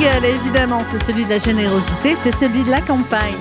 Jingle, 0.00 0.26
évidemment, 0.26 0.82
c'est 0.84 1.02
celui 1.04 1.24
de 1.24 1.30
la 1.30 1.38
générosité, 1.38 2.14
c'est 2.16 2.34
celui 2.34 2.62
de 2.62 2.70
la 2.70 2.80
campagne 2.80 3.34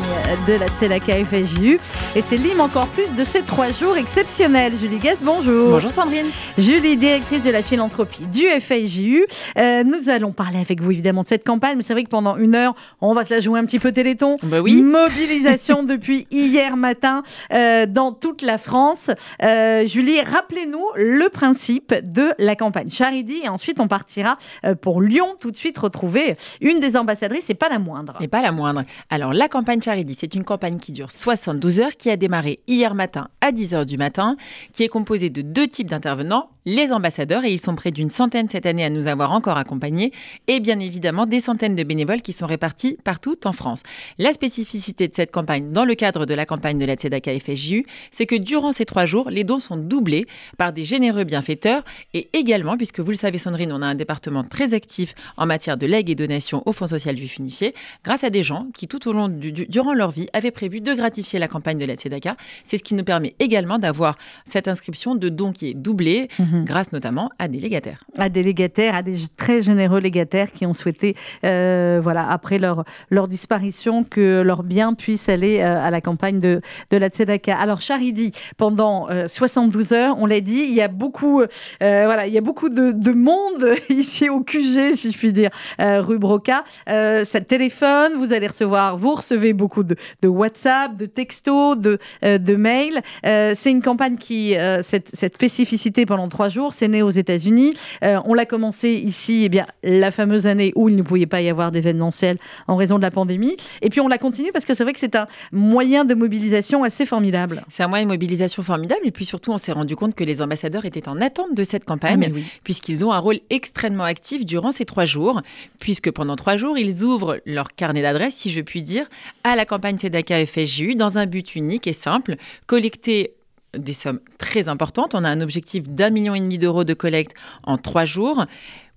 de 0.48 0.54
la 0.54 0.68
Tzedaka 0.68 1.26
FSJU. 1.26 1.80
Et 2.16 2.22
c'est 2.22 2.38
l'hymne 2.38 2.62
encore 2.62 2.88
plus 2.88 3.14
de 3.14 3.24
ces 3.24 3.42
trois 3.42 3.72
jours 3.72 3.98
exceptionnels. 3.98 4.74
Julie 4.76 4.98
Guess, 4.98 5.24
bonjour. 5.24 5.72
Bonjour 5.72 5.92
Sandrine. 5.92 6.28
Julie, 6.58 6.98
directrice 6.98 7.44
de 7.44 7.50
la 7.52 7.62
philanthropie 7.62 8.26
du 8.26 8.48
FSJU. 8.48 9.26
Euh, 9.58 9.84
nous 9.84 10.10
allons 10.10 10.32
parler 10.32 10.58
avec 10.58 10.82
vous 10.82 10.92
évidemment 10.92 11.24
de 11.24 11.28
cette 11.28 11.44
campagne, 11.44 11.78
mais 11.78 11.84
c'est 11.84 11.94
vrai 11.94 12.04
que 12.04 12.10
pendant 12.10 12.38
une 12.38 12.56
heure, 12.56 12.76
on 13.02 13.14
va 13.14 13.26
se 13.26 13.34
la 13.34 13.40
jouer 13.40 13.60
un 13.60 13.66
petit 13.66 13.80
peu 13.80 13.92
téléthon. 13.92 14.38
Bah 14.44 14.62
oui. 14.62 14.82
Mobilisation 14.82 15.84
depuis 15.88 16.28
hier 16.32 16.76
matin 16.78 17.24
euh, 17.54 17.86
dans 17.86 18.14
toute 18.14 18.42
la 18.42 18.58
France. 18.58 19.12
Euh, 19.44 19.86
Julie, 19.86 20.22
rappelez-nous 20.22 20.86
le 20.96 21.30
principe 21.30 21.94
de 22.04 22.32
la 22.40 22.56
campagne 22.56 22.90
Charity 22.90 23.42
et 23.44 23.50
ensuite 23.50 23.80
on 23.80 23.88
partira 23.88 24.38
euh, 24.66 24.76
pour 24.76 25.02
Lyon 25.02 25.36
tout 25.40 25.52
de 25.52 25.58
suite 25.58 25.78
retrouver 25.78 26.36
une 26.62 26.80
des 26.80 26.98
ambassadrices 26.98 27.50
et 27.50 27.56
pas 27.56 27.70
la 27.70 27.80
moindre. 27.80 28.16
Et 28.22 28.28
pas 28.28 28.42
la 28.42 28.52
moindre. 28.52 28.84
Alors, 29.10 29.34
la 29.34 29.48
campagne 29.48 29.82
Charity, 29.82 30.16
c'est 30.18 30.36
une 30.36 30.44
campagne 30.44 30.78
qui 30.78 30.92
dure 30.92 31.12
72 31.12 31.80
heures, 31.80 31.98
qui 31.98 32.10
a 32.10 32.18
démarré 32.18 32.60
hier 32.68 32.96
matin 32.96 33.30
à 33.42 33.52
10 33.52 33.74
heures 33.74 33.86
du 33.86 33.98
matin, 33.98 34.38
qui 34.74 34.84
est 34.84 34.88
composée 34.88 35.30
de 35.30 35.42
deux 35.42 35.68
types 35.68 35.90
d'intervenants, 35.90 36.50
les 36.68 36.92
ambassadeurs, 36.92 37.46
et 37.46 37.54
ils 37.54 37.62
sont 37.62 37.76
près 37.76 37.92
d'une 37.92 38.10
centaine 38.10 38.50
cette 38.50 38.66
année 38.66 38.84
à 38.84 38.90
nous 38.90 39.08
avoir 39.08 39.32
encore 39.32 39.58
accompagnés, 39.58 40.12
et 40.48 40.60
bien 40.60 40.80
évidemment 40.82 41.26
des 41.26 41.40
centaines 41.40 41.78
de 41.78 41.84
bénévoles 41.84 42.22
qui 42.22 42.34
sont 42.34 42.46
répartis 42.46 42.98
partout 43.06 43.38
en 43.46 43.54
France. 43.54 43.84
La 44.18 44.34
spécificité 44.34 45.08
de 45.08 45.16
cette 45.16 45.32
campagne, 45.32 45.72
dans 45.72 45.86
le 45.86 45.96
cadre 45.96 46.26
de 46.26 46.34
la 46.34 46.46
campagne 46.46 46.78
de 46.78 46.84
la 46.86 46.96
Tzedaka 46.96 47.32
FSJU, 47.40 47.86
c'est 48.12 48.26
que 48.26 48.36
durant 48.36 48.74
ces 48.74 48.84
trois 48.84 49.06
jours, 49.06 49.30
les 49.30 49.46
dons 49.46 49.60
sont 49.62 49.78
doublés 49.78 50.26
par 50.58 50.74
des 50.74 50.84
généreux 50.84 51.24
bienfaiteurs, 51.24 51.86
et 52.14 52.28
également, 52.34 52.76
puisque 52.76 53.00
vous 53.00 53.12
le 53.12 53.18
savez 53.18 53.38
Sandrine, 53.38 53.72
on 53.72 53.82
a 53.82 53.86
un 53.88 53.96
département 53.96 54.44
très 54.44 54.74
actif 54.74 55.16
en 55.38 55.46
matière 55.46 55.78
de 55.78 55.88
legs 55.88 56.10
et 56.10 56.16
donations 56.16 56.64
au 56.66 56.74
Fonds 56.74 56.88
social 56.88 57.16
juif 57.16 57.38
unifié, 57.38 57.74
grâce 58.04 58.26
à 58.26 58.30
des 58.30 58.44
gens 58.44 58.68
qui 58.74 58.90
tout 58.90 59.08
au 59.08 59.14
long 59.14 59.30
du, 59.30 59.54
du- 59.54 59.68
durant 59.68 59.94
leur 59.94 60.12
vie 60.12 60.28
avaient 60.34 60.52
prévu 60.52 60.82
de 60.82 60.94
gratifier 60.94 61.40
la 61.40 61.48
campagne 61.48 61.78
de 61.78 61.86
la 61.86 61.96
Tzedaka. 61.96 62.36
C'est 62.66 62.78
ce 62.78 62.84
qui 62.84 62.94
nous 62.94 63.06
permet 63.06 63.36
également 63.40 63.80
d'avoir 63.80 64.18
cette 64.44 64.68
inscription 64.68 65.16
de 65.16 65.30
dons 65.30 65.54
qui 65.54 65.70
est 65.70 65.74
doublée, 65.74 66.28
Mhm. 66.58 66.66
grâce 66.66 66.92
notamment 66.92 67.30
à 67.40 67.48
des 67.48 67.60
légataires. 67.60 68.04
à 68.18 68.30
des 68.30 68.44
légataires, 68.44 68.96
à 68.96 69.02
des 69.02 69.16
très 69.36 69.62
généreux 69.62 70.00
légataires 70.00 70.52
qui 70.52 70.66
ont 70.66 70.74
souhaité, 70.74 71.16
euh, 71.44 72.00
voilà, 72.02 72.30
après 72.30 72.58
leur, 72.60 72.84
leur 73.10 73.28
disparition, 73.28 74.04
que 74.04 74.42
leurs 74.42 74.64
biens 74.64 74.94
puissent 74.94 75.30
aller 75.30 75.60
euh, 75.60 75.84
à 75.84 75.92
la 75.92 76.02
campagne 76.02 76.40
de, 76.40 76.62
de 76.92 76.98
la 76.98 77.10
Tzedaka. 77.10 77.58
Alors, 77.58 77.82
Charidi, 77.82 78.32
pendant 78.58 79.10
euh, 79.10 79.28
72 79.28 79.94
heures, 79.94 80.16
on 80.20 80.26
l'a 80.26 80.40
dit, 80.40 80.66
il 80.68 80.74
y 80.74 80.82
a 80.82 80.88
beaucoup, 80.88 81.42
euh, 81.42 81.46
voilà, 81.80 82.28
il 82.28 82.34
y 82.34 82.38
a 82.38 82.42
beaucoup 82.42 82.70
de, 82.70 82.92
de 82.92 83.12
monde 83.12 83.76
ici 83.90 84.30
au 84.30 84.42
QG, 84.42 84.96
si 84.96 85.12
je 85.12 85.18
puis 85.18 85.34
dire, 85.34 85.50
rue 85.80 86.18
Broca. 86.18 86.64
Ça 86.88 87.42
téléphone, 87.42 88.14
vous 88.18 88.34
allez 88.34 88.48
recevoir, 88.48 88.98
vous 88.98 89.16
recevez 89.16 89.54
beaucoup 89.54 89.84
de, 89.84 89.96
de 90.22 90.28
WhatsApp, 90.28 90.96
de 90.98 91.06
textos, 91.06 91.78
de, 91.78 92.00
de 92.24 92.56
mails. 92.56 93.02
C'est 93.24 93.72
une 93.72 93.82
campagne 93.82 94.18
qui, 94.18 94.56
cette, 94.82 95.10
cette 95.14 95.36
spécificité 95.36 96.06
pendant 96.06 96.28
trois 96.28 96.47
jours, 96.50 96.74
c'est 96.74 96.88
né 96.88 97.02
aux 97.02 97.10
États-Unis. 97.10 97.74
Euh, 98.04 98.20
on 98.26 98.34
l'a 98.34 98.46
commencé 98.46 98.90
ici, 98.92 99.44
eh 99.46 99.50
bien, 99.50 99.66
la 99.84 100.12
fameuse 100.12 100.48
année 100.48 100.72
où 100.76 100.90
il 100.90 100.96
ne 100.96 101.02
pouvait 101.04 101.26
pas 101.26 101.42
y 101.42 101.50
avoir 101.50 101.72
d'événementiel 101.72 102.38
en 102.68 102.76
raison 102.76 102.98
de 102.98 103.02
la 103.02 103.12
pandémie. 103.12 103.56
Et 103.82 103.90
puis 103.90 104.00
on 104.02 104.08
l'a 104.08 104.18
continué 104.18 104.52
parce 104.52 104.66
que 104.66 104.74
c'est 104.74 104.84
vrai 104.84 104.94
que 104.94 105.00
c'est 105.00 105.16
un 105.16 105.28
moyen 105.52 106.06
de 106.06 106.14
mobilisation 106.14 106.84
assez 106.84 107.06
formidable. 107.06 107.64
C'est 107.70 107.84
un 107.84 107.88
moyen 107.88 108.06
de 108.06 108.10
mobilisation 108.10 108.64
formidable 108.64 109.02
et 109.06 109.12
puis 109.12 109.26
surtout 109.26 109.52
on 109.52 109.58
s'est 109.58 109.72
rendu 109.72 109.96
compte 109.96 110.16
que 110.16 110.24
les 110.24 110.42
ambassadeurs 110.42 110.86
étaient 110.86 111.08
en 111.10 111.22
attente 111.22 111.54
de 111.56 111.64
cette 111.64 111.84
Ah, 111.86 111.92
campagne 111.94 112.32
oui. 112.34 112.44
puisqu'ils 112.64 113.06
ont 113.06 113.12
un 113.12 113.20
rôle 113.20 113.40
extrêmement 113.50 114.04
actif 114.04 114.46
durant 114.46 114.72
ces 114.72 114.86
trois 114.86 115.06
jours, 115.06 115.42
puisque 115.80 116.12
pendant 116.12 116.36
trois 116.36 116.58
jours, 116.58 116.78
ils 116.78 117.04
ouvrent 117.04 117.40
leur 117.46 117.70
carnet 117.70 118.02
d'adresses, 118.02 118.36
si 118.36 118.50
je 118.50 118.62
puis 118.62 118.82
dire, 118.82 119.06
à 119.44 119.56
la 119.56 119.66
campagne 119.66 119.98
Sedaka 119.98 120.46
FSJU 120.46 120.96
dans 120.96 121.18
un 121.18 121.26
but 121.26 121.56
unique 121.56 121.88
et 121.88 121.94
simple, 121.94 122.36
collecter 122.66 123.34
des 123.78 123.94
sommes 123.94 124.20
très 124.38 124.68
importantes. 124.68 125.16
On 125.16 125.24
a 125.24 125.30
un 125.30 125.42
objectif 125.42 125.88
d'un 125.88 126.10
million 126.10 126.36
et 126.36 126.40
demi 126.40 126.58
d'euros 126.58 126.84
de 126.84 126.94
collecte 126.94 127.36
en 127.64 127.78
trois 127.78 128.06
jours 128.06 128.46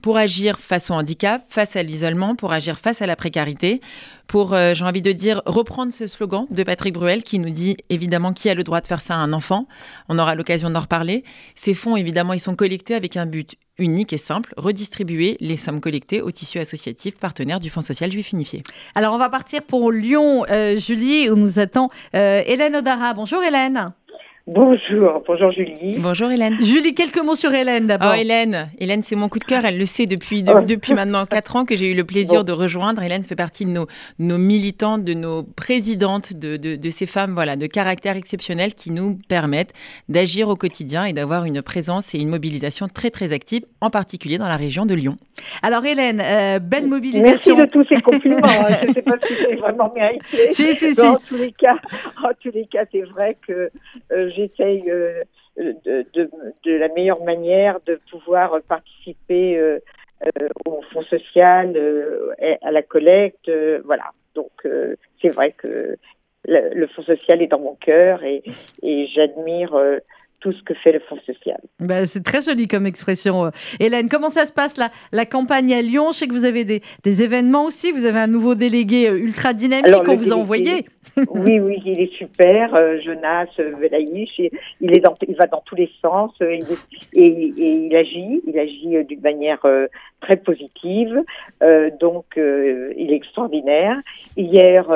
pour 0.03 0.17
agir 0.17 0.59
face 0.59 0.91
au 0.91 0.95
handicap, 0.95 1.45
face 1.49 1.77
à 1.77 1.83
l'isolement, 1.83 2.35
pour 2.35 2.53
agir 2.53 2.79
face 2.79 3.03
à 3.03 3.07
la 3.07 3.17
précarité, 3.17 3.81
pour, 4.27 4.55
euh, 4.55 4.75
j'ai 4.75 4.85
envie 4.85 5.03
de 5.03 5.13
dire, 5.13 5.43
reprendre 5.45 5.93
ce 5.93 6.07
slogan 6.07 6.47
de 6.51 6.63
Patrick 6.63 6.95
Bruel 6.95 7.23
qui 7.23 7.39
nous 7.39 7.51
dit 7.51 7.77
évidemment 7.89 8.33
qui 8.33 8.49
a 8.49 8.55
le 8.55 8.65
droit 8.65 8.81
de 8.81 8.87
faire 8.87 9.01
ça 9.01 9.15
à 9.15 9.19
un 9.19 9.33
enfant? 9.33 9.67
On 10.09 10.19
aura 10.19 10.35
l'occasion 10.35 10.71
d'en 10.71 10.81
reparler. 10.81 11.25
Ces 11.55 11.75
fonds, 11.75 11.97
évidemment, 11.97 12.33
ils 12.33 12.41
sont 12.41 12.55
collectés 12.55 12.95
avec 12.95 13.17
un 13.17 13.27
but 13.27 13.57
unique 13.79 14.13
et 14.13 14.19
simple, 14.19 14.53
redistribuer 14.57 15.37
les 15.41 15.57
sommes 15.57 15.81
collectées 15.81 16.23
au 16.23 16.31
tissu 16.31 16.59
associatif 16.59 17.17
partenaire 17.17 17.61
du 17.61 17.71
Fonds 17.71 17.83
social 17.83 18.13
juif 18.13 18.31
unifié. 18.33 18.63
Alors 18.95 19.15
on 19.15 19.19
va 19.19 19.31
partir 19.31 19.63
pour 19.63 19.91
Lyon, 19.91 20.45
euh, 20.51 20.77
Julie, 20.77 21.31
où 21.31 21.35
nous 21.35 21.59
attend 21.59 21.91
euh, 22.15 22.43
Hélène 22.45 22.77
Odara. 22.77 23.15
Bonjour 23.15 23.43
Hélène. 23.43 23.93
Bonjour, 24.47 25.23
bonjour 25.27 25.53
Julie. 25.53 25.97
Bonjour 25.99 26.31
Hélène. 26.31 26.57
Julie, 26.65 26.95
quelques 26.95 27.23
mots 27.23 27.37
sur 27.37 27.53
Hélène 27.53 27.87
d'abord. 27.87 28.13
Oh 28.17 28.19
Hélène, 28.21 28.71
Hélène 28.79 29.03
c'est 29.05 29.15
mon 29.15 29.29
coup 29.29 29.39
de 29.39 29.45
cœur, 29.45 29.65
elle 29.65 29.79
le 29.79 29.85
sait 29.85 30.07
depuis, 30.07 30.43
de- 30.43 30.53
Oh. 30.57 30.61
depuis 30.67 30.95
maintenant 30.95 31.25
quatre 31.27 31.55
ans 31.57 31.65
que 31.67 31.77
j'ai 31.77 31.91
eu 31.91 31.95
le 31.95 32.05
plaisir 32.05 32.41
Bon. 32.41 32.45
de 32.45 32.53
rejoindre. 32.53 33.03
Hélène 33.03 33.23
fait 33.23 33.37
partie 33.37 33.65
de 33.67 33.71
nos, 33.71 33.87
nos 34.19 34.39
militantes, 34.39 35.05
de 35.05 35.13
nos 35.15 35.43
présidentes, 35.45 36.33
de, 36.35 36.57
de, 36.57 36.75
de 36.77 36.91
ces 36.91 37.07
femmes 37.07 37.33
voilà, 37.35 37.55
de 37.57 37.67
caractère 37.67 38.17
exceptionnel 38.17 38.75
qui 38.75 38.91
nous 38.91 39.19
permettent 39.29 39.73
d'agir 40.09 40.49
au 40.49 40.57
quotidien 40.57 41.05
et 41.05 41.13
d'avoir 41.13 41.45
une 41.45 41.61
présence 41.63 42.15
et 42.15 42.19
une 42.19 42.29
mobilisation 42.31 42.89
très 42.89 43.11
très 43.11 43.33
active, 43.33 43.63
en 43.83 43.91
particulier 43.91 44.39
dans 44.39 44.49
la 44.49 44.57
région 44.57 44.85
de 44.87 44.95
Lyon. 44.95 45.17
Alors 45.63 45.85
Hélène, 45.85 46.21
euh, 46.25 46.59
belle 46.59 46.89
Merci 46.89 46.89
mobilisation. 46.89 47.57
de 47.59 47.67
tous 47.67 47.85
ces 47.95 48.01
compliments. 48.01 48.39
hein. 48.45 48.77
Je 48.83 48.87
ne 48.89 48.93
sais 48.95 49.03
pas 49.03 49.17
si 49.29 49.35
c'est 49.39 49.55
vraiment 49.57 49.93
mérité. 49.95 50.51
Si, 50.51 50.75
si, 50.77 50.87
Mais 50.87 50.93
si. 50.95 51.01
En 51.03 51.17
tous 51.29 51.37
les 51.37 51.53
cas, 51.53 51.77
en 52.25 52.31
tous 52.43 52.51
les 52.53 52.67
cas, 52.67 52.85
c'est 52.91 53.03
vrai 53.03 53.37
que 53.47 53.71
euh, 54.13 54.30
j'essaye 54.31 54.91
euh, 54.91 55.25
de, 55.57 56.79
la 56.79 56.89
meilleure 56.89 57.23
manière 57.23 57.81
de 57.87 58.01
pouvoir 58.11 58.61
participer 58.63 59.59
euh, 59.59 59.79
euh, 60.25 60.49
au 60.67 60.83
fonds 60.93 61.03
social, 61.05 61.77
à 62.63 62.71
la 62.71 62.83
collecte, 62.83 63.51
voilà. 63.85 64.11
Donc 64.35 64.51
c'est 65.21 65.29
vrai 65.29 65.53
que 65.53 65.97
le, 66.47 66.87
fonds 66.89 67.03
social 67.03 67.43
est 67.43 67.49
dans 67.49 67.59
mon 67.59 67.75
cœur 67.75 68.23
et, 68.25 68.43
j'admire 69.15 69.77
tout 70.41 70.53
ce 70.53 70.63
que 70.63 70.75
fait 70.75 70.93
le 70.93 71.01
fonds 71.01 71.19
social. 71.27 71.61
Ben, 71.79 72.07
c'est 72.07 72.23
très 72.23 72.41
joli 72.43 72.67
comme 72.67 72.87
expression. 72.87 73.47
euh. 73.47 73.51
Hélène, 73.79 74.09
comment 74.09 74.31
ça 74.31 74.47
se 74.47 74.53
passe 74.53 74.77
la, 74.77 74.91
la 75.13 75.27
campagne 75.27 75.73
à 75.75 75.83
Lyon? 75.83 76.09
Je 76.13 76.19
sais 76.19 76.27
que 76.27 76.33
vous 76.33 76.45
avez 76.45 76.65
des, 76.65 76.83
des 77.05 77.23
événements 77.23 77.65
aussi. 77.65 77.93
Vous 77.93 78.05
avez 78.05 78.21
un 78.21 78.27
nouveau 78.27 78.55
délégué 78.55 79.09
euh, 79.09 79.19
ultra 79.19 79.53
dynamique 79.53 80.03
qu'on 80.05 80.17
vous 80.17 80.33
a 80.33 80.37
envoyé. 80.37 80.87
Oui, 81.17 81.61
oui, 81.61 81.83
il 81.85 82.01
est 82.01 82.13
super, 82.15 82.75
euh, 82.75 82.99
Jonas 83.01 83.49
Velaïch. 83.59 84.39
Il, 84.39 84.51
il 84.81 84.97
est 84.97 85.01
dans, 85.01 85.17
il 85.27 85.37
va 85.37 85.47
dans 85.47 85.63
tous 85.65 85.75
les 85.75 85.91
sens 86.01 86.33
il 86.41 86.65
et, 87.13 87.27
et 87.27 87.73
il 87.87 87.97
agit, 87.97 88.43
il 88.47 88.59
agit 88.59 89.05
d'une 89.05 89.21
manière 89.21 89.65
très 90.21 90.37
positive. 90.37 91.23
Donc, 92.01 92.27
il 92.37 93.09
est 93.11 93.17
extraordinaire. 93.17 93.97
Hier, 94.37 94.87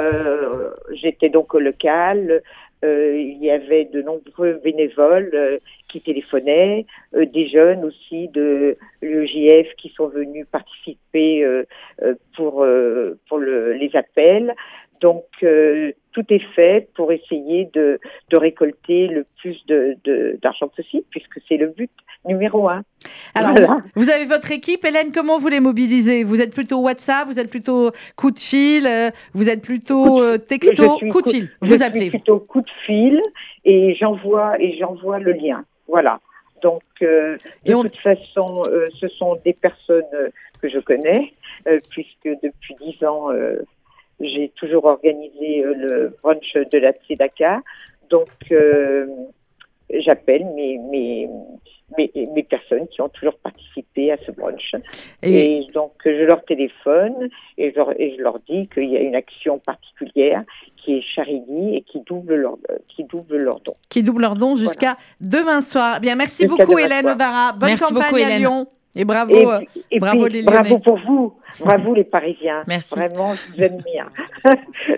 j'étais 0.92 1.28
donc 1.28 1.54
au 1.54 1.60
local. 1.60 2.42
Euh, 2.84 3.16
il 3.16 3.42
y 3.42 3.50
avait 3.50 3.86
de 3.86 4.02
nombreux 4.02 4.60
bénévoles 4.62 5.30
euh, 5.32 5.58
qui 5.88 6.00
téléphonaient, 6.00 6.84
euh, 7.14 7.24
des 7.24 7.48
jeunes 7.48 7.84
aussi 7.84 8.28
de 8.28 8.76
l'EJF 9.00 9.74
qui 9.76 9.88
sont 9.90 10.08
venus 10.08 10.46
participer 10.50 11.44
pour 12.36 12.66
pour 13.28 13.38
le, 13.38 13.72
les 13.72 13.90
appels. 13.94 14.54
Donc 15.00 15.24
tout 16.14 16.24
est 16.30 16.42
fait 16.54 16.88
pour 16.94 17.12
essayer 17.12 17.68
de, 17.74 17.98
de 18.30 18.36
récolter 18.38 19.08
le 19.08 19.26
plus 19.40 19.56
de, 19.66 19.96
de- 20.04 20.38
d'argent 20.40 20.68
possible, 20.68 21.04
puisque 21.10 21.38
c'est 21.48 21.56
le 21.58 21.66
but 21.68 21.90
numéro 22.24 22.68
un. 22.68 22.82
Alors, 23.34 23.50
Voilà. 23.52 23.76
vous 23.96 24.08
avez 24.08 24.24
votre 24.24 24.50
équipe. 24.52 24.84
Hélène, 24.84 25.12
comment 25.12 25.38
vous 25.38 25.48
les 25.48 25.60
mobilisez? 25.60 26.24
Vous 26.24 26.40
êtes 26.40 26.54
plutôt 26.54 26.78
WhatsApp 26.80 27.26
Vous 27.28 27.38
êtes 27.38 27.50
plutôt 27.50 27.90
coup 28.16 28.30
de 28.30 28.38
fil 28.38 28.86
euh, 28.86 29.10
Vous 29.34 29.50
êtes 29.50 29.60
plutôt 29.60 30.22
euh, 30.22 30.38
texto 30.38 30.84
Je 30.84 30.96
suis 30.98 31.08
Coup 31.10 31.20
de 31.20 31.28
fil. 31.28 31.50
Je 31.60 31.68
Vous 31.68 31.74
suis 31.74 31.84
appelez. 31.84 32.08
plutôt 32.10 32.38
coup 32.38 32.62
de 32.62 32.70
fil 32.86 33.20
et 33.64 33.94
j'envoie 34.00 34.58
et 34.60 34.76
j'envoie 34.78 35.18
le 35.18 35.32
lien. 35.32 35.64
Voilà. 35.88 36.20
Donc 36.62 36.80
euh, 37.02 37.36
de 37.66 37.74
on- 37.74 37.82
toute 37.82 37.98
façon, 37.98 38.62
euh, 38.68 38.88
ce 38.98 39.08
sont 39.08 39.36
des 39.44 39.52
personnes 39.52 40.02
euh, 40.14 40.28
que 40.62 40.68
je 40.70 40.78
connais, 40.78 41.34
euh, 41.68 41.78
puisque 41.90 42.24
depuis 42.42 42.74
dix 42.80 43.04
ans, 43.04 43.30
euh, 43.30 43.56
j'ai 44.20 44.50
toujours 44.56 44.84
organisé 44.86 45.64
euh, 45.64 45.74
le 45.74 46.16
brunch 46.22 46.54
de 46.54 46.78
la 46.78 46.92
Tzedaka. 46.92 47.60
Donc, 48.10 48.28
euh, 48.52 49.06
j'appelle 49.90 50.44
mes, 50.54 50.78
mes, 50.78 51.28
mes, 51.98 52.10
mes 52.34 52.42
personnes 52.42 52.86
qui 52.88 53.00
ont 53.00 53.08
toujours 53.08 53.36
participé 53.38 54.12
à 54.12 54.16
ce 54.26 54.30
brunch. 54.30 54.74
Et, 55.22 55.58
Et, 55.58 55.66
donc, 55.72 55.92
je 56.04 56.24
leur 56.24 56.44
téléphone 56.44 57.28
et 57.58 57.70
je 57.70 57.76
leur, 57.76 57.98
et 58.00 58.14
je 58.16 58.22
leur 58.22 58.38
dis 58.48 58.68
qu'il 58.68 58.90
y 58.90 58.96
a 58.96 59.00
une 59.00 59.14
action 59.14 59.58
particulière 59.58 60.42
qui 60.76 60.98
est 60.98 61.02
Charity 61.02 61.76
et 61.76 61.82
qui 61.82 62.00
double 62.00 62.34
leur, 62.34 62.56
qui 62.88 63.04
double 63.04 63.36
leur 63.38 63.60
don. 63.60 63.74
qui 63.88 64.02
double 64.02 64.22
leur 64.22 64.36
don 64.36 64.54
jusqu'à 64.54 64.96
demain 65.20 65.60
soir. 65.62 65.98
Bien, 66.00 66.14
merci 66.14 66.42
Jusqu'à 66.46 66.64
beaucoup 66.66 66.78
Hélène. 66.78 67.06
Odara. 67.08 67.52
Bonne 67.52 67.70
Merci 67.70 67.84
campagne 67.84 68.02
beaucoup, 68.10 68.16
à 68.16 68.20
Hélène. 68.20 68.38
Lyon. 68.40 68.66
Et 68.96 69.04
bravo. 69.04 69.34
Et, 69.34 69.46
euh, 69.46 69.98
bravo 69.98 70.24
puis, 70.24 70.32
les 70.34 70.42
bravo 70.42 70.62
Lyonnais. 70.68 70.80
pour 70.84 70.98
vous, 70.98 71.34
bravo 71.60 71.94
les 71.94 72.04
Parisiens. 72.04 72.62
Merci. 72.66 72.94
Vraiment, 72.94 73.34
je 73.34 73.40
vous 73.56 73.62
aime 73.62 73.78
bien. 73.92 74.06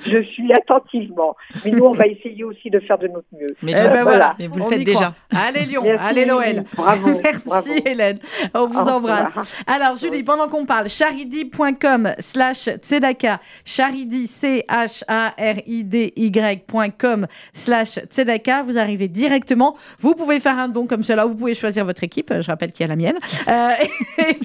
je 0.06 0.22
suis 0.22 0.52
attentivement. 0.52 1.36
Mais 1.64 1.70
nous, 1.72 1.84
on 1.84 1.92
va 1.92 2.06
essayer 2.06 2.44
aussi 2.44 2.70
de 2.70 2.80
faire 2.80 2.98
de 2.98 3.08
notre 3.08 3.26
mieux. 3.38 3.54
Mais, 3.62 3.72
je- 3.72 3.78
ben 3.78 4.02
voilà, 4.02 4.34
mais 4.38 4.46
vous 4.46 4.56
le 4.56 4.62
on 4.62 4.66
faites 4.68 4.84
déjà. 4.84 5.14
croit. 5.30 5.40
Allez 5.46 5.64
Lyon, 5.66 5.82
Merci. 5.84 6.04
allez 6.06 6.26
Noël. 6.26 6.64
Bravo. 6.76 7.08
Merci 7.24 7.48
bravo. 7.48 7.68
Hélène, 7.84 8.18
on 8.54 8.66
vous 8.66 8.78
Au 8.78 8.88
embrasse. 8.92 9.28
revoir. 9.28 9.46
Alors 9.66 9.96
Julie, 9.96 10.22
pendant 10.22 10.48
qu'on 10.48 10.64
parle, 10.66 10.88
charidi.com 10.88 12.12
slash 12.20 12.68
tzedaka, 12.82 13.40
charidi, 13.64 14.26
C-H-A-R-I-D-Y.com 15.96 17.26
slash 17.52 17.98
tzedaka, 18.10 18.62
vous 18.62 18.78
arrivez 18.78 19.08
directement. 19.08 19.76
Vous 19.98 20.14
pouvez 20.14 20.40
faire 20.40 20.58
un 20.58 20.68
don 20.68 20.86
comme 20.86 21.02
cela, 21.02 21.24
vous 21.24 21.34
pouvez 21.36 21.54
choisir 21.54 21.84
votre 21.84 22.02
équipe, 22.04 22.32
je 22.40 22.46
rappelle 22.46 22.72
qu'il 22.72 22.84
y 22.84 22.88
a 22.88 22.88
la 22.88 22.96
mienne. 22.96 23.18
Euh, 23.48 23.68
et 24.18 24.38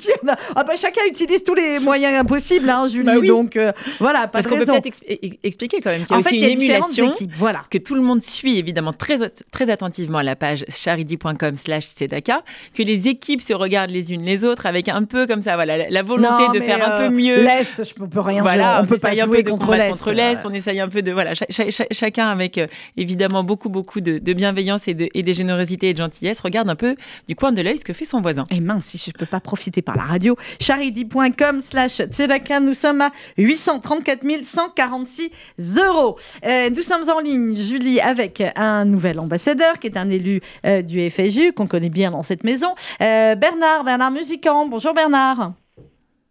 Ah 0.55 0.63
bah, 0.63 0.75
chacun 0.75 1.01
utilise 1.07 1.43
tous 1.43 1.55
les 1.55 1.79
moyens 1.79 2.00
possibles, 2.27 2.69
hein, 2.69 2.87
Julie, 2.87 3.05
Bah 3.05 3.13
oui. 3.19 3.27
donc 3.27 3.55
euh, 3.57 3.71
voilà, 3.99 4.21
pas 4.21 4.27
Parce 4.27 4.47
qu'on 4.47 4.57
peut 4.57 4.65
peut-être 4.65 4.85
ex- 4.85 5.01
ex- 5.07 5.35
expliquer 5.43 5.81
quand 5.81 5.89
même 5.91 6.03
qu'il 6.05 6.11
y 6.11 6.13
a 6.13 6.17
En 6.17 6.19
aussi 6.19 6.29
fait, 6.29 6.35
il 6.35 6.41
y 6.41 6.45
a 6.45 6.49
une 6.49 6.61
émulation. 6.61 7.11
équipes, 7.13 7.31
voilà. 7.37 7.63
que 7.69 7.77
tout 7.77 7.95
le 7.95 8.01
monde 8.01 8.21
suit 8.21 8.57
évidemment 8.57 8.93
très, 8.93 9.17
très 9.51 9.69
attentivement 9.69 10.19
à 10.19 10.23
la 10.23 10.35
page 10.35 10.65
charity.com 10.69 11.57
slash 11.57 11.87
tzedaka, 11.87 12.43
que 12.75 12.83
les 12.83 13.07
équipes 13.07 13.41
se 13.41 13.53
regardent 13.53 13.91
les 13.91 14.11
unes 14.13 14.23
les 14.23 14.43
autres 14.45 14.65
avec 14.65 14.87
un 14.89 15.03
peu 15.03 15.27
comme 15.27 15.41
ça, 15.41 15.55
voilà, 15.55 15.77
la, 15.77 15.89
la 15.89 16.03
volonté 16.03 16.43
Non, 16.47 16.51
de 16.53 16.59
faire 16.59 16.87
un 16.87 16.91
euh, 17.01 17.07
peu 17.07 17.13
mieux. 17.13 17.41
L'Est, 17.43 17.83
je 17.83 17.93
peux, 17.93 18.19
rien 18.19 18.41
Voilà, 18.41 18.81
on 18.83 18.85
peut 18.85 18.97
pas 18.97 19.09
un 19.09 19.13
jouer 19.25 19.37
peu 19.37 19.43
de 19.43 19.49
contre 19.49 19.71
l'Est. 19.75 19.89
contre 19.91 20.11
l'Est, 20.11 20.39
on 20.45 20.53
essaye 20.53 20.79
un 20.79 20.87
peu 20.89 21.01
de 21.01 21.11
voilà, 21.11 21.33
cha- 21.35 21.45
cha- 21.49 21.69
cha- 21.71 21.85
chacun 21.91 22.27
avec 22.29 22.57
euh, 22.57 22.67
évidemment 22.97 23.43
beaucoup 23.43 23.69
beaucoup 23.69 24.01
de, 24.01 24.17
de 24.19 24.33
bienveillance 24.33 24.87
et 24.87 24.93
de, 24.93 25.09
et 25.13 25.23
de 25.23 25.33
générosité 25.33 25.89
et 25.89 25.93
de 25.93 25.97
gentillesse 25.97 26.39
regarde 26.39 26.69
un 26.69 26.75
peu 26.75 26.95
du 27.27 27.35
coin 27.35 27.51
de 27.51 27.61
l'œil 27.61 27.77
ce 27.77 27.83
que 27.85 27.93
fait 27.93 28.05
son 28.05 28.21
voisin. 28.21 28.45
Et 28.51 28.59
mince, 28.59 28.85
si 28.85 28.97
je 28.97 29.09
ne 29.09 29.13
peux 29.19 29.25
pas 29.25 29.39
profiter 29.39 29.81
par 29.81 29.95
la 29.97 30.03
radio. 30.03 30.35
charity.com 30.59 31.61
slash 31.61 31.90
tzedaka, 31.99 32.59
nous 32.59 32.73
sommes 32.73 33.01
à 33.01 33.11
834 33.37 34.21
146 34.43 35.31
euros. 35.79 36.17
Euh, 36.45 36.69
nous 36.69 36.81
sommes 36.81 37.09
en 37.09 37.19
ligne, 37.19 37.55
Julie, 37.55 37.99
avec 37.99 38.43
un 38.55 38.85
nouvel 38.85 39.19
ambassadeur 39.19 39.79
qui 39.79 39.87
est 39.87 39.97
un 39.97 40.09
élu 40.09 40.41
euh, 40.65 40.81
du 40.81 41.09
FSU, 41.09 41.53
qu'on 41.53 41.67
connaît 41.67 41.89
bien 41.89 42.11
dans 42.11 42.23
cette 42.23 42.43
maison. 42.43 42.69
Euh, 43.01 43.35
Bernard, 43.35 43.83
Bernard 43.83 44.11
Musicant. 44.11 44.67
Bonjour 44.67 44.93
Bernard. 44.93 45.53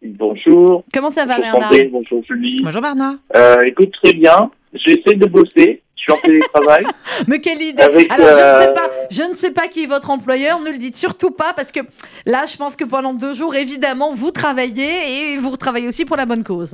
Bonjour. 0.03 0.83
Comment 0.93 1.11
ça 1.11 1.25
va 1.25 1.37
bonjour 1.37 1.51
Bernard? 1.51 1.71
Sandrine, 1.71 1.91
bonjour 1.91 2.23
Julie. 2.23 2.61
Bonjour 2.63 2.81
Bernard. 2.81 3.15
Euh, 3.35 3.57
écoute, 3.65 3.91
très 4.03 4.13
bien. 4.13 4.49
J'essaie 4.73 5.15
de 5.15 5.27
bosser. 5.27 5.81
Je 6.01 6.11
suis 6.11 6.19
en 6.19 6.21
télétravail. 6.23 6.83
Mais 7.27 7.39
quelle 7.39 7.61
idée 7.61 7.83
Avec, 7.83 8.11
Alors, 8.11 8.27
je, 8.27 8.31
ne 8.31 8.37
sais 8.37 8.69
euh, 8.69 8.73
pas, 8.73 8.89
je 9.11 9.21
ne 9.21 9.33
sais 9.35 9.51
pas 9.51 9.67
qui 9.67 9.83
est 9.83 9.87
votre 9.87 10.09
employeur, 10.09 10.59
ne 10.59 10.71
le 10.71 10.79
dites 10.79 10.95
surtout 10.95 11.29
pas, 11.29 11.53
parce 11.53 11.71
que 11.71 11.81
là, 12.25 12.45
je 12.47 12.57
pense 12.57 12.75
que 12.75 12.85
pendant 12.85 13.13
deux 13.13 13.35
jours, 13.35 13.53
évidemment, 13.53 14.11
vous 14.11 14.31
travaillez 14.31 15.33
et 15.33 15.37
vous 15.37 15.55
travaillez 15.57 15.87
aussi 15.87 16.03
pour 16.05 16.17
la 16.17 16.25
bonne 16.25 16.43
cause. 16.43 16.73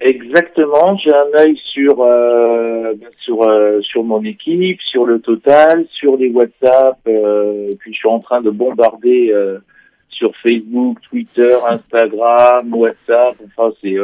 Exactement. 0.00 0.96
J'ai 0.96 1.14
un 1.14 1.38
œil 1.38 1.58
sur 1.72 2.02
euh, 2.02 2.94
sur 3.20 3.42
euh, 3.42 3.80
sur 3.82 4.02
mon 4.04 4.24
équipe, 4.24 4.80
sur 4.82 5.06
le 5.06 5.20
total, 5.20 5.86
sur 5.92 6.16
les 6.16 6.30
WhatsApp. 6.30 6.98
euh, 7.06 7.70
puis 7.78 7.92
je 7.92 7.98
suis 7.98 8.08
en 8.08 8.20
train 8.20 8.40
de 8.40 8.50
bombarder 8.50 9.32
sur 10.08 10.32
Facebook, 10.46 10.98
Twitter, 11.10 11.56
Instagram, 11.68 12.74
WhatsApp. 12.74 13.36
Enfin, 13.46 13.74
c'est. 13.82 13.96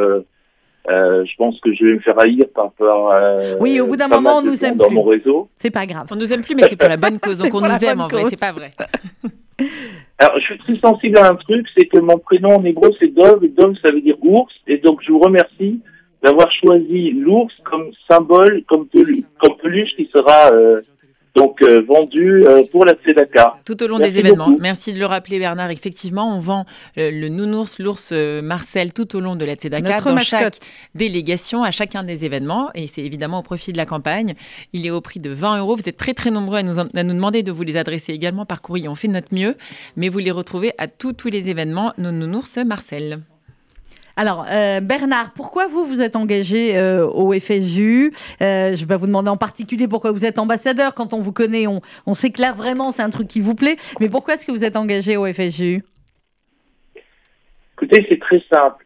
Euh, 0.89 1.23
je 1.25 1.31
pense 1.37 1.59
que 1.59 1.71
je 1.73 1.85
vais 1.85 1.93
me 1.93 1.99
faire 1.99 2.19
haïr 2.19 2.45
par 2.55 2.71
par. 2.71 3.07
euh, 3.11 3.55
Oui, 3.59 3.79
au 3.79 3.85
bout 3.87 3.95
d'un 3.97 4.07
moment, 4.07 4.37
on 4.37 4.41
nous 4.41 4.65
aime 4.65 4.77
dans 4.77 4.87
plus. 4.87 4.95
mon 4.95 5.03
réseau. 5.03 5.47
C'est 5.55 5.69
pas 5.69 5.85
grave. 5.85 6.07
On 6.11 6.15
nous 6.15 6.33
aime 6.33 6.41
plus 6.41 6.55
mais 6.55 6.63
c'est 6.67 6.75
pour 6.75 6.89
la 6.89 6.97
bonne 6.97 7.19
cause 7.23 7.37
donc 7.37 7.53
on 7.53 7.61
nous 7.61 7.85
aime 7.85 8.01
en 8.01 8.07
vrai, 8.07 8.21
cause. 8.23 8.29
c'est 8.31 8.39
pas 8.39 8.51
vrai. 8.51 8.71
Alors, 10.17 10.39
je 10.39 10.43
suis 10.45 10.57
très 10.59 10.75
sensible 10.77 11.17
à 11.17 11.31
un 11.31 11.35
truc, 11.35 11.65
c'est 11.77 11.85
que 11.87 11.99
mon 11.99 12.17
prénom 12.17 12.55
en 12.57 12.63
hébreu, 12.63 12.89
c'est 12.99 13.07
Dov, 13.13 13.43
et 13.43 13.47
Dov, 13.49 13.75
ça 13.81 13.91
veut 13.91 14.01
dire 14.01 14.15
ours, 14.21 14.53
et 14.67 14.77
donc 14.77 15.01
je 15.05 15.11
vous 15.11 15.19
remercie 15.19 15.79
d'avoir 16.23 16.51
choisi 16.51 17.11
l'ours 17.11 17.53
comme 17.63 17.89
symbole, 18.09 18.63
comme, 18.67 18.85
pelu- 18.85 19.23
comme 19.39 19.55
peluche 19.57 19.95
qui 19.95 20.07
sera 20.13 20.51
euh, 20.53 20.81
donc 21.35 21.61
euh, 21.61 21.81
vendu 21.87 22.43
euh, 22.45 22.63
pour 22.71 22.83
la 22.85 22.93
Tzedaka. 22.93 23.59
Tout 23.65 23.81
au 23.83 23.87
long 23.87 23.97
Merci 23.99 24.13
des 24.13 24.19
événements. 24.19 24.49
beaucoup. 24.49 24.61
Merci 24.61 24.93
de 24.93 24.99
le 24.99 25.05
rappeler, 25.05 25.39
Bernard. 25.39 25.71
Effectivement, 25.71 26.35
on 26.35 26.39
vend 26.39 26.65
euh, 26.97 27.09
le 27.11 27.29
nounours, 27.29 27.79
l'ours 27.79 28.09
euh, 28.11 28.41
Marcel 28.41 28.91
tout 28.93 29.15
au 29.15 29.19
long 29.21 29.35
de 29.35 29.45
la 29.45 29.55
Tzedaka, 29.55 29.89
Notre 29.95 30.05
dans 30.09 30.15
mascotte. 30.15 30.39
chaque 30.39 30.59
délégation, 30.95 31.63
à 31.63 31.71
chacun 31.71 32.03
des 32.03 32.25
événements. 32.25 32.69
Et 32.75 32.87
c'est 32.87 33.01
évidemment 33.03 33.39
au 33.39 33.43
profit 33.43 33.71
de 33.71 33.77
la 33.77 33.85
campagne. 33.85 34.35
Il 34.73 34.85
est 34.85 34.91
au 34.91 34.99
prix 35.01 35.19
de 35.19 35.29
20 35.29 35.59
euros. 35.59 35.75
Vous 35.75 35.87
êtes 35.87 35.97
très, 35.97 36.13
très 36.13 36.31
nombreux 36.31 36.57
à 36.57 36.63
nous, 36.63 36.79
en- 36.79 36.87
à 36.93 37.03
nous 37.03 37.13
demander 37.13 37.43
de 37.43 37.51
vous 37.51 37.63
les 37.63 37.77
adresser 37.77 38.11
également 38.13 38.45
par 38.45 38.61
courrier. 38.61 38.87
On 38.89 38.95
fait 38.95 39.07
de 39.07 39.13
notre 39.13 39.33
mieux. 39.33 39.55
Mais 39.95 40.09
vous 40.09 40.19
les 40.19 40.31
retrouvez 40.31 40.73
à 40.77 40.87
tous, 40.87 41.13
tous 41.13 41.29
les 41.29 41.47
événements, 41.49 41.93
nos 41.97 42.11
nounours 42.11 42.57
Marcel. 42.65 43.21
Alors, 44.15 44.45
euh, 44.51 44.81
Bernard, 44.81 45.31
pourquoi 45.35 45.67
vous 45.67 45.85
vous 45.85 46.01
êtes 46.01 46.15
engagé 46.15 46.77
euh, 46.77 47.07
au 47.07 47.31
FSU 47.33 48.11
Euh, 48.41 48.75
Je 48.75 48.85
vais 48.85 48.97
vous 48.97 49.07
demander 49.07 49.29
en 49.29 49.37
particulier 49.37 49.87
pourquoi 49.87 50.11
vous 50.11 50.25
êtes 50.25 50.39
ambassadeur. 50.39 50.93
Quand 50.93 51.13
on 51.13 51.21
vous 51.21 51.31
connaît, 51.31 51.67
on, 51.67 51.81
on 52.05 52.13
sait 52.13 52.29
que 52.29 52.41
là, 52.41 52.51
vraiment, 52.51 52.91
c'est 52.91 53.01
un 53.01 53.09
truc 53.09 53.27
qui 53.27 53.39
vous 53.39 53.55
plaît. 53.55 53.77
Mais 53.99 54.09
pourquoi 54.09 54.33
est-ce 54.35 54.45
que 54.45 54.51
vous 54.51 54.65
êtes 54.65 54.75
engagé 54.75 55.17
au 55.17 55.25
FSU 55.25 55.83
Écoutez, 57.75 58.05
c'est 58.09 58.19
très 58.19 58.41
simple. 58.51 58.85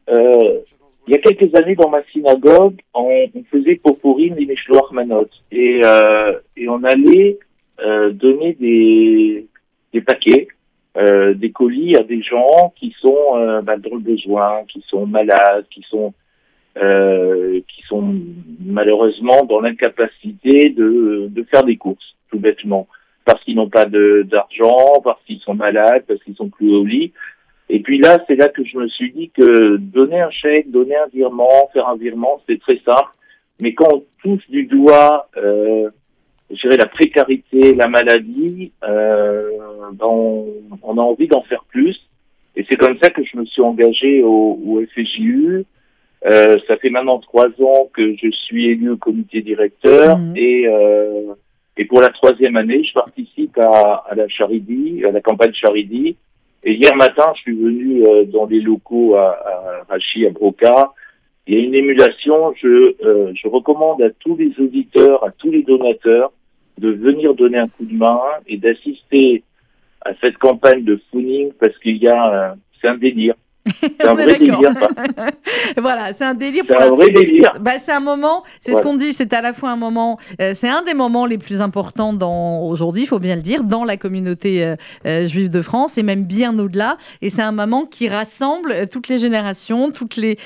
Il 1.07 1.13
y 1.13 1.15
a 1.15 1.19
quelques 1.19 1.53
années, 1.55 1.75
dans 1.75 1.89
ma 1.89 2.03
synagogue, 2.11 2.79
on, 2.93 3.27
faisait 3.51 3.75
Poporim 3.75 4.35
et 4.39 4.45
Meshloach 4.45 4.91
Manot. 4.91 5.27
Et, 5.51 5.81
et 6.55 6.69
on 6.69 6.83
allait 6.83 7.37
donner 8.13 8.53
des, 8.53 9.45
des 9.93 10.01
paquets, 10.01 10.47
euh, 10.97 11.33
des 11.33 11.51
colis 11.51 11.95
à 11.97 12.03
des 12.03 12.21
gens 12.21 12.73
qui 12.75 12.95
sont 13.01 13.35
euh, 13.35 13.61
bah, 13.61 13.77
dans 13.77 13.95
le 13.95 14.01
besoin, 14.01 14.63
qui 14.67 14.83
sont 14.87 15.05
malades, 15.05 15.65
qui 15.69 15.83
sont 15.89 16.13
euh, 16.77 17.61
qui 17.67 17.81
sont 17.87 18.15
malheureusement 18.65 19.45
dans 19.45 19.61
l'incapacité 19.61 20.69
de, 20.69 21.27
de 21.29 21.43
faire 21.43 21.63
des 21.63 21.77
courses, 21.77 22.15
tout 22.29 22.39
bêtement, 22.39 22.87
parce 23.23 23.41
qu'ils 23.43 23.55
n'ont 23.55 23.69
pas 23.69 23.85
d'argent, 23.85 25.01
parce 25.03 25.21
qu'ils 25.25 25.39
sont 25.39 25.53
malades, 25.53 26.03
parce 26.07 26.21
qu'ils 26.23 26.35
sont 26.35 26.49
plus 26.49 26.73
au 26.73 26.83
lit. 26.83 27.13
Et 27.69 27.79
puis 27.79 27.97
là, 27.97 28.17
c'est 28.27 28.35
là 28.35 28.49
que 28.49 28.63
je 28.63 28.77
me 28.77 28.87
suis 28.89 29.11
dit 29.11 29.29
que 29.29 29.77
donner 29.77 30.19
un 30.19 30.29
chèque, 30.29 30.69
donner 30.69 30.95
un 30.95 31.07
virement, 31.13 31.69
faire 31.73 31.87
un 31.87 31.95
virement, 31.95 32.41
c'est 32.47 32.59
très 32.59 32.77
simple. 32.77 33.09
Mais 33.59 33.73
quand 33.73 33.87
on 33.93 34.03
touche 34.21 34.47
du 34.49 34.65
doigt, 34.65 35.29
euh, 35.37 35.89
je 36.51 36.61
dirais 36.61 36.77
la 36.77 36.85
précarité, 36.87 37.73
la 37.75 37.87
maladie, 37.87 38.71
euh, 38.87 39.49
ben 39.93 40.05
on, 40.05 40.45
on 40.83 40.97
a 40.97 41.01
envie 41.01 41.27
d'en 41.27 41.41
faire 41.43 41.63
plus. 41.65 41.95
Et 42.55 42.65
c'est 42.69 42.77
comme 42.77 42.97
ça 43.01 43.09
que 43.09 43.21
je 43.23 43.37
me 43.37 43.45
suis 43.45 43.61
engagé 43.61 44.23
au, 44.23 44.59
au 44.65 44.81
FJU. 44.95 45.65
Euh, 46.25 46.57
ça 46.67 46.77
fait 46.77 46.89
maintenant 46.89 47.19
trois 47.19 47.47
ans 47.61 47.89
que 47.93 48.15
je 48.15 48.31
suis 48.31 48.67
élu 48.69 48.91
au 48.91 48.97
comité 48.97 49.41
directeur 49.41 50.17
Mhm. 50.17 50.33
et 50.37 50.67
euh, 50.67 51.33
et 51.77 51.83
pour 51.85 51.99
la 51.99 52.07
troisième 52.09 52.55
année, 52.55 52.83
je 52.85 52.93
participe 52.93 53.57
à, 53.57 54.05
à 54.09 54.15
la 54.15 54.27
Charidi, 54.29 55.03
à 55.05 55.11
la 55.11 55.19
campagne 55.19 55.51
Charidi. 55.53 56.15
Et 56.63 56.73
hier 56.73 56.95
matin, 56.95 57.33
je 57.35 57.41
suis 57.41 57.53
venu 57.55 58.03
euh, 58.07 58.23
dans 58.23 58.45
les 58.45 58.61
locaux 58.61 59.15
à, 59.15 59.31
à 59.31 59.83
Rachi, 59.89 60.25
à 60.25 60.29
Broca. 60.29 60.93
Il 61.47 61.53
y 61.53 61.61
a 61.61 61.65
une 61.65 61.75
émulation. 61.75 62.53
Je, 62.61 62.95
euh, 63.05 63.31
je 63.35 63.47
recommande 63.47 64.01
à 64.01 64.09
tous 64.19 64.35
les 64.35 64.51
auditeurs, 64.59 65.23
à 65.23 65.31
tous 65.31 65.51
les 65.51 65.63
donateurs, 65.63 66.31
de 66.77 66.89
venir 66.89 67.33
donner 67.35 67.59
un 67.59 67.67
coup 67.67 67.85
de 67.85 67.95
main 67.95 68.19
et 68.47 68.57
d'assister 68.57 69.43
à 70.01 70.11
cette 70.21 70.37
campagne 70.37 70.83
de 70.83 70.99
Fooning 71.11 71.51
parce 71.59 71.77
qu'il 71.79 71.97
y 71.97 72.07
a, 72.07 72.55
c'est 72.81 72.87
un 72.87 72.97
délire. 72.97 73.35
C'est 73.81 74.03
un 74.05 74.13
vrai 74.13 74.37
délire. 74.37 74.59
Voilà, 75.77 76.13
c'est 76.13 76.23
un 76.23 76.33
délire 76.33 76.63
C'est 76.67 76.75
un 76.75 76.89
vrai 76.89 77.09
délire. 77.09 77.53
Bah, 77.59 77.79
c'est 77.79 77.91
un 77.91 77.99
moment, 77.99 78.43
c'est 78.59 78.75
ce 78.75 78.81
qu'on 78.81 78.95
dit, 78.95 79.13
c'est 79.13 79.33
à 79.33 79.41
la 79.41 79.53
fois 79.53 79.71
un 79.71 79.75
moment, 79.75 80.19
euh, 80.41 80.53
c'est 80.55 80.69
un 80.69 80.83
des 80.83 80.93
moments 80.93 81.25
les 81.25 81.37
plus 81.37 81.61
importants 81.61 82.13
dans 82.13 82.61
aujourd'hui, 82.61 83.03
il 83.03 83.07
faut 83.07 83.19
bien 83.19 83.35
le 83.35 83.41
dire, 83.41 83.63
dans 83.63 83.83
la 83.83 83.97
communauté 83.97 84.63
euh, 84.63 84.75
euh, 85.05 85.27
juive 85.27 85.49
de 85.49 85.61
France 85.61 85.97
et 85.97 86.03
même 86.03 86.23
bien 86.23 86.57
au-delà. 86.59 86.97
Et 87.21 87.29
c'est 87.29 87.41
un 87.41 87.51
moment 87.51 87.85
qui 87.85 88.07
rassemble 88.07 88.87
toutes 88.87 89.07
les 89.07 89.17
générations, 89.17 89.91
toutes 89.91 90.15
les 90.17 90.37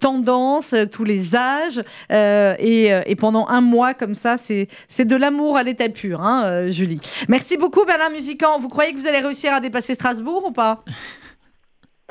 tendances, 0.00 0.74
tous 0.92 1.04
les 1.04 1.34
âges. 1.34 1.82
et, 2.10 2.90
et 3.06 3.16
pendant 3.16 3.46
un 3.48 3.60
mois 3.60 3.94
comme 3.94 4.14
ça, 4.14 4.36
c'est 4.36 5.04
de 5.04 5.16
l'amour 5.16 5.56
à 5.56 5.62
l'état 5.62 5.88
pur, 5.88 6.20
hein, 6.20 6.68
Julie. 6.70 7.00
Merci 7.28 7.56
beaucoup, 7.56 7.84
Bernard 7.84 8.10
Musicant. 8.10 8.58
Vous 8.58 8.68
croyez 8.68 8.92
que 8.92 8.98
vous 8.98 9.06
allez 9.06 9.20
réussir 9.20 9.52
à 9.52 9.60
dépasser 9.60 9.94
Strasbourg 9.94 10.44
ou 10.46 10.52
pas? 10.52 10.84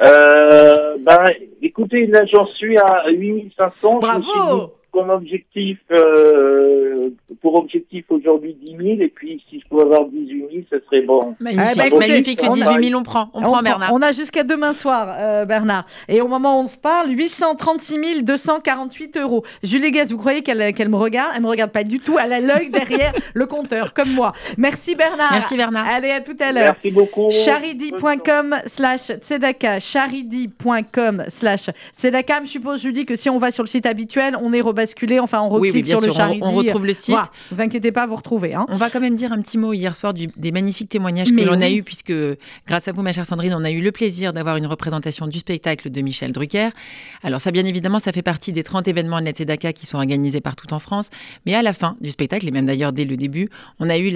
Euh, 0.05 0.97
ben, 0.99 1.25
écoutez, 1.61 2.05
là, 2.05 2.25
j'en 2.25 2.45
suis 2.45 2.77
à 2.77 3.09
8500. 3.09 3.99
Je 4.01 4.07
me 4.07 4.21
suis 4.21 4.31
Bravo 4.39 4.76
comme 4.97 5.09
objectif, 5.11 5.77
euh, 5.91 7.09
pour 7.41 7.53
objectif 7.55 8.05
aujourd'hui 8.09 8.55
10 8.59 8.71
000, 8.77 8.81
et 9.01 9.09
puis 9.13 9.43
si 9.47 9.59
je 9.59 9.65
peux 9.69 9.81
avoir 9.81 10.05
18 10.05 10.39
000, 10.39 10.63
ce 10.71 10.79
serait 10.85 11.01
bon. 11.03 11.35
Magnifique, 11.39 11.85
écoutez, 11.85 12.07
magnifique. 12.07 12.39
on 12.43 12.51
a- 12.51 12.55
18 12.77 12.89
000, 12.89 12.99
on 12.99 13.03
prend. 13.03 13.29
On, 13.35 13.41
prend, 13.41 13.61
Bernard. 13.61 13.91
on 13.93 14.01
a 14.01 14.11
jusqu'à 14.11 14.43
demain 14.43 14.73
soir, 14.73 15.15
euh, 15.19 15.45
Bernard. 15.45 15.85
Et 16.07 16.19
au 16.21 16.27
moment 16.27 16.59
où 16.59 16.63
on 16.63 16.67
se 16.67 16.77
parle, 16.77 17.11
836 17.11 18.23
248 18.23 19.17
euros. 19.17 19.43
Julie 19.61 19.91
Guez, 19.91 20.05
vous 20.05 20.17
croyez 20.17 20.41
qu'elle 20.41 20.73
qu'elle 20.73 20.89
me 20.89 20.95
regarde? 20.95 21.33
Elle 21.35 21.43
me 21.43 21.47
regarde 21.47 21.71
pas 21.71 21.83
du 21.83 21.99
tout. 21.99 22.17
Elle 22.19 22.33
a 22.33 22.39
l'œil 22.39 22.69
derrière 22.71 23.13
le 23.35 23.45
compteur, 23.45 23.93
comme 23.93 24.11
moi. 24.13 24.33
Merci 24.57 24.95
Bernard. 24.95 25.31
Merci, 25.31 25.57
Bernard. 25.57 25.85
Allez, 25.87 26.09
à 26.09 26.21
tout 26.21 26.37
à 26.39 26.51
l'heure. 26.51 26.75
Merci 26.75 26.91
beaucoup. 26.91 27.29
Charidi.com 27.29 28.55
slash 28.65 29.11
tzedaka, 29.21 29.79
charidi.com 29.79 31.23
slash 31.27 31.69
tzedaka. 31.95 32.41
Je 32.45 32.49
suppose, 32.49 32.81
Julie, 32.81 33.05
que 33.05 33.15
si 33.15 33.29
on 33.29 33.37
va 33.37 33.51
sur 33.51 33.63
le 33.63 33.67
site 33.67 33.85
habituel, 33.85 34.35
on 34.41 34.53
est 34.53 34.61
enfin 35.19 35.41
on 35.41 35.49
reclique 35.49 35.73
oui, 35.85 35.85
sur 35.87 36.01
le. 36.01 36.11
Charidi. 36.11 36.39
On, 36.41 36.47
on 36.49 36.51
retrouve 36.55 36.85
le 36.85 36.93
site. 36.93 37.09
Voilà, 37.09 37.31
vous 37.51 37.61
inquiétez 37.61 37.91
pas, 37.91 38.05
vous 38.07 38.15
retrouvez. 38.15 38.53
Hein. 38.53 38.65
On 38.69 38.75
va 38.77 38.89
quand 38.89 38.99
même 38.99 39.15
dire 39.15 39.31
un 39.31 39.41
petit 39.41 39.57
mot 39.57 39.73
hier 39.73 39.95
soir 39.95 40.13
du- 40.13 40.29
des 40.35 40.51
magnifiques 40.51 40.89
témoignages 40.89 41.31
Mais 41.31 41.43
que 41.43 41.47
l'on 41.47 41.61
a 41.61 41.69
eus, 41.69 41.83
puisque 41.83 42.13
grâce 42.67 42.87
à 42.87 42.91
vous, 42.91 43.01
ma 43.01 43.13
chère 43.13 43.25
Sandrine, 43.25 43.53
on 43.55 43.63
a 43.63 43.71
eu 43.71 43.81
le 43.81 43.91
plaisir 43.91 44.33
d'avoir 44.33 44.57
une 44.57 44.65
représentation 44.67 45.27
du 45.27 45.39
spectacle 45.39 45.89
de 45.89 46.01
Michel 46.01 46.31
Drucker. 46.31 46.69
Alors 47.23 47.41
ça, 47.41 47.51
bien 47.51 47.65
évidemment, 47.65 47.99
ça 47.99 48.11
fait 48.11 48.21
partie 48.21 48.51
des 48.51 48.63
30 48.63 48.87
événements 48.87 49.19
de 49.19 49.25
la 49.25 49.31
Tzedaka 49.31 49.73
qui 49.73 49.85
sont 49.85 49.97
organisés 49.97 50.41
partout 50.41 50.73
en 50.73 50.79
France. 50.79 51.09
Mais 51.45 51.53
à 51.53 51.61
la 51.61 51.73
fin 51.73 51.95
du 52.01 52.09
spectacle, 52.11 52.47
et 52.47 52.51
même 52.51 52.65
d'ailleurs 52.65 52.93
dès 52.93 53.05
le 53.05 53.17
début, 53.17 53.49
on 53.79 53.89
a 53.89 53.97
eu 53.97 54.11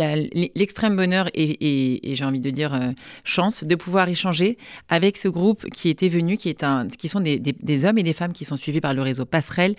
l'extrême 0.56 0.96
bonheur 0.96 1.28
et, 1.34 1.44
et- 1.44 2.12
et 2.12 2.16
j'ai 2.16 2.26
envie 2.26 2.40
de 2.40 2.50
dire 2.50 2.74
euh, 2.74 2.92
chance 3.24 3.64
de 3.64 3.76
pouvoir 3.76 4.08
échanger 4.10 4.58
avec 4.90 5.18
ce 5.18 5.28
groupe 5.28 5.66
qui 5.70 5.90
était 5.90 6.10
venu, 6.10 6.38
qui, 6.38 6.50
est 6.50 6.64
un, 6.64 6.88
qui 6.88 7.08
sont 7.08 7.20
des, 7.20 7.40
des- 7.40 7.56
des 7.62 7.86
hommes 7.86 7.98
et 7.98 8.04
des 8.04 8.14
femmes 8.14 8.34
qui 8.34 8.46
sont 8.46 8.58
suivis 8.58 8.82
par 8.82 8.94
le 8.94 9.02
réseau 9.02 9.26
Passerelle. 9.26 9.76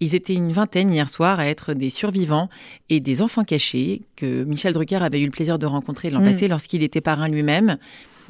Ils 0.00 0.14
étaient 0.14 0.29
une 0.34 0.52
vingtaine 0.52 0.92
hier 0.92 1.08
soir 1.08 1.40
à 1.40 1.46
être 1.46 1.74
des 1.74 1.90
survivants 1.90 2.48
et 2.88 3.00
des 3.00 3.22
enfants 3.22 3.44
cachés 3.44 4.02
que 4.16 4.44
Michel 4.44 4.72
Drucker 4.72 4.96
avait 4.96 5.20
eu 5.20 5.24
le 5.26 5.30
plaisir 5.30 5.58
de 5.58 5.66
rencontrer 5.66 6.10
l'an 6.10 6.20
Mm. 6.20 6.32
passé 6.32 6.48
lorsqu'il 6.48 6.82
était 6.82 7.00
parrain 7.00 7.28
lui-même. 7.28 7.76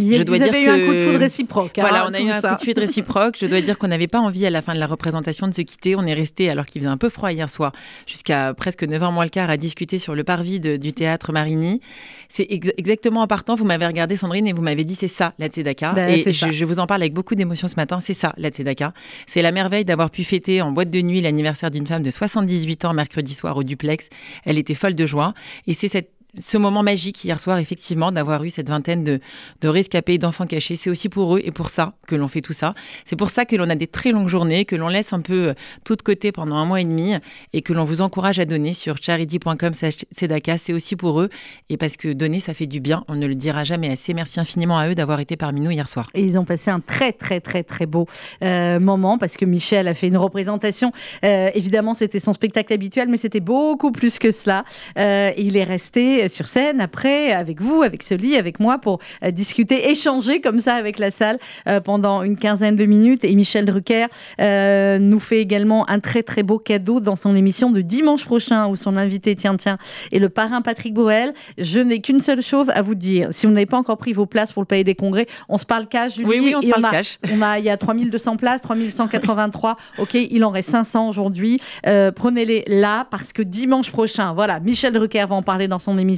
Il- 0.00 0.16
Je 0.16 0.22
dois 0.22 0.36
vous 0.38 0.42
dire 0.42 0.52
avez 0.52 0.62
eu 0.64 0.68
un 0.68 0.78
que- 0.78 0.86
coup 0.86 0.92
de 0.94 0.98
foudre 1.06 1.18
réciproque. 1.18 1.78
hein, 1.78 1.82
voilà, 1.82 2.08
on 2.10 2.14
a 2.14 2.20
eu 2.20 2.30
un 2.30 2.40
ça. 2.40 2.48
coup 2.50 2.54
de 2.56 2.60
suite 2.60 2.78
réciproque. 2.78 3.36
Je 3.40 3.46
dois 3.46 3.60
dire 3.60 3.78
qu'on 3.78 3.88
n'avait 3.88 4.06
pas 4.08 4.18
envie 4.20 4.46
à 4.46 4.50
la 4.50 4.62
fin 4.62 4.74
de 4.74 4.80
la 4.80 4.86
représentation 4.86 5.46
de 5.46 5.54
se 5.54 5.60
quitter. 5.62 5.94
On 5.96 6.02
est 6.06 6.14
resté, 6.14 6.48
alors 6.50 6.64
qu'il 6.66 6.80
faisait 6.80 6.90
un 6.90 6.96
peu 6.96 7.10
froid 7.10 7.30
hier 7.32 7.48
soir, 7.50 7.72
jusqu'à 8.06 8.54
presque 8.54 8.82
9h 8.82 9.12
moins 9.12 9.24
le 9.24 9.30
quart 9.30 9.50
à 9.50 9.56
discuter 9.56 9.98
sur 9.98 10.14
le 10.14 10.24
parvis 10.24 10.58
de- 10.58 10.76
du 10.76 10.92
théâtre 10.92 11.32
Marigny. 11.32 11.80
C'est 12.28 12.46
ex- 12.48 12.72
exactement 12.78 13.20
en 13.22 13.26
partant, 13.26 13.54
vous 13.56 13.64
m'avez 13.64 13.86
regardé 13.86 14.16
Sandrine 14.16 14.46
et 14.46 14.52
vous 14.52 14.62
m'avez 14.62 14.84
dit 14.84 14.94
c'est 14.94 15.08
ça 15.08 15.34
la 15.38 15.48
Tzedaka. 15.48 15.92
Ben, 15.92 16.08
et 16.08 16.30
je, 16.32 16.52
je 16.52 16.64
vous 16.64 16.78
en 16.78 16.86
parle 16.86 17.02
avec 17.02 17.12
beaucoup 17.12 17.34
d'émotion 17.34 17.68
ce 17.68 17.76
matin, 17.76 17.98
c'est 18.00 18.14
ça 18.14 18.32
la 18.38 18.50
Tzedaka. 18.50 18.92
C'est 19.26 19.42
la 19.42 19.52
merveille 19.52 19.84
d'avoir 19.84 20.10
pu 20.10 20.24
fêter 20.24 20.62
en 20.62 20.72
boîte 20.72 20.90
de 20.90 21.00
nuit 21.00 21.20
l'anniversaire 21.20 21.70
d'une 21.70 21.86
femme 21.86 22.02
de 22.02 22.10
78 22.10 22.84
ans 22.84 22.94
mercredi 22.94 23.34
soir 23.34 23.56
au 23.56 23.62
duplex. 23.64 24.08
Elle 24.44 24.58
était 24.58 24.74
folle 24.74 24.94
de 24.94 25.06
joie 25.06 25.34
et 25.66 25.74
c'est 25.74 25.88
cette 25.88 26.10
ce 26.38 26.56
moment 26.56 26.82
magique 26.82 27.24
hier 27.24 27.40
soir, 27.40 27.58
effectivement, 27.58 28.12
d'avoir 28.12 28.44
eu 28.44 28.50
cette 28.50 28.68
vingtaine 28.68 29.04
de, 29.04 29.20
de 29.60 29.68
rescapés, 29.68 30.18
d'enfants 30.18 30.46
cachés, 30.46 30.76
c'est 30.76 30.90
aussi 30.90 31.08
pour 31.08 31.36
eux 31.36 31.40
et 31.44 31.50
pour 31.50 31.70
ça 31.70 31.94
que 32.06 32.14
l'on 32.14 32.28
fait 32.28 32.40
tout 32.40 32.52
ça. 32.52 32.74
C'est 33.04 33.16
pour 33.16 33.30
ça 33.30 33.44
que 33.44 33.56
l'on 33.56 33.68
a 33.70 33.74
des 33.74 33.86
très 33.86 34.12
longues 34.12 34.28
journées, 34.28 34.64
que 34.64 34.76
l'on 34.76 34.88
laisse 34.88 35.12
un 35.12 35.20
peu 35.20 35.48
euh, 35.48 35.54
tout 35.84 35.96
de 35.96 36.02
côté 36.02 36.32
pendant 36.32 36.56
un 36.56 36.64
mois 36.64 36.80
et 36.80 36.84
demi 36.84 37.14
et 37.52 37.62
que 37.62 37.72
l'on 37.72 37.84
vous 37.84 38.02
encourage 38.02 38.38
à 38.38 38.44
donner 38.44 38.74
sur 38.74 38.96
charity.com 39.00 39.72
Sedaka. 40.12 40.58
C'est 40.58 40.72
aussi 40.72 40.96
pour 40.96 41.20
eux 41.20 41.30
et 41.68 41.76
parce 41.76 41.96
que 41.96 42.12
donner, 42.12 42.40
ça 42.40 42.54
fait 42.54 42.66
du 42.66 42.80
bien. 42.80 43.04
On 43.08 43.14
ne 43.14 43.26
le 43.26 43.34
dira 43.34 43.64
jamais 43.64 43.90
assez. 43.90 44.14
Merci 44.14 44.40
infiniment 44.40 44.78
à 44.78 44.88
eux 44.88 44.94
d'avoir 44.94 45.20
été 45.20 45.36
parmi 45.36 45.60
nous 45.60 45.70
hier 45.70 45.88
soir. 45.88 46.10
Et 46.14 46.22
ils 46.22 46.38
ont 46.38 46.44
passé 46.44 46.70
un 46.70 46.80
très 46.80 47.12
très 47.12 47.40
très 47.40 47.62
très 47.62 47.86
beau 47.86 48.06
euh, 48.42 48.78
moment 48.78 49.18
parce 49.18 49.36
que 49.36 49.44
Michel 49.44 49.88
a 49.88 49.94
fait 49.94 50.08
une 50.08 50.16
représentation. 50.16 50.92
Euh, 51.24 51.50
évidemment, 51.54 51.94
c'était 51.94 52.20
son 52.20 52.32
spectacle 52.32 52.72
habituel, 52.72 53.08
mais 53.08 53.16
c'était 53.16 53.40
beaucoup 53.40 53.92
plus 53.92 54.18
que 54.18 54.30
cela. 54.30 54.64
Il 54.96 55.56
est 55.56 55.64
resté 55.64 56.19
sur 56.28 56.48
scène 56.48 56.80
après 56.80 57.32
avec 57.32 57.60
vous, 57.60 57.82
avec 57.82 58.02
Soli, 58.02 58.36
avec 58.36 58.60
moi 58.60 58.78
pour 58.78 59.00
euh, 59.24 59.30
discuter, 59.30 59.90
échanger 59.90 60.40
comme 60.40 60.60
ça 60.60 60.74
avec 60.74 60.98
la 60.98 61.10
salle 61.10 61.38
euh, 61.66 61.80
pendant 61.80 62.22
une 62.22 62.36
quinzaine 62.36 62.76
de 62.76 62.84
minutes. 62.84 63.24
Et 63.24 63.34
Michel 63.34 63.64
Drucker 63.64 64.06
euh, 64.40 64.98
nous 64.98 65.20
fait 65.20 65.40
également 65.40 65.88
un 65.88 66.00
très 66.00 66.22
très 66.22 66.42
beau 66.42 66.58
cadeau 66.58 67.00
dans 67.00 67.16
son 67.16 67.34
émission 67.34 67.70
de 67.70 67.80
dimanche 67.80 68.24
prochain 68.24 68.68
où 68.68 68.76
son 68.76 68.96
invité 68.96 69.36
tiens 69.36 69.56
tiens 69.56 69.78
est 70.12 70.18
le 70.18 70.28
parrain 70.28 70.62
Patrick 70.62 70.94
Boel. 70.94 71.32
Je 71.58 71.80
n'ai 71.80 72.00
qu'une 72.00 72.20
seule 72.20 72.42
chose 72.42 72.70
à 72.70 72.82
vous 72.82 72.94
dire. 72.94 73.28
Si 73.32 73.46
vous 73.46 73.52
n'avez 73.52 73.66
pas 73.66 73.78
encore 73.78 73.98
pris 73.98 74.12
vos 74.12 74.26
places 74.26 74.52
pour 74.52 74.62
le 74.62 74.66
Palais 74.66 74.84
des 74.84 74.94
Congrès, 74.94 75.26
on 75.48 75.58
se 75.58 75.66
parle 75.66 75.86
cash, 75.86 76.16
Julie. 76.16 76.28
Oui, 76.28 76.40
oui, 76.42 76.54
on 76.56 76.60
se 76.60 76.70
parle 76.70 76.84
a, 76.86 76.90
cash. 76.90 77.18
On 77.32 77.42
a, 77.42 77.58
il 77.58 77.64
y 77.64 77.70
a 77.70 77.76
3200 77.76 78.36
places, 78.36 78.62
3183. 78.62 79.76
Ok, 79.98 80.14
il 80.14 80.44
en 80.44 80.50
reste 80.50 80.70
500 80.70 81.08
aujourd'hui. 81.08 81.60
Euh, 81.86 82.10
Prenez-les 82.12 82.64
là 82.66 83.06
parce 83.10 83.32
que 83.32 83.42
dimanche 83.42 83.90
prochain, 83.90 84.32
voilà, 84.32 84.60
Michel 84.60 84.92
Drucker 84.92 85.26
va 85.28 85.34
en 85.34 85.42
parler 85.42 85.68
dans 85.68 85.78
son 85.78 85.98
émission. 85.98 86.09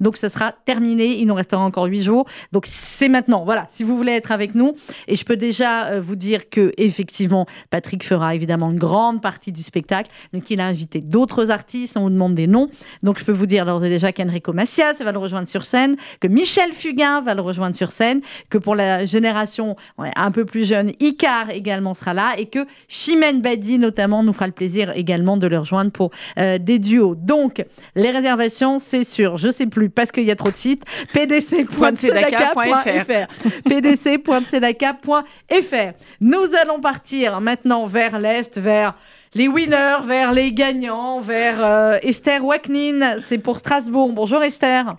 Donc, 0.00 0.16
ce 0.16 0.28
sera 0.28 0.52
terminé. 0.64 1.18
Il 1.18 1.26
nous 1.26 1.34
restera 1.34 1.62
encore 1.62 1.84
8 1.84 2.02
jours. 2.02 2.26
Donc, 2.52 2.66
c'est 2.66 3.08
maintenant. 3.08 3.44
Voilà, 3.44 3.66
si 3.70 3.84
vous 3.84 3.96
voulez 3.96 4.12
être 4.12 4.32
avec 4.32 4.54
nous. 4.54 4.74
Et 5.08 5.16
je 5.16 5.24
peux 5.24 5.36
déjà 5.36 5.86
euh, 5.86 6.00
vous 6.00 6.16
dire 6.16 6.48
que, 6.48 6.72
effectivement, 6.78 7.46
Patrick 7.70 8.04
fera 8.04 8.34
évidemment 8.34 8.70
une 8.70 8.78
grande 8.78 9.20
partie 9.20 9.52
du 9.52 9.62
spectacle, 9.62 10.10
mais 10.32 10.40
qu'il 10.40 10.60
a 10.60 10.66
invité 10.66 11.00
d'autres 11.00 11.50
artistes. 11.50 11.96
On 11.96 12.02
vous 12.02 12.10
demande 12.10 12.34
des 12.34 12.46
noms. 12.46 12.68
Donc, 13.02 13.18
je 13.18 13.24
peux 13.24 13.32
vous 13.32 13.46
dire 13.46 13.66
d'ores 13.66 13.84
et 13.84 13.88
déjà 13.88 14.12
qu'Enrico 14.12 14.52
Macias 14.52 14.94
va 15.02 15.12
le 15.12 15.18
rejoindre 15.18 15.48
sur 15.48 15.64
scène, 15.64 15.96
que 16.20 16.28
Michel 16.28 16.72
Fugain 16.72 17.20
va 17.20 17.34
le 17.34 17.40
rejoindre 17.40 17.76
sur 17.76 17.92
scène, 17.92 18.20
que 18.50 18.58
pour 18.58 18.74
la 18.74 19.04
génération 19.04 19.76
un 19.98 20.30
peu 20.30 20.44
plus 20.44 20.66
jeune, 20.66 20.92
Icar 21.00 21.50
également 21.50 21.94
sera 21.94 22.14
là 22.14 22.34
et 22.38 22.46
que 22.46 22.66
Chimène 22.88 23.40
Badi 23.40 23.78
notamment 23.78 24.22
nous 24.22 24.32
fera 24.32 24.46
le 24.46 24.52
plaisir 24.52 24.92
également 24.96 25.36
de 25.36 25.46
le 25.46 25.58
rejoindre 25.58 25.90
pour 25.90 26.10
euh, 26.38 26.58
des 26.58 26.78
duos. 26.78 27.14
Donc, 27.14 27.64
les 27.94 28.10
réservations, 28.10 28.78
c'est 28.78 29.04
sur, 29.04 29.33
je 29.38 29.50
sais 29.50 29.66
plus, 29.66 29.90
parce 29.90 30.12
qu'il 30.12 30.24
y 30.24 30.30
a 30.30 30.36
trop 30.36 30.50
de 30.50 30.56
sites, 30.56 30.84
pdc.tzedaka.fr 31.12 33.26
pdc.tzedaka.fr 33.68 35.92
Nous 36.20 36.54
allons 36.60 36.80
partir 36.80 37.40
maintenant 37.40 37.86
vers 37.86 38.18
l'Est, 38.18 38.58
vers 38.58 38.94
les 39.34 39.48
winners, 39.48 40.02
vers 40.04 40.32
les 40.32 40.52
gagnants, 40.52 41.20
vers 41.20 41.64
euh, 41.64 41.98
Esther 42.02 42.44
Waknin, 42.44 43.18
c'est 43.26 43.38
pour 43.38 43.58
Strasbourg. 43.58 44.12
Bonjour 44.12 44.42
Esther. 44.42 44.96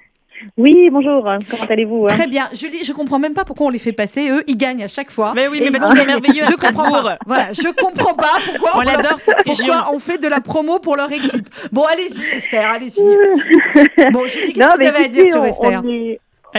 Oui, 0.57 0.89
bonjour. 0.91 1.23
Comment 1.23 1.65
allez-vous 1.69 2.05
hein 2.05 2.13
Très 2.15 2.27
bien. 2.27 2.49
Julie, 2.53 2.83
je 2.83 2.93
comprends 2.93 3.19
même 3.19 3.33
pas 3.33 3.45
pourquoi 3.45 3.67
on 3.67 3.69
les 3.69 3.79
fait 3.79 3.93
passer. 3.93 4.29
Eux, 4.29 4.43
ils 4.47 4.57
gagnent 4.57 4.83
à 4.83 4.87
chaque 4.87 5.11
fois. 5.11 5.33
Mais 5.35 5.47
oui, 5.47 5.59
mais 5.61 5.71
parce 5.71 5.91
que 5.93 5.99
c'est 5.99 6.05
merveilleux 6.07 6.43
Je 6.45 6.55
comprends 6.55 6.91
pas. 6.91 7.17
Voilà, 7.25 7.53
je 7.53 7.73
comprends 7.73 8.13
pas 8.13 8.37
pourquoi 8.45 8.71
On 8.75 8.79
on, 8.79 8.81
région. 8.81 9.65
pourquoi 9.67 9.93
on 9.93 9.99
fait 9.99 10.17
de 10.17 10.27
la 10.27 10.41
promo 10.41 10.79
pour 10.79 10.95
leur 10.95 11.11
équipe. 11.11 11.47
Bon, 11.71 11.83
allez-y 11.83 12.35
Esther, 12.37 12.69
allez-y. 12.69 13.01
Bon, 14.11 14.25
Julie, 14.25 14.53
qu'est-ce 14.53 14.59
Non, 14.59 14.73
que 14.73 14.81
vous 14.81 14.87
avez 14.87 15.05
à 15.05 15.07
dire 15.07 15.27
sur 15.27 15.45
Esther 15.45 15.81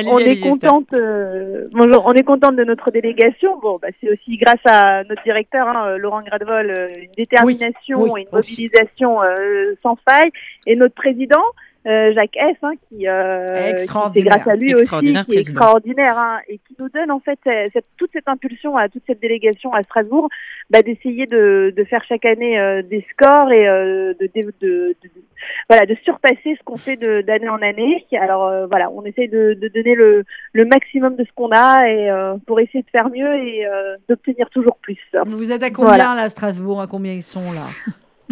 on 0.04 0.18
est, 0.18 0.40
contente. 0.40 0.92
euh, 0.92 1.68
bonjour, 1.72 2.04
on 2.04 2.12
est 2.12 2.22
contente 2.22 2.56
de 2.56 2.64
notre 2.64 2.90
délégation. 2.90 3.58
Bon, 3.60 3.78
bah, 3.80 3.88
c'est 4.00 4.10
aussi 4.10 4.36
grâce 4.36 4.60
à 4.66 5.04
notre 5.04 5.22
directeur, 5.22 5.66
hein, 5.68 5.86
euh, 5.88 5.96
Laurent 5.96 6.20
Gradevol, 6.22 6.70
euh, 6.70 6.88
une 7.02 7.12
détermination 7.16 8.02
Oui, 8.02 8.22
une 8.22 8.28
mobilisation 8.30 9.22
euh, 9.22 9.74
sans 9.82 9.96
faille, 10.08 10.30
et 10.66 10.76
notre 10.76 10.94
président. 10.94 11.42
Euh, 11.86 12.12
Jacques 12.14 12.36
S, 12.36 12.56
hein, 12.62 12.72
qui, 12.88 13.06
euh, 13.08 13.46
qui- 13.62 13.70
Extraordinaire. 13.82 14.34
grâce 14.34 14.48
à 14.48 14.56
lui 14.56 14.72
aussi, 14.74 14.82
Extraordinaire 14.82 15.24
qui 15.26 15.34
est 15.36 15.40
extraordinaire, 15.40 16.18
hein, 16.18 16.38
et 16.48 16.58
qui 16.58 16.74
nous 16.78 16.88
donne 16.88 17.10
en 17.10 17.20
fait 17.20 17.38
euh, 17.46 17.68
cette, 17.72 17.84
toute 17.96 18.10
cette 18.12 18.26
impulsion 18.28 18.76
à 18.76 18.88
toute 18.88 19.02
cette 19.06 19.20
délégation 19.20 19.72
à 19.72 19.82
Strasbourg, 19.82 20.28
bah, 20.70 20.82
d'essayer 20.82 21.26
de, 21.26 21.72
de 21.76 21.84
faire 21.84 22.02
chaque 22.08 22.24
année 22.24 22.58
euh, 22.58 22.82
des 22.82 23.06
scores 23.12 23.52
et 23.52 23.68
euh, 23.68 24.14
de, 24.20 24.28
de, 24.34 24.42
de- 24.60 24.96
de- 25.02 25.10
voilà, 25.70 25.86
de 25.86 25.94
surpasser 26.02 26.56
ce 26.58 26.64
qu'on 26.64 26.76
fait 26.76 26.96
de- 26.96 27.20
d'année 27.20 27.48
en 27.48 27.62
année. 27.62 28.04
Alors 28.20 28.46
euh, 28.46 28.66
voilà, 28.66 28.90
on 28.90 29.04
essaye 29.04 29.28
de, 29.28 29.54
de 29.54 29.68
donner 29.68 29.94
le, 29.94 30.24
le 30.52 30.64
maximum 30.64 31.14
de 31.16 31.24
ce 31.24 31.30
qu'on 31.34 31.50
a 31.52 31.88
et 31.88 32.10
euh, 32.10 32.34
pour 32.46 32.58
essayer 32.58 32.82
de 32.82 32.90
faire 32.90 33.08
mieux 33.10 33.34
et 33.36 33.66
euh, 33.66 33.96
d'obtenir 34.08 34.48
toujours 34.50 34.76
plus. 34.78 34.98
Vous 35.26 35.52
êtes 35.52 35.62
à 35.62 35.70
combien 35.70 35.94
Voilà. 35.94 36.14
là, 36.16 36.28
Strasbourg? 36.28 36.80
À 36.80 36.86
combien 36.86 37.12
ils 37.12 37.22
sont 37.22 37.52
là? 37.52 37.66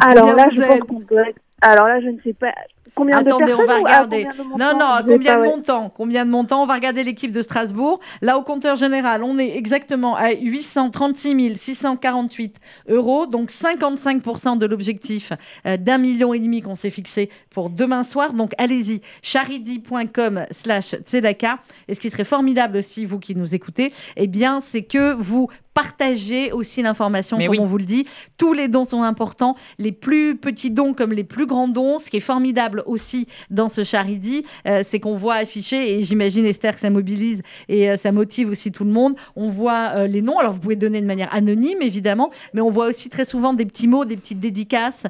Alors 0.04 0.30
Combien 0.30 0.36
là, 0.36 0.50
vous 0.50 0.56
je 0.56 0.66
pense 0.66 0.76
êtes? 0.76 0.84
qu'on 0.84 1.00
doit 1.00 1.28
être- 1.28 1.40
Alors 1.62 1.86
là, 1.88 2.00
je 2.00 2.08
ne 2.08 2.18
sais 2.24 2.32
pas 2.32 2.52
combien 2.94 3.18
Attendez, 3.18 3.52
de 3.52 3.54
on 3.54 3.66
va 3.66 3.74
ah, 3.74 3.78
regarder. 3.78 4.26
Non, 4.58 4.72
non, 4.78 4.86
à 4.86 5.02
combien 5.02 5.38
de 5.38 5.44
montants? 5.44 5.90
Combien 5.94 6.24
de 6.24 6.30
montants? 6.30 6.62
On 6.62 6.66
va 6.66 6.74
regarder 6.74 7.04
l'équipe 7.04 7.30
de 7.30 7.42
Strasbourg. 7.42 8.00
Là, 8.22 8.38
au 8.38 8.42
compteur 8.42 8.76
général, 8.76 9.22
on 9.24 9.38
est 9.38 9.56
exactement 9.56 10.16
à 10.16 10.32
836 10.32 11.56
648 11.56 12.56
euros, 12.88 13.26
donc 13.26 13.50
55% 13.50 14.58
de 14.58 14.66
l'objectif 14.66 15.32
euh, 15.66 15.76
d'un 15.76 15.98
million 15.98 16.32
et 16.34 16.38
demi 16.38 16.60
qu'on 16.60 16.74
s'est 16.74 16.90
fixé 16.90 17.30
pour 17.50 17.70
demain 17.70 18.02
soir. 18.02 18.32
Donc, 18.32 18.52
allez-y, 18.58 19.00
charidi.com 19.22 20.46
slash 20.50 20.94
tzedaka. 21.04 21.58
Et 21.88 21.94
ce 21.94 22.00
qui 22.00 22.10
serait 22.10 22.24
formidable 22.24 22.78
aussi, 22.78 23.04
vous 23.04 23.18
qui 23.18 23.34
nous 23.34 23.54
écoutez, 23.54 23.92
eh 24.16 24.26
bien, 24.26 24.60
c'est 24.60 24.82
que 24.82 25.12
vous 25.14 25.48
partagez 25.74 26.52
aussi 26.52 26.82
l'information, 26.82 27.36
comme 27.36 27.48
oui. 27.48 27.58
on 27.60 27.66
vous 27.66 27.78
le 27.78 27.84
dit. 27.84 28.06
Tous 28.38 28.52
les 28.52 28.68
dons 28.68 28.84
sont 28.84 29.02
importants, 29.02 29.56
les 29.78 29.92
plus 29.92 30.36
petits 30.36 30.70
dons 30.70 30.94
comme 30.94 31.12
les 31.12 31.24
plus 31.24 31.46
grands 31.46 31.68
dons. 31.68 31.98
Ce 31.98 32.08
qui 32.08 32.16
est 32.16 32.20
formidable 32.20 32.82
aussi 32.86 33.26
dans 33.50 33.68
ce 33.68 33.84
Charity, 33.84 34.44
euh, 34.66 34.80
c'est 34.84 35.00
qu'on 35.00 35.16
voit 35.16 35.34
affiché, 35.34 35.94
et 35.94 36.02
j'imagine 36.02 36.46
Esther 36.46 36.74
que 36.74 36.80
ça 36.80 36.90
mobilise 36.90 37.42
et 37.68 37.90
euh, 37.90 37.96
ça 37.96 38.12
motive 38.12 38.50
aussi 38.50 38.72
tout 38.72 38.84
le 38.84 38.90
monde. 38.90 39.16
On 39.36 39.50
voit 39.50 39.92
euh, 39.96 40.06
les 40.06 40.22
noms, 40.22 40.38
alors 40.38 40.52
vous 40.52 40.60
pouvez 40.60 40.76
donner 40.76 41.00
de 41.00 41.06
manière 41.06 41.34
anonyme 41.34 41.82
évidemment, 41.82 42.30
mais 42.52 42.60
on 42.60 42.70
voit 42.70 42.86
aussi 42.86 43.10
très 43.10 43.24
souvent 43.24 43.52
des 43.52 43.66
petits 43.66 43.88
mots, 43.88 44.04
des 44.04 44.16
petites 44.16 44.40
dédicaces 44.40 45.04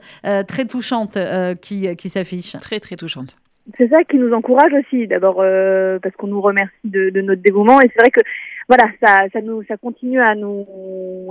très 0.48 0.64
touchantes 0.64 1.18
qui, 1.60 1.94
qui 1.96 2.08
s'affichent. 2.08 2.56
Très, 2.60 2.80
très 2.80 2.96
touchante. 2.96 3.36
C'est 3.78 3.88
ça 3.88 4.04
qui 4.04 4.16
nous 4.18 4.32
encourage 4.32 4.72
aussi, 4.74 5.06
d'abord 5.06 5.36
euh, 5.40 5.98
parce 6.02 6.14
qu'on 6.16 6.26
nous 6.26 6.40
remercie 6.40 6.72
de, 6.84 7.10
de 7.10 7.20
notre 7.22 7.42
dévouement 7.42 7.80
et 7.80 7.88
c'est 7.94 8.00
vrai 8.00 8.10
que 8.10 8.20
voilà, 8.68 8.84
ça, 9.02 9.24
ça 9.32 9.40
nous, 9.42 9.62
ça 9.64 9.76
continue 9.76 10.20
à 10.20 10.34
nous, 10.34 10.66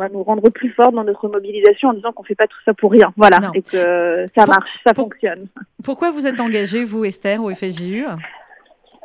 à 0.02 0.10
nous 0.10 0.22
rendre 0.24 0.50
plus 0.52 0.70
forts 0.72 0.92
dans 0.92 1.04
notre 1.04 1.28
mobilisation 1.28 1.90
en 1.90 1.94
disant 1.94 2.12
qu'on 2.12 2.24
fait 2.24 2.36
pas 2.36 2.48
tout 2.48 2.58
ça 2.66 2.74
pour 2.74 2.92
rien, 2.92 3.12
voilà, 3.18 3.40
Non. 3.40 3.52
et 3.54 3.62
que 3.62 4.28
ça 4.36 4.46
Pour- 4.46 4.54
marche, 4.56 4.70
ça 4.86 4.94
pour- 4.94 5.06
fonctionne. 5.06 5.48
Pourquoi 5.84 6.12
vous 6.12 6.28
êtes 6.28 6.40
engagée, 6.40 6.84
vous 6.84 7.06
Esther, 7.06 7.44
au 7.44 7.50
FSJU 7.54 8.06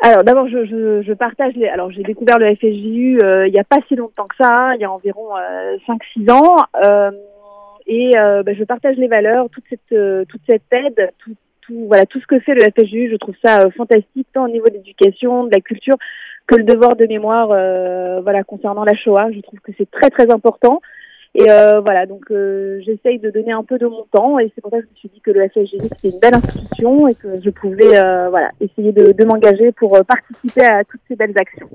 Alors 0.02 0.22
d'abord, 0.24 0.46
je, 0.48 0.64
je, 0.66 1.02
je 1.02 1.12
partage 1.12 1.54
les. 1.56 1.68
Alors 1.68 1.90
j'ai 1.90 2.02
découvert 2.02 2.38
le 2.38 2.54
FSJU 2.54 3.18
euh, 3.22 3.46
il 3.48 3.52
n'y 3.52 3.58
a 3.60 3.64
pas 3.64 3.78
si 3.88 3.96
longtemps 3.96 4.26
que 4.28 4.36
ça, 4.40 4.72
il 4.76 4.80
y 4.80 4.84
a 4.84 4.90
environ 4.92 5.36
euh, 5.36 5.76
5-6 6.16 6.30
ans, 6.30 6.56
euh, 6.84 7.10
et 7.86 8.12
euh, 8.18 8.42
bah, 8.42 8.52
je 8.54 8.62
partage 8.64 8.96
les 8.96 9.08
valeurs, 9.08 9.48
toute 9.50 9.64
cette, 9.70 9.80
euh, 9.92 10.24
toute 10.28 10.42
cette 10.48 10.62
aide, 10.70 11.10
tout, 11.68 11.86
voilà, 11.86 12.06
tout 12.06 12.20
ce 12.20 12.26
que 12.26 12.40
fait 12.40 12.54
le 12.54 12.62
FSJU, 12.62 13.10
je 13.10 13.16
trouve 13.16 13.34
ça 13.44 13.58
euh, 13.60 13.70
fantastique, 13.70 14.26
tant 14.32 14.46
au 14.46 14.48
niveau 14.48 14.66
de 14.68 14.74
l'éducation, 14.74 15.44
de 15.44 15.50
la 15.52 15.60
culture, 15.60 15.96
que 16.46 16.56
le 16.56 16.64
devoir 16.64 16.96
de 16.96 17.06
mémoire, 17.06 17.50
euh, 17.52 18.20
voilà, 18.22 18.42
concernant 18.42 18.84
la 18.84 18.94
Shoah. 18.94 19.30
Je 19.32 19.40
trouve 19.40 19.60
que 19.60 19.72
c'est 19.78 19.90
très 19.90 20.10
très 20.10 20.32
important. 20.32 20.80
Et 21.34 21.48
euh, 21.50 21.80
voilà, 21.80 22.06
donc 22.06 22.22
euh, 22.30 22.80
j'essaye 22.84 23.18
de 23.18 23.30
donner 23.30 23.52
un 23.52 23.62
peu 23.62 23.78
de 23.78 23.86
mon 23.86 24.04
temps 24.12 24.38
et 24.38 24.50
c'est 24.54 24.60
pour 24.60 24.70
ça 24.70 24.78
que 24.78 24.84
je 24.84 24.90
me 24.90 24.96
suis 24.96 25.08
dit 25.10 25.20
que 25.20 25.30
le 25.30 25.46
FSGD 25.48 25.88
c'était 25.94 26.08
une 26.14 26.18
belle 26.18 26.34
institution 26.34 27.06
et 27.06 27.14
que 27.14 27.28
je 27.44 27.50
pouvais 27.50 27.96
euh, 27.98 28.28
voilà 28.30 28.50
essayer 28.60 28.92
de, 28.92 29.12
de 29.12 29.24
m'engager 29.24 29.70
pour 29.72 29.96
participer 30.06 30.64
à 30.64 30.82
toutes 30.84 31.00
ces 31.06 31.14
belles 31.16 31.34
actions. 31.38 31.68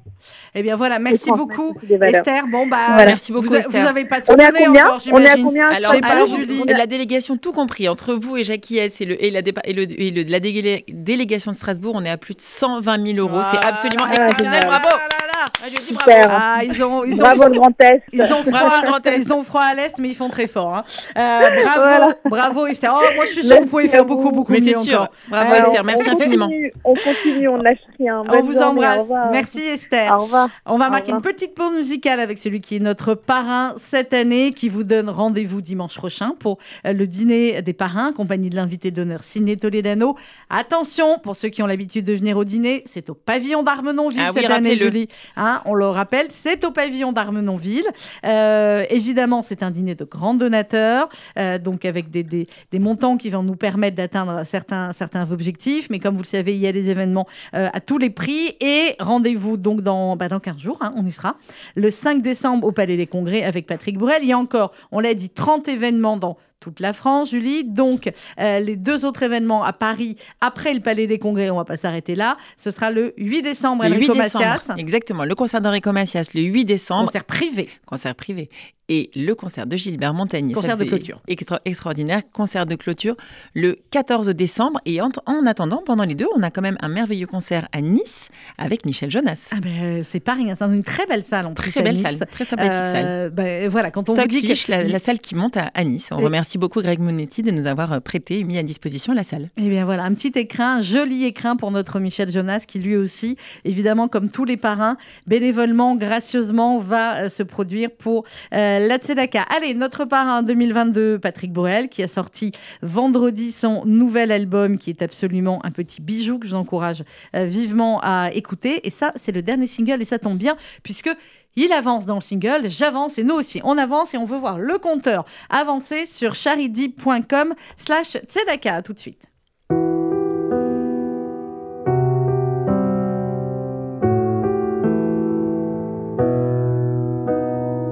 Eh 0.55 0.63
bien 0.63 0.75
voilà, 0.75 0.99
merci 0.99 1.29
beaucoup 1.31 1.75
aussi 1.77 1.85
des 1.85 1.97
valeurs. 1.97 2.15
Esther. 2.21 2.43
Bon 2.51 2.67
bah 2.67 2.77
Voilà. 2.89 3.05
Merci 3.05 3.31
beaucoup, 3.31 3.47
vous, 3.47 3.53
a- 3.55 3.59
Esther. 3.59 3.81
vous 3.81 3.87
avez 3.87 4.05
pas 4.05 4.21
tout 4.21 4.31
On 4.33 4.37
est 4.37 4.43
à 4.43 4.51
donné 4.51 4.65
combien 4.65 4.85
encore, 4.85 5.01
On 5.13 5.19
est 5.21 5.29
à 5.29 5.35
combien 5.35 5.67
Alors, 5.69 5.93
alors, 6.03 6.27
Julie. 6.27 6.63
la 6.67 6.87
délégation, 6.87 7.37
tout 7.37 7.51
compris, 7.53 7.87
entre 7.87 8.15
vous 8.15 8.35
et 8.37 8.43
Jackie 8.43 8.79
S 8.79 8.99
et, 9.01 9.05
le, 9.05 9.23
et, 9.23 9.29
la, 9.31 9.41
dépa- 9.41 9.61
et, 9.65 9.73
le, 9.73 9.83
et 9.83 10.11
le- 10.11 10.23
la 10.29 10.39
délé- 10.39 10.83
délégation 10.89 11.51
de 11.51 11.55
Strasbourg, 11.55 11.93
on 11.95 12.03
est 12.03 12.09
à 12.09 12.17
plus 12.17 12.33
de 12.33 12.41
120 12.41 13.05
000 13.15 13.19
euros. 13.19 13.41
C'est 13.51 13.65
absolument 13.65 14.05
ah, 14.09 14.13
exceptionnel. 14.13 14.63
Bravo 14.65 14.87
Ah 14.91 14.97
là 14.97 15.27
là. 15.27 15.32
Ah, 15.45 15.65
je 15.69 15.75
dis 15.77 15.85
Super. 15.87 16.27
bravo. 16.27 16.33
Ah, 16.33 16.63
ils 16.63 16.83
ont, 16.83 17.03
ils 17.05 17.13
ont, 17.15 17.17
Bravo 17.17 17.43
le 17.45 17.59
Grand 17.59 17.81
Est. 17.81 18.03
Ils 18.11 18.21
ont, 18.21 18.43
froid, 18.43 18.81
le 18.81 18.87
Grand 18.87 19.05
Est. 19.07 19.17
ils 19.19 19.33
ont 19.33 19.43
froid 19.43 19.61
à 19.61 19.73
l'Est, 19.73 19.97
mais 19.99 20.09
ils 20.09 20.15
font 20.15 20.29
très 20.29 20.47
fort. 20.47 20.75
hein. 20.75 20.83
Euh, 21.17 21.61
bravo, 21.63 21.79
Voilà. 21.81 22.15
bravo 22.25 22.67
Esther. 22.67 22.91
Oh, 22.93 23.03
moi, 23.15 23.25
je 23.25 23.31
suis 23.31 23.43
sûre 23.43 23.57
que 23.57 23.61
vous 23.63 23.67
pouvez 23.69 23.87
faire 23.87 24.03
vous. 24.05 24.15
beaucoup, 24.15 24.31
beaucoup 24.31 24.51
Mais 24.51 24.59
mieux 24.59 24.73
c'est 24.73 24.79
sûr. 24.79 25.01
encore. 25.01 25.11
Bravo 25.29 25.53
Alors, 25.53 25.67
Esther, 25.67 25.83
merci 25.83 26.09
on 26.09 26.15
infiniment. 26.17 26.45
Continue, 26.47 26.73
on 26.83 26.93
continue, 26.95 27.47
on 27.49 27.57
ne 27.57 27.63
lâche 27.63 27.77
rien. 27.99 28.19
On 28.21 28.23
Bonne 28.25 28.41
vous 28.41 28.53
journée, 28.53 28.65
embrasse. 28.87 29.07
Merci 29.31 29.61
Esther. 29.61 30.13
Au 30.17 30.23
revoir. 30.23 30.49
On 30.65 30.77
va 30.77 30.87
Au 30.87 30.91
marquer 30.91 31.11
une 31.11 31.21
petite 31.21 31.55
pause 31.55 31.73
musicale 31.73 32.19
avec 32.19 32.37
celui 32.37 32.61
qui 32.61 32.75
est 32.77 32.79
notre 32.79 33.13
parrain 33.15 33.73
cette 33.77 34.13
année, 34.13 34.53
qui 34.53 34.69
vous 34.69 34.83
donne 34.83 35.09
rendez-vous 35.09 35.61
dimanche 35.61 35.95
prochain 35.95 36.31
pour 36.39 36.57
euh, 36.85 36.93
le 36.93 37.07
dîner 37.07 37.61
des 37.61 37.73
parrains, 37.73 38.13
compagnie 38.13 38.49
de 38.49 38.55
l'invité 38.55 38.91
d'honneur 38.91 39.23
Ciné 39.23 39.57
Toledano. 39.57 40.15
Attention, 40.49 41.19
pour 41.19 41.35
ceux 41.35 41.49
qui 41.49 41.63
ont 41.63 41.67
l'habitude 41.67 42.05
de 42.05 42.13
venir 42.13 42.37
au 42.37 42.43
dîner, 42.43 42.83
c'est 42.85 43.09
au 43.09 43.13
pavillon 43.13 43.63
d'Armenonville 43.63 44.21
Ah 44.23 44.31
oui, 44.33 44.41
cette 44.41 44.51
année. 44.51 44.77
Julie. 44.77 45.07
Hein, 45.35 45.61
on 45.65 45.73
le 45.73 45.85
rappelle, 45.85 46.27
c'est 46.29 46.63
au 46.65 46.71
pavillon 46.71 47.11
d'Armenonville. 47.11 47.85
Euh, 48.25 48.83
évidemment, 48.89 49.41
c'est 49.41 49.63
un 49.63 49.71
dîner 49.71 49.95
de 49.95 50.03
grands 50.03 50.35
donateurs, 50.35 51.09
euh, 51.37 51.57
donc 51.57 51.85
avec 51.85 52.09
des, 52.09 52.47
montants 52.73 53.17
qui 53.17 53.29
vont 53.29 53.43
nous 53.43 53.55
permettre 53.55 53.95
d'atteindre 53.97 54.43
certains, 54.45 54.91
objectifs. 55.31 55.89
Mais 55.89 55.99
comme 55.99 56.15
vous 56.15 56.23
le 56.23 56.27
savez, 56.27 56.53
il 56.53 56.59
y 56.59 56.67
a 56.67 56.71
des 56.71 56.89
événements 56.89 57.27
euh, 57.55 57.69
à 57.71 57.79
tous 57.79 57.97
les 57.97 58.09
prix. 58.09 58.55
Et 58.59 58.95
rendez-vous 58.99 59.57
donc 59.57 59.81
dans, 59.81 60.15
bah, 60.15 60.27
dans 60.27 60.39
15 60.39 60.57
jours, 60.57 60.77
hein, 60.81 60.93
on 60.97 61.05
y 61.05 61.11
sera, 61.11 61.35
le 61.75 61.89
5 61.89 62.21
décembre 62.21 62.67
au 62.67 62.71
Palais 62.71 62.97
des 62.97 63.07
Congrès 63.07 63.43
avec 63.43 63.65
Patrick 63.65 63.97
Bruel. 63.97 64.19
Il 64.23 64.29
y 64.29 64.33
a 64.33 64.37
encore, 64.37 64.73
on 64.91 64.99
l'a 64.99 65.13
dit, 65.13 65.29
30 65.29 65.67
événements 65.67 66.17
dans 66.17 66.37
toute 66.63 66.79
la 66.79 66.93
France, 66.93 67.31
Julie. 67.31 67.63
Donc, 67.65 68.09
euh, 68.39 68.59
les 68.59 68.75
deux 68.77 69.05
autres 69.05 69.23
événements 69.23 69.63
à 69.63 69.73
Paris, 69.73 70.15
après 70.41 70.73
le 70.73 70.79
Palais 70.79 71.07
des 71.07 71.19
Congrès, 71.19 71.49
on 71.49 71.57
va 71.57 71.65
pas 71.65 71.77
s'arrêter 71.77 72.15
là. 72.15 72.37
Ce 72.57 72.71
sera 72.71 72.89
le 72.89 73.13
8 73.17 73.41
décembre, 73.41 73.83
Le 73.83 73.89
8 73.89 73.95
Enrico 74.09 74.13
décembre, 74.23 74.55
exactement. 74.77 75.25
Le 75.25 75.35
concert 75.35 75.61
d'Enrico 75.61 75.91
Macias, 75.91 76.29
le 76.33 76.41
8 76.41 76.65
décembre, 76.65 77.05
Concert 77.05 77.25
privé. 77.25 77.69
concert 77.85 78.15
privé. 78.15 78.49
Et 78.89 79.11
le 79.15 79.33
concert 79.33 79.65
de 79.65 79.77
Gilbert 79.77 80.13
Montagnier. 80.13 80.53
Concert 80.53 80.71
Ça, 80.77 80.83
de 80.83 80.89
clôture. 80.89 81.21
extra- 81.29 81.61
extraordinaire. 81.63 82.21
Concert 82.33 82.65
de 82.65 82.75
clôture 82.75 83.15
le 83.53 83.77
14 83.91 84.27
décembre. 84.29 84.81
Et 84.85 84.99
en, 85.01 85.09
en 85.25 85.45
attendant, 85.45 85.81
pendant 85.85 86.03
les 86.03 86.15
deux, 86.15 86.27
on 86.35 86.43
a 86.43 86.51
quand 86.51 86.61
même 86.61 86.75
un 86.81 86.89
merveilleux 86.89 87.25
concert 87.25 87.69
à 87.71 87.79
Nice 87.79 88.27
avec 88.57 88.85
Michel 88.85 89.09
Jonas. 89.09 89.47
Ah 89.51 89.61
ben, 89.61 90.03
c'est 90.03 90.19
pas 90.19 90.33
rien, 90.33 90.53
c'est 90.55 90.65
une 90.65 90.83
très 90.83 91.05
belle 91.05 91.23
salle 91.23 91.45
en. 91.47 91.53
Très 91.53 91.81
belle 91.81 91.93
Nice. 91.95 92.03
salle, 92.03 92.27
très 92.29 92.43
sympathique 92.43 92.73
salle. 92.73 93.05
Euh, 93.07 93.29
ben, 93.29 93.69
voilà, 93.69 93.89
quand 93.89 94.09
on 94.09 94.13
vous 94.15 94.27
dit 94.27 94.41
que 94.41 94.71
la, 94.71 94.83
la 94.83 94.99
salle 94.99 95.19
qui 95.19 95.35
monte 95.35 95.55
à, 95.55 95.71
à 95.73 95.83
Nice. 95.85 96.09
On 96.11 96.19
Et- 96.19 96.23
remercie 96.25 96.52
beaucoup 96.57 96.81
Greg 96.81 96.99
Monetti 96.99 97.41
de 97.41 97.51
nous 97.51 97.65
avoir 97.65 97.93
euh, 97.93 97.99
prêté 97.99 98.39
et 98.39 98.43
mis 98.43 98.57
à 98.57 98.63
disposition 98.63 99.13
la 99.13 99.23
salle. 99.23 99.49
Eh 99.57 99.69
bien 99.69 99.85
voilà, 99.85 100.03
un 100.03 100.13
petit 100.13 100.31
écrin, 100.35 100.77
un 100.77 100.81
joli 100.81 101.25
écrin 101.25 101.55
pour 101.55 101.71
notre 101.71 101.99
Michel 101.99 102.29
Jonas 102.29 102.63
qui 102.67 102.79
lui 102.79 102.95
aussi, 102.95 103.37
évidemment 103.65 104.07
comme 104.07 104.29
tous 104.29 104.45
les 104.45 104.57
parrains, 104.57 104.97
bénévolement, 105.27 105.95
gracieusement 105.95 106.79
va 106.79 107.23
euh, 107.23 107.29
se 107.29 107.43
produire 107.43 107.89
pour 107.91 108.25
euh, 108.53 108.79
la 108.79 108.97
Tzedaka. 108.97 109.43
Allez, 109.43 109.73
notre 109.73 110.05
parrain 110.05 110.43
2022, 110.43 111.19
Patrick 111.19 111.51
Borel, 111.51 111.89
qui 111.89 112.03
a 112.03 112.07
sorti 112.07 112.51
vendredi 112.81 113.51
son 113.51 113.85
nouvel 113.85 114.31
album 114.31 114.77
qui 114.77 114.89
est 114.89 115.01
absolument 115.01 115.63
un 115.65 115.71
petit 115.71 116.01
bijou 116.01 116.39
que 116.39 116.47
je 116.47 116.51
vous 116.51 116.57
encourage 116.57 117.03
euh, 117.35 117.45
vivement 117.45 117.99
à 118.01 118.31
écouter. 118.33 118.85
Et 118.85 118.89
ça, 118.89 119.11
c'est 119.15 119.31
le 119.31 119.41
dernier 119.41 119.67
single 119.67 120.01
et 120.01 120.05
ça 120.05 120.19
tombe 120.19 120.37
bien 120.37 120.55
puisque... 120.83 121.09
Il 121.55 121.71
avance 121.71 122.05
dans 122.05 122.15
le 122.15 122.21
single, 122.21 122.67
j'avance 122.67 123.17
et 123.17 123.23
nous 123.23 123.35
aussi, 123.35 123.61
on 123.63 123.77
avance 123.77 124.13
et 124.13 124.17
on 124.17 124.25
veut 124.25 124.37
voir 124.37 124.57
le 124.57 124.77
compteur 124.79 125.25
avancer 125.49 126.05
sur 126.05 126.33
charity.com 126.33 127.53
slash 127.77 128.17
tzedaka. 128.27 128.81
Tout 128.81 128.93
de 128.93 128.99
suite. 128.99 129.27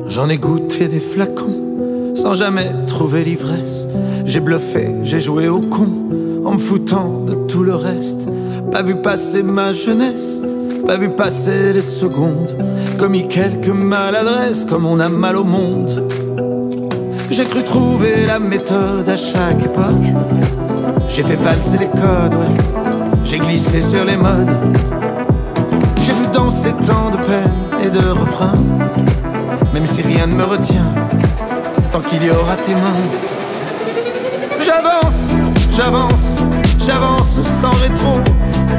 J'en 0.08 0.28
ai 0.28 0.38
goûté 0.38 0.88
des 0.90 1.00
flacons 1.00 2.16
sans 2.16 2.34
jamais 2.34 2.68
trouver 2.88 3.24
l'ivresse. 3.24 3.88
J'ai 4.26 4.40
bluffé, 4.40 4.90
j'ai 5.04 5.22
joué 5.22 5.48
au 5.48 5.62
con 5.62 5.88
en 6.44 6.54
me 6.54 6.58
foutant 6.58 7.24
de 7.26 7.34
tout 7.48 7.64
le 7.64 7.76
reste. 7.76 8.28
Pas 8.72 8.82
vu 8.82 8.96
passer 9.02 9.44
ma 9.44 9.72
jeunesse, 9.72 10.42
pas 10.86 10.98
vu 10.98 11.10
passer 11.10 11.74
les 11.74 11.82
secondes. 11.82 12.56
Commis 12.98 13.28
quelques 13.28 13.70
maladresses 13.70 14.66
comme 14.66 14.86
on 14.86 15.00
a 15.00 15.10
mal 15.10 15.38
au 15.38 15.44
monde. 15.44 16.08
J'ai 17.30 17.46
cru 17.46 17.64
trouver 17.64 18.26
la 18.26 18.40
méthode 18.40 19.08
à 19.08 19.18
chaque 19.18 19.64
époque. 19.64 20.06
J'ai 21.08 21.24
fait 21.24 21.36
valser 21.36 21.78
les 21.78 21.88
codes, 21.88 22.34
ouais. 22.34 23.20
J'ai 23.24 23.40
glissé 23.40 23.82
sur 23.82 24.06
les 24.06 24.18
modes. 24.18 24.50
J'ai 26.04 26.14
vu 26.14 26.28
danser 26.34 26.74
tant 26.86 27.10
de 27.12 27.18
peine 27.18 27.54
et 27.84 27.90
de 27.90 28.00
refrains. 28.00 28.60
Même 29.74 29.88
si 29.88 30.02
rien 30.02 30.28
ne 30.28 30.34
me 30.34 30.44
retient, 30.44 30.94
tant 31.92 32.02
qu'il 32.02 32.24
y 32.24 32.30
aura 32.30 32.58
tes 32.58 32.76
mains. 32.76 33.02
J'avance, 34.60 35.34
j'avance, 35.70 36.36
j'avance 36.78 37.42
sans 37.42 37.72
rétro. 37.82 38.20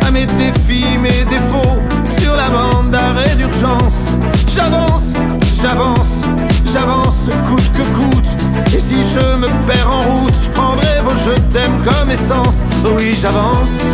À 0.00 0.10
mes 0.10 0.26
défis, 0.26 0.98
mes 1.00 1.24
défauts, 1.24 1.78
sur 2.20 2.36
la 2.36 2.48
bande 2.48 2.90
d'arrêt 2.90 3.34
d'urgence. 3.36 4.14
J'avance, 4.48 5.14
j'avance, 5.60 6.22
j'avance, 6.72 7.30
coûte 7.46 7.72
que 7.72 7.82
coûte. 7.94 8.36
Et 8.74 8.80
si 8.80 8.96
je 8.96 9.36
me 9.36 9.48
perds 9.66 9.90
en 9.90 10.00
route, 10.02 10.34
je 10.42 10.50
prendrai 10.50 11.00
vos 11.02 11.10
je 11.10 11.32
t'aime 11.52 11.80
comme 11.82 12.10
essence. 12.10 12.62
Oui, 12.96 13.14
j'avance. 13.20 13.84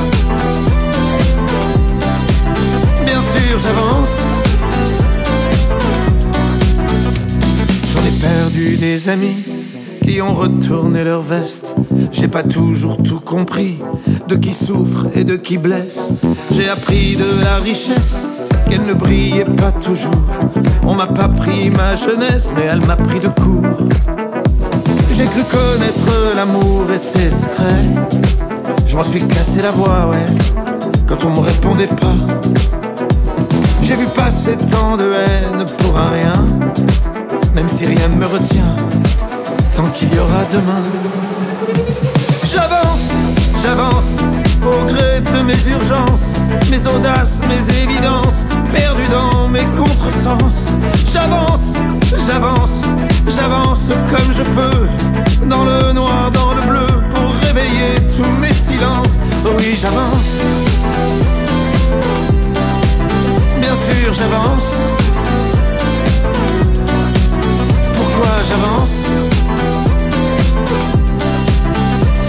Bien 3.05 3.21
sûr, 3.21 3.59
j'avance. 3.59 4.21
J'en 7.93 8.01
ai 8.01 8.21
perdu 8.21 8.77
des 8.77 9.09
amis 9.09 9.58
ont 10.23 10.35
retourné 10.35 11.05
leur 11.05 11.23
veste. 11.23 11.77
J'ai 12.11 12.29
pas 12.29 12.42
toujours 12.42 12.97
tout 13.03 13.21
compris 13.21 13.79
de 14.27 14.37
qui 14.37 14.53
souffre 14.53 15.07
et 15.14 15.23
de 15.23 15.37
qui 15.37 15.59
blesse. 15.59 16.12
J'ai 16.51 16.68
appris 16.68 17.16
de 17.16 17.44
la 17.44 17.57
richesse 17.57 18.29
qu'elle 18.68 18.85
ne 18.87 18.94
brillait 18.94 19.44
pas 19.44 19.71
toujours. 19.71 20.25
On 20.85 20.94
m'a 20.94 21.07
pas 21.07 21.29
pris 21.29 21.71
ma 21.71 21.94
jeunesse, 21.94 22.51
mais 22.57 22.64
elle 22.64 22.85
m'a 22.87 22.97
pris 22.97 23.21
de 23.21 23.29
court. 23.29 23.88
J'ai 25.12 25.27
cru 25.27 25.42
connaître 25.44 26.35
l'amour 26.35 26.85
et 26.92 26.99
ses 26.99 27.31
secrets. 27.31 27.94
Je 28.87 28.97
m'en 28.97 29.03
suis 29.03 29.23
cassé 29.23 29.62
la 29.62 29.71
voix, 29.71 30.09
ouais, 30.09 30.27
quand 31.07 31.25
on 31.25 31.31
me 31.31 31.40
répondait 31.40 31.87
pas. 31.87 32.16
J'ai 33.83 33.94
vu 33.94 34.07
passer 34.14 34.57
tant 34.71 34.97
de 34.97 35.05
haine 35.05 35.64
pour 35.79 35.97
un 35.99 36.09
rien. 36.09 36.59
même 37.55 37.68
si 37.68 37.85
rien 37.87 38.09
ne 38.09 38.16
me 38.16 38.27
retient, 38.27 38.77
tant 39.79 39.91
qu'il 39.91 40.12
y 40.12 40.19
aura 40.19 40.45
demain. 40.51 40.83
J'avance, 42.43 43.11
j'avance, 43.62 44.17
au 44.67 44.85
gré 44.85 45.21
de 45.21 45.41
mes 45.45 45.61
urgences, 45.69 46.35
mes 46.69 46.85
audaces, 46.85 47.41
mes 47.49 47.62
évidences, 47.85 48.45
perdu 48.73 49.05
dans 49.09 49.47
mes 49.47 49.64
contresens. 49.77 50.75
J'avance, 51.12 51.75
j'avance, 52.27 52.83
j'avance 53.29 53.91
comme 54.11 54.33
je 54.33 54.43
peux, 54.43 55.47
dans 55.47 55.62
le 55.62 55.93
noir, 55.93 56.33
dans 56.33 56.55
le 56.55 56.62
bleu, 56.62 56.88
pour 57.14 57.33
réveiller 57.47 57.95
tous 58.17 58.41
mes 58.41 58.53
silences. 58.53 59.17
Oui, 59.45 59.79
j'avance. 59.81 60.43
Bien 63.61 63.77
sûr, 63.77 64.12
j'avance. 64.12 64.71
Pourquoi 67.95 68.33
j'avance? 68.49 69.28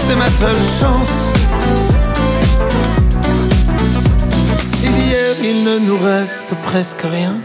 C'est 0.09 0.15
ma 0.15 0.27
seule 0.27 0.55
chance. 0.55 1.31
Si 4.73 4.87
d'hier 4.87 5.35
il 5.43 5.63
ne 5.63 5.77
nous 5.77 5.99
reste 6.03 6.55
presque 6.63 7.03
rien, 7.03 7.35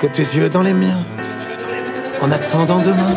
que 0.00 0.08
tes 0.08 0.22
yeux 0.22 0.48
dans 0.48 0.62
les 0.62 0.72
miens, 0.72 1.04
en 2.20 2.32
attendant 2.32 2.80
demain. 2.80 3.14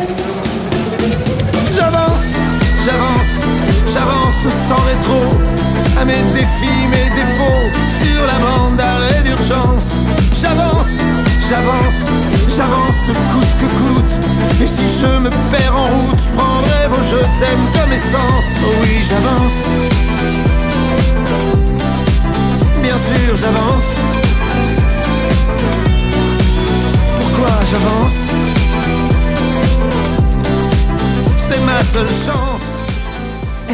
J'avance, 1.74 2.36
j'avance, 2.84 3.40
j'avance 3.92 4.46
sans 4.68 4.82
rétro, 4.86 5.20
à 6.00 6.04
mes 6.04 6.22
défis, 6.32 6.86
mes 6.92 7.10
défauts, 7.16 7.66
sur 8.00 8.24
la 8.24 8.38
bande 8.38 8.76
d'arrêt 8.76 9.20
d'urgence. 9.24 10.04
J'avance, 10.40 10.98
j'avance, 11.48 12.10
j'avance 12.54 13.06
coûte 13.32 13.56
que 13.60 13.66
coûte. 13.66 14.12
Et 14.62 14.66
si 14.66 14.82
je 15.00 15.18
me 15.18 15.30
perds 15.50 15.76
en 15.76 15.84
route, 15.84 16.20
je 16.20 16.28
prendrai 16.36 16.88
vos 16.88 17.02
je 17.02 17.16
t'aime 17.38 17.64
comme 17.72 17.92
essence. 17.92 18.60
Oh 18.66 18.74
oui, 18.82 19.02
j'avance. 19.08 19.68
Bien 22.82 22.98
sûr, 22.98 23.36
j'avance. 23.36 24.00
Pourquoi 27.16 27.54
j'avance? 27.70 28.32
C'est 31.36 31.60
ma 31.60 31.82
seule 31.82 32.08
chance. 32.08 32.67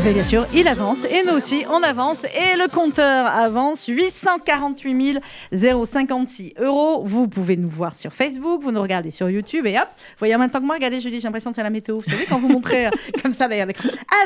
Bien, 0.04 0.22
sûr, 0.22 0.44
il 0.54 0.68
avance 0.68 1.04
et 1.06 1.22
nous 1.24 1.32
aussi, 1.32 1.64
on 1.70 1.82
avance 1.82 2.24
et 2.24 2.56
le 2.58 2.68
compteur 2.68 3.26
avance 3.26 3.86
848 3.86 5.18
056 5.52 6.52
euros. 6.60 7.02
Vous 7.04 7.26
pouvez 7.26 7.56
nous 7.56 7.70
voir 7.70 7.94
sur 7.94 8.12
Facebook, 8.12 8.62
vous 8.62 8.70
nous 8.70 8.82
regardez 8.82 9.10
sur 9.10 9.30
YouTube 9.30 9.64
et 9.66 9.78
hop, 9.78 9.86
vous 9.88 10.18
voyez 10.18 10.34
en 10.34 10.38
même 10.38 10.50
temps 10.50 10.60
que 10.60 10.66
moi, 10.66 10.74
regardez 10.74 11.00
Julie, 11.00 11.20
j'ai 11.20 11.24
l'impression 11.26 11.48
de 11.50 11.54
faire 11.54 11.64
la 11.64 11.70
météo. 11.70 11.96
Vous 12.00 12.10
savez, 12.10 12.26
quand 12.28 12.36
vous 12.38 12.48
montrez 12.48 12.86
euh, 12.86 12.90
comme 13.22 13.32
ça 13.32 13.48
d'ailleurs. 13.48 13.68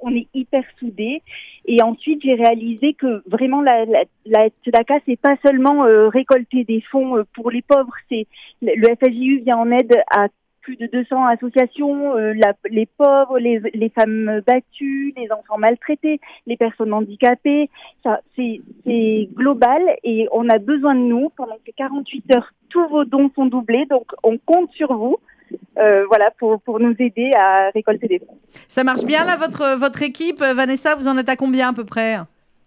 on 0.00 0.14
est 0.14 0.28
hyper 0.34 0.64
soudés. 0.78 1.22
Et 1.66 1.82
ensuite, 1.82 2.22
j'ai 2.22 2.34
réalisé 2.34 2.94
que 2.94 3.22
vraiment 3.26 3.62
la, 3.62 3.84
la, 3.84 4.04
la 4.26 4.48
Tzedaka, 4.64 4.98
c'est 5.06 5.20
pas 5.20 5.36
seulement 5.44 5.84
euh, 5.84 6.08
récolter 6.08 6.64
des 6.64 6.80
fonds 6.90 7.16
euh, 7.16 7.24
pour 7.34 7.50
les 7.50 7.62
pauvres, 7.62 7.94
c'est 8.08 8.26
le 8.62 8.94
FSJU 8.96 9.40
vient 9.40 9.58
en 9.58 9.70
aide 9.70 9.94
à 10.14 10.28
plus 10.62 10.76
de 10.76 10.86
200 10.86 11.26
associations, 11.26 12.16
euh, 12.16 12.34
les 12.70 12.86
pauvres, 12.86 13.38
les, 13.38 13.60
les 13.74 13.88
femmes 13.88 14.42
battues, 14.46 15.12
les 15.16 15.30
enfants 15.32 15.58
maltraités, 15.58 16.20
les 16.46 16.56
personnes 16.56 16.92
handicapées. 16.92 17.70
Ça, 18.02 18.20
c'est, 18.36 18.60
c'est 18.84 19.28
global 19.34 19.82
et 20.04 20.28
on 20.32 20.48
a 20.48 20.58
besoin 20.58 20.94
de 20.94 21.00
nous 21.00 21.30
pendant 21.36 21.56
ces 21.64 21.72
48 21.72 22.34
heures. 22.34 22.52
Tous 22.68 22.86
vos 22.88 23.04
dons 23.04 23.30
sont 23.34 23.46
doublés, 23.46 23.86
donc 23.86 24.06
on 24.22 24.38
compte 24.38 24.70
sur 24.72 24.92
vous. 24.94 25.16
Euh, 25.78 26.04
voilà, 26.06 26.30
pour, 26.38 26.60
pour 26.60 26.80
nous 26.80 26.94
aider 26.98 27.30
à 27.38 27.70
récolter 27.74 28.08
des 28.08 28.18
fonds. 28.18 28.38
Ça 28.68 28.84
marche 28.84 29.02
bien 29.04 29.24
là, 29.24 29.36
votre, 29.36 29.76
votre 29.78 30.02
équipe 30.02 30.42
euh, 30.42 30.54
Vanessa, 30.54 30.94
vous 30.94 31.08
en 31.08 31.16
êtes 31.18 31.28
à 31.28 31.36
combien 31.36 31.70
à 31.70 31.72
peu 31.72 31.84
près? 31.84 32.18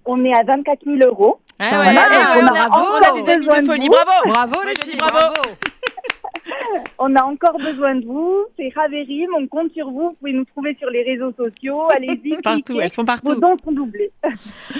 On 0.05 0.23
est 0.25 0.33
à 0.33 0.43
24 0.43 0.79
000 0.85 0.97
euros. 1.09 1.39
Ah 1.59 1.79
ouais, 1.79 1.95
ah, 1.97 2.35
on 2.37 2.43
on, 2.43 2.47
a 2.47 2.63
a, 2.63 2.67
bravo. 2.69 2.85
on 2.91 3.19
a 3.19 3.21
des 3.21 3.31
amis 3.31 3.47
de 3.47 3.65
folie, 3.65 3.89
bravo 3.89 4.53
les 4.65 4.75
filles, 4.83 4.97
bravo. 4.97 5.33
On 6.99 7.15
a 7.15 7.23
encore 7.23 7.57
besoin 7.57 7.95
de 7.95 8.05
vous. 8.05 8.45
C'est 8.57 8.71
Raverim, 8.75 9.29
on 9.37 9.47
compte 9.47 9.71
sur 9.73 9.89
vous. 9.89 10.09
Vous 10.09 10.15
pouvez 10.19 10.33
nous 10.33 10.45
trouver 10.45 10.75
sur 10.79 10.89
les 10.89 11.03
réseaux 11.03 11.31
sociaux. 11.31 11.87
Allez-y, 11.95 12.37
Partout, 12.43 12.61
cliquez. 12.63 12.79
elles 12.83 12.89
sont 12.89 13.03
Vos 13.03 13.05
partout. 13.05 13.35
dons 13.35 13.55
sont 13.63 13.71
doublés. 13.71 14.11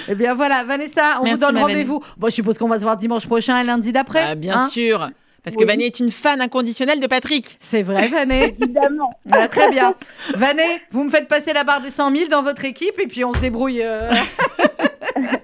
Eh 0.08 0.14
bien 0.14 0.34
voilà, 0.34 0.64
Vanessa, 0.64 1.18
on 1.20 1.24
Merci, 1.24 1.40
vous 1.40 1.46
donne 1.46 1.58
rendez-vous. 1.58 2.02
Bon, 2.16 2.28
je 2.28 2.34
suppose 2.34 2.58
qu'on 2.58 2.68
va 2.68 2.78
se 2.78 2.82
voir 2.82 2.96
dimanche 2.96 3.26
prochain 3.26 3.58
et 3.60 3.64
lundi 3.64 3.92
d'après. 3.92 4.24
Ah, 4.30 4.34
bien 4.34 4.58
hein? 4.58 4.64
sûr 4.64 5.10
parce 5.44 5.56
que. 5.56 5.64
Vanet 5.64 5.86
est 5.86 6.00
une 6.00 6.10
fan 6.10 6.40
inconditionnelle 6.40 6.98
de 7.00 7.06
Patrick. 7.06 7.56
C'est 7.60 7.82
vrai, 7.82 8.08
Vané. 8.08 8.54
Évidemment. 8.60 9.10
Voilà, 9.24 9.48
très 9.56 9.68
bien. 9.70 9.94
Vané, 10.34 10.82
vous 10.90 11.04
me 11.04 11.10
faites 11.10 11.28
passer 11.28 11.52
la 11.52 11.62
barre 11.64 11.82
des 11.82 11.90
100 11.90 12.16
000 12.16 12.28
dans 12.28 12.42
votre 12.42 12.64
équipe 12.64 12.98
et 12.98 13.06
puis 13.06 13.24
on 13.24 13.32
se 13.32 13.38
débrouille. 13.38 13.82
euh. 13.82 14.10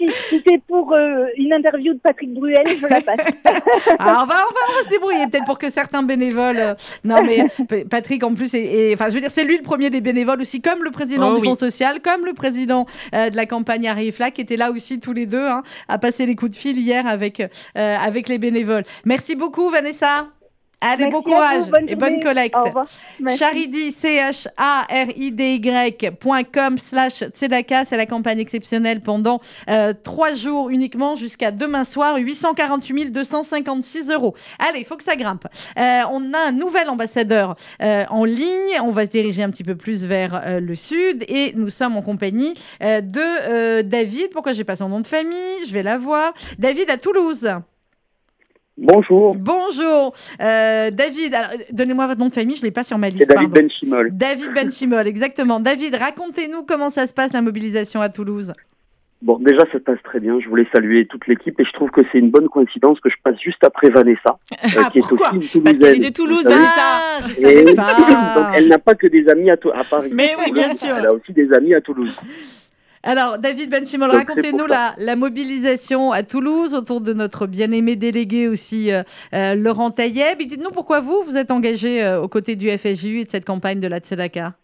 si 0.00 0.08
si 0.28 0.42
c'est 0.46 0.62
pour 0.66 0.92
euh, 0.92 1.26
une 1.36 1.52
interview 1.52 1.92
de 1.94 1.98
Patrick 1.98 2.32
Bruel, 2.32 2.64
je 2.80 2.86
la 2.86 3.00
passe. 3.00 3.16
Ah, 3.98 4.20
on, 4.22 4.26
va, 4.26 4.34
on, 4.34 4.52
va, 4.52 4.60
on 4.68 4.72
va 4.78 4.84
se 4.84 4.88
débrouiller 4.88 5.26
peut-être 5.26 5.44
pour 5.44 5.58
que 5.58 5.68
certains 5.70 6.02
bénévoles. 6.02 6.58
euh, 6.58 6.74
Non, 7.04 7.16
mais 7.22 7.44
Patrick, 7.90 8.24
en 8.24 8.34
plus, 8.34 8.54
est, 8.54 8.62
est- 8.64 8.94
enfin, 8.94 9.08
je 9.08 9.14
veux 9.14 9.20
dire, 9.20 9.30
c'est 9.30 9.44
lui 9.44 9.56
le 9.58 9.62
premier 9.62 9.90
des 9.90 10.00
bénévoles 10.00 10.40
aussi, 10.40 10.60
comme 10.62 10.82
le 10.84 10.90
président 10.90 11.30
Oh 11.32 11.34
du 11.34 11.40
oui. 11.42 11.48
Fonds 11.48 11.54
social, 11.54 12.00
comme 12.00 12.24
le 12.24 12.32
président 12.32 12.86
euh, 13.14 13.30
de 13.30 13.36
la 13.36 13.46
campagne 13.46 13.86
Harry 13.88 14.10
Flack, 14.12 14.34
qui 14.34 14.40
étaient 14.40 14.56
là 14.56 14.70
aussi 14.70 15.00
tous 15.00 15.12
les 15.12 15.26
deux 15.26 15.44
hein, 15.46 15.62
à 15.88 15.98
passer 15.98 16.24
les 16.26 16.34
coups 16.36 16.52
de 16.52 16.56
fil 16.56 16.78
hier 16.78 17.06
avec, 17.06 17.40
euh, 17.40 17.46
avec 17.76 18.28
les 18.28 18.38
bénévoles. 18.38 18.84
Merci 19.04 19.36
beaucoup, 19.36 19.68
Vanessa. 19.68 20.28
Allez, 20.82 21.04
Merci 21.04 21.12
bon 21.12 21.20
à 21.20 21.22
courage 21.22 21.64
vous, 21.64 21.70
bonne 21.70 21.90
et 21.90 21.94
bonne 21.94 22.22
collecte. 22.22 22.56
Charity, 23.36 23.92
C-H-A-R-I-D-Y.com 23.92 26.78
slash 26.78 27.22
Tzedaka. 27.24 27.84
C'est 27.84 27.98
la 27.98 28.06
campagne 28.06 28.38
exceptionnelle 28.38 29.02
pendant 29.02 29.42
euh, 29.68 29.92
trois 30.02 30.32
jours 30.32 30.70
uniquement 30.70 31.16
jusqu'à 31.16 31.50
demain 31.50 31.84
soir. 31.84 32.16
848 32.16 33.10
256 33.10 34.10
euros. 34.10 34.34
Allez, 34.58 34.78
il 34.78 34.86
faut 34.86 34.96
que 34.96 35.04
ça 35.04 35.16
grimpe. 35.16 35.46
Euh, 35.78 36.00
on 36.10 36.32
a 36.32 36.48
un 36.48 36.52
nouvel 36.52 36.88
ambassadeur 36.88 37.56
euh, 37.82 38.06
en 38.08 38.24
ligne. 38.24 38.80
On 38.82 38.90
va 38.90 39.04
se 39.04 39.10
diriger 39.10 39.42
un 39.42 39.50
petit 39.50 39.64
peu 39.64 39.76
plus 39.76 40.06
vers 40.06 40.60
le 40.60 40.74
sud 40.74 41.26
et 41.28 41.52
nous 41.56 41.68
sommes 41.68 41.98
en 41.98 42.02
compagnie 42.02 42.54
de 42.80 43.82
David. 43.82 44.30
Pourquoi 44.30 44.52
j'ai 44.52 44.64
pas 44.64 44.76
son 44.76 44.88
nom 44.88 45.00
de 45.00 45.06
famille? 45.06 45.66
Je 45.66 45.74
vais 45.74 45.82
la 45.82 45.98
voir. 45.98 46.32
David 46.58 46.88
à 46.88 46.96
Toulouse. 46.96 47.50
Bonjour, 48.80 49.34
Bonjour. 49.36 50.14
Euh, 50.40 50.90
David, 50.90 51.34
alors, 51.34 51.50
donnez-moi 51.70 52.06
votre 52.06 52.18
nom 52.18 52.28
de 52.28 52.32
famille, 52.32 52.56
je 52.56 52.62
ne 52.62 52.66
l'ai 52.66 52.70
pas 52.72 52.82
sur 52.82 52.96
ma 52.96 53.10
liste. 53.10 53.26
c'est 53.28 53.34
David. 53.34 53.50
Benchimol. 53.50 54.08
David 54.12 54.54
Benchimol, 54.54 55.06
exactement. 55.06 55.60
David, 55.60 55.94
racontez-nous 55.96 56.62
comment 56.62 56.88
ça 56.88 57.06
se 57.06 57.12
passe 57.12 57.34
la 57.34 57.42
mobilisation 57.42 58.00
à 58.00 58.08
Toulouse. 58.08 58.54
Bon, 59.20 59.38
déjà, 59.38 59.58
ça 59.66 59.72
se 59.72 59.78
passe 59.78 59.98
très 60.02 60.18
bien. 60.18 60.40
Je 60.40 60.48
voulais 60.48 60.66
saluer 60.74 61.04
toute 61.06 61.26
l'équipe 61.26 61.60
et 61.60 61.64
je 61.66 61.72
trouve 61.72 61.90
que 61.90 62.00
c'est 62.10 62.18
une 62.18 62.30
bonne 62.30 62.48
coïncidence 62.48 62.98
que 63.00 63.10
je 63.10 63.16
passe 63.22 63.38
juste 63.38 63.62
après 63.62 63.90
Vanessa, 63.90 64.38
euh, 64.52 64.68
Ah, 64.78 64.88
qui 64.90 65.00
est 65.00 65.02
pourquoi 65.06 65.34
aussi 65.34 65.58
une 65.58 65.62
Parce 65.64 65.78
qu'elle 65.78 66.02
est 66.02 66.08
de 66.08 66.14
Toulouse, 66.14 66.44
Vanessa. 66.44 66.72
Ah, 66.78 67.18
je 67.20 67.64
Donc, 67.66 67.76
pas. 67.76 68.52
elle 68.54 68.68
n'a 68.68 68.78
pas 68.78 68.94
que 68.94 69.08
des 69.08 69.28
amis 69.28 69.50
à, 69.50 69.56
à 69.74 69.84
Paris. 69.84 70.08
Mais 70.10 70.30
oui, 70.38 70.52
bien 70.52 70.70
sûr. 70.70 70.96
Elle 70.96 71.06
a 71.06 71.12
aussi 71.12 71.34
des 71.34 71.52
amis 71.52 71.74
à 71.74 71.82
Toulouse. 71.82 72.18
Alors, 73.02 73.38
David 73.38 73.70
Benchimol, 73.70 74.10
racontez-nous 74.10 74.66
la, 74.66 74.94
la 74.98 75.16
mobilisation 75.16 76.12
à 76.12 76.22
Toulouse 76.22 76.74
autour 76.74 77.00
de 77.00 77.14
notre 77.14 77.46
bien-aimé 77.46 77.96
délégué 77.96 78.46
aussi, 78.46 78.92
euh, 78.92 79.02
euh, 79.32 79.54
Laurent. 79.54 79.94
Et 79.98 80.10
dites-nous 80.46 80.70
pourquoi 80.70 81.00
vous, 81.00 81.22
vous 81.24 81.36
êtes 81.36 81.50
engagé 81.50 82.02
euh, 82.04 82.20
aux 82.20 82.28
côtés 82.28 82.56
du 82.56 82.68
FSJU 82.68 83.20
et 83.20 83.24
de 83.24 83.30
cette 83.30 83.46
campagne 83.46 83.80
de 83.80 83.88
la 83.88 84.00
Tzedaka? 84.00 84.54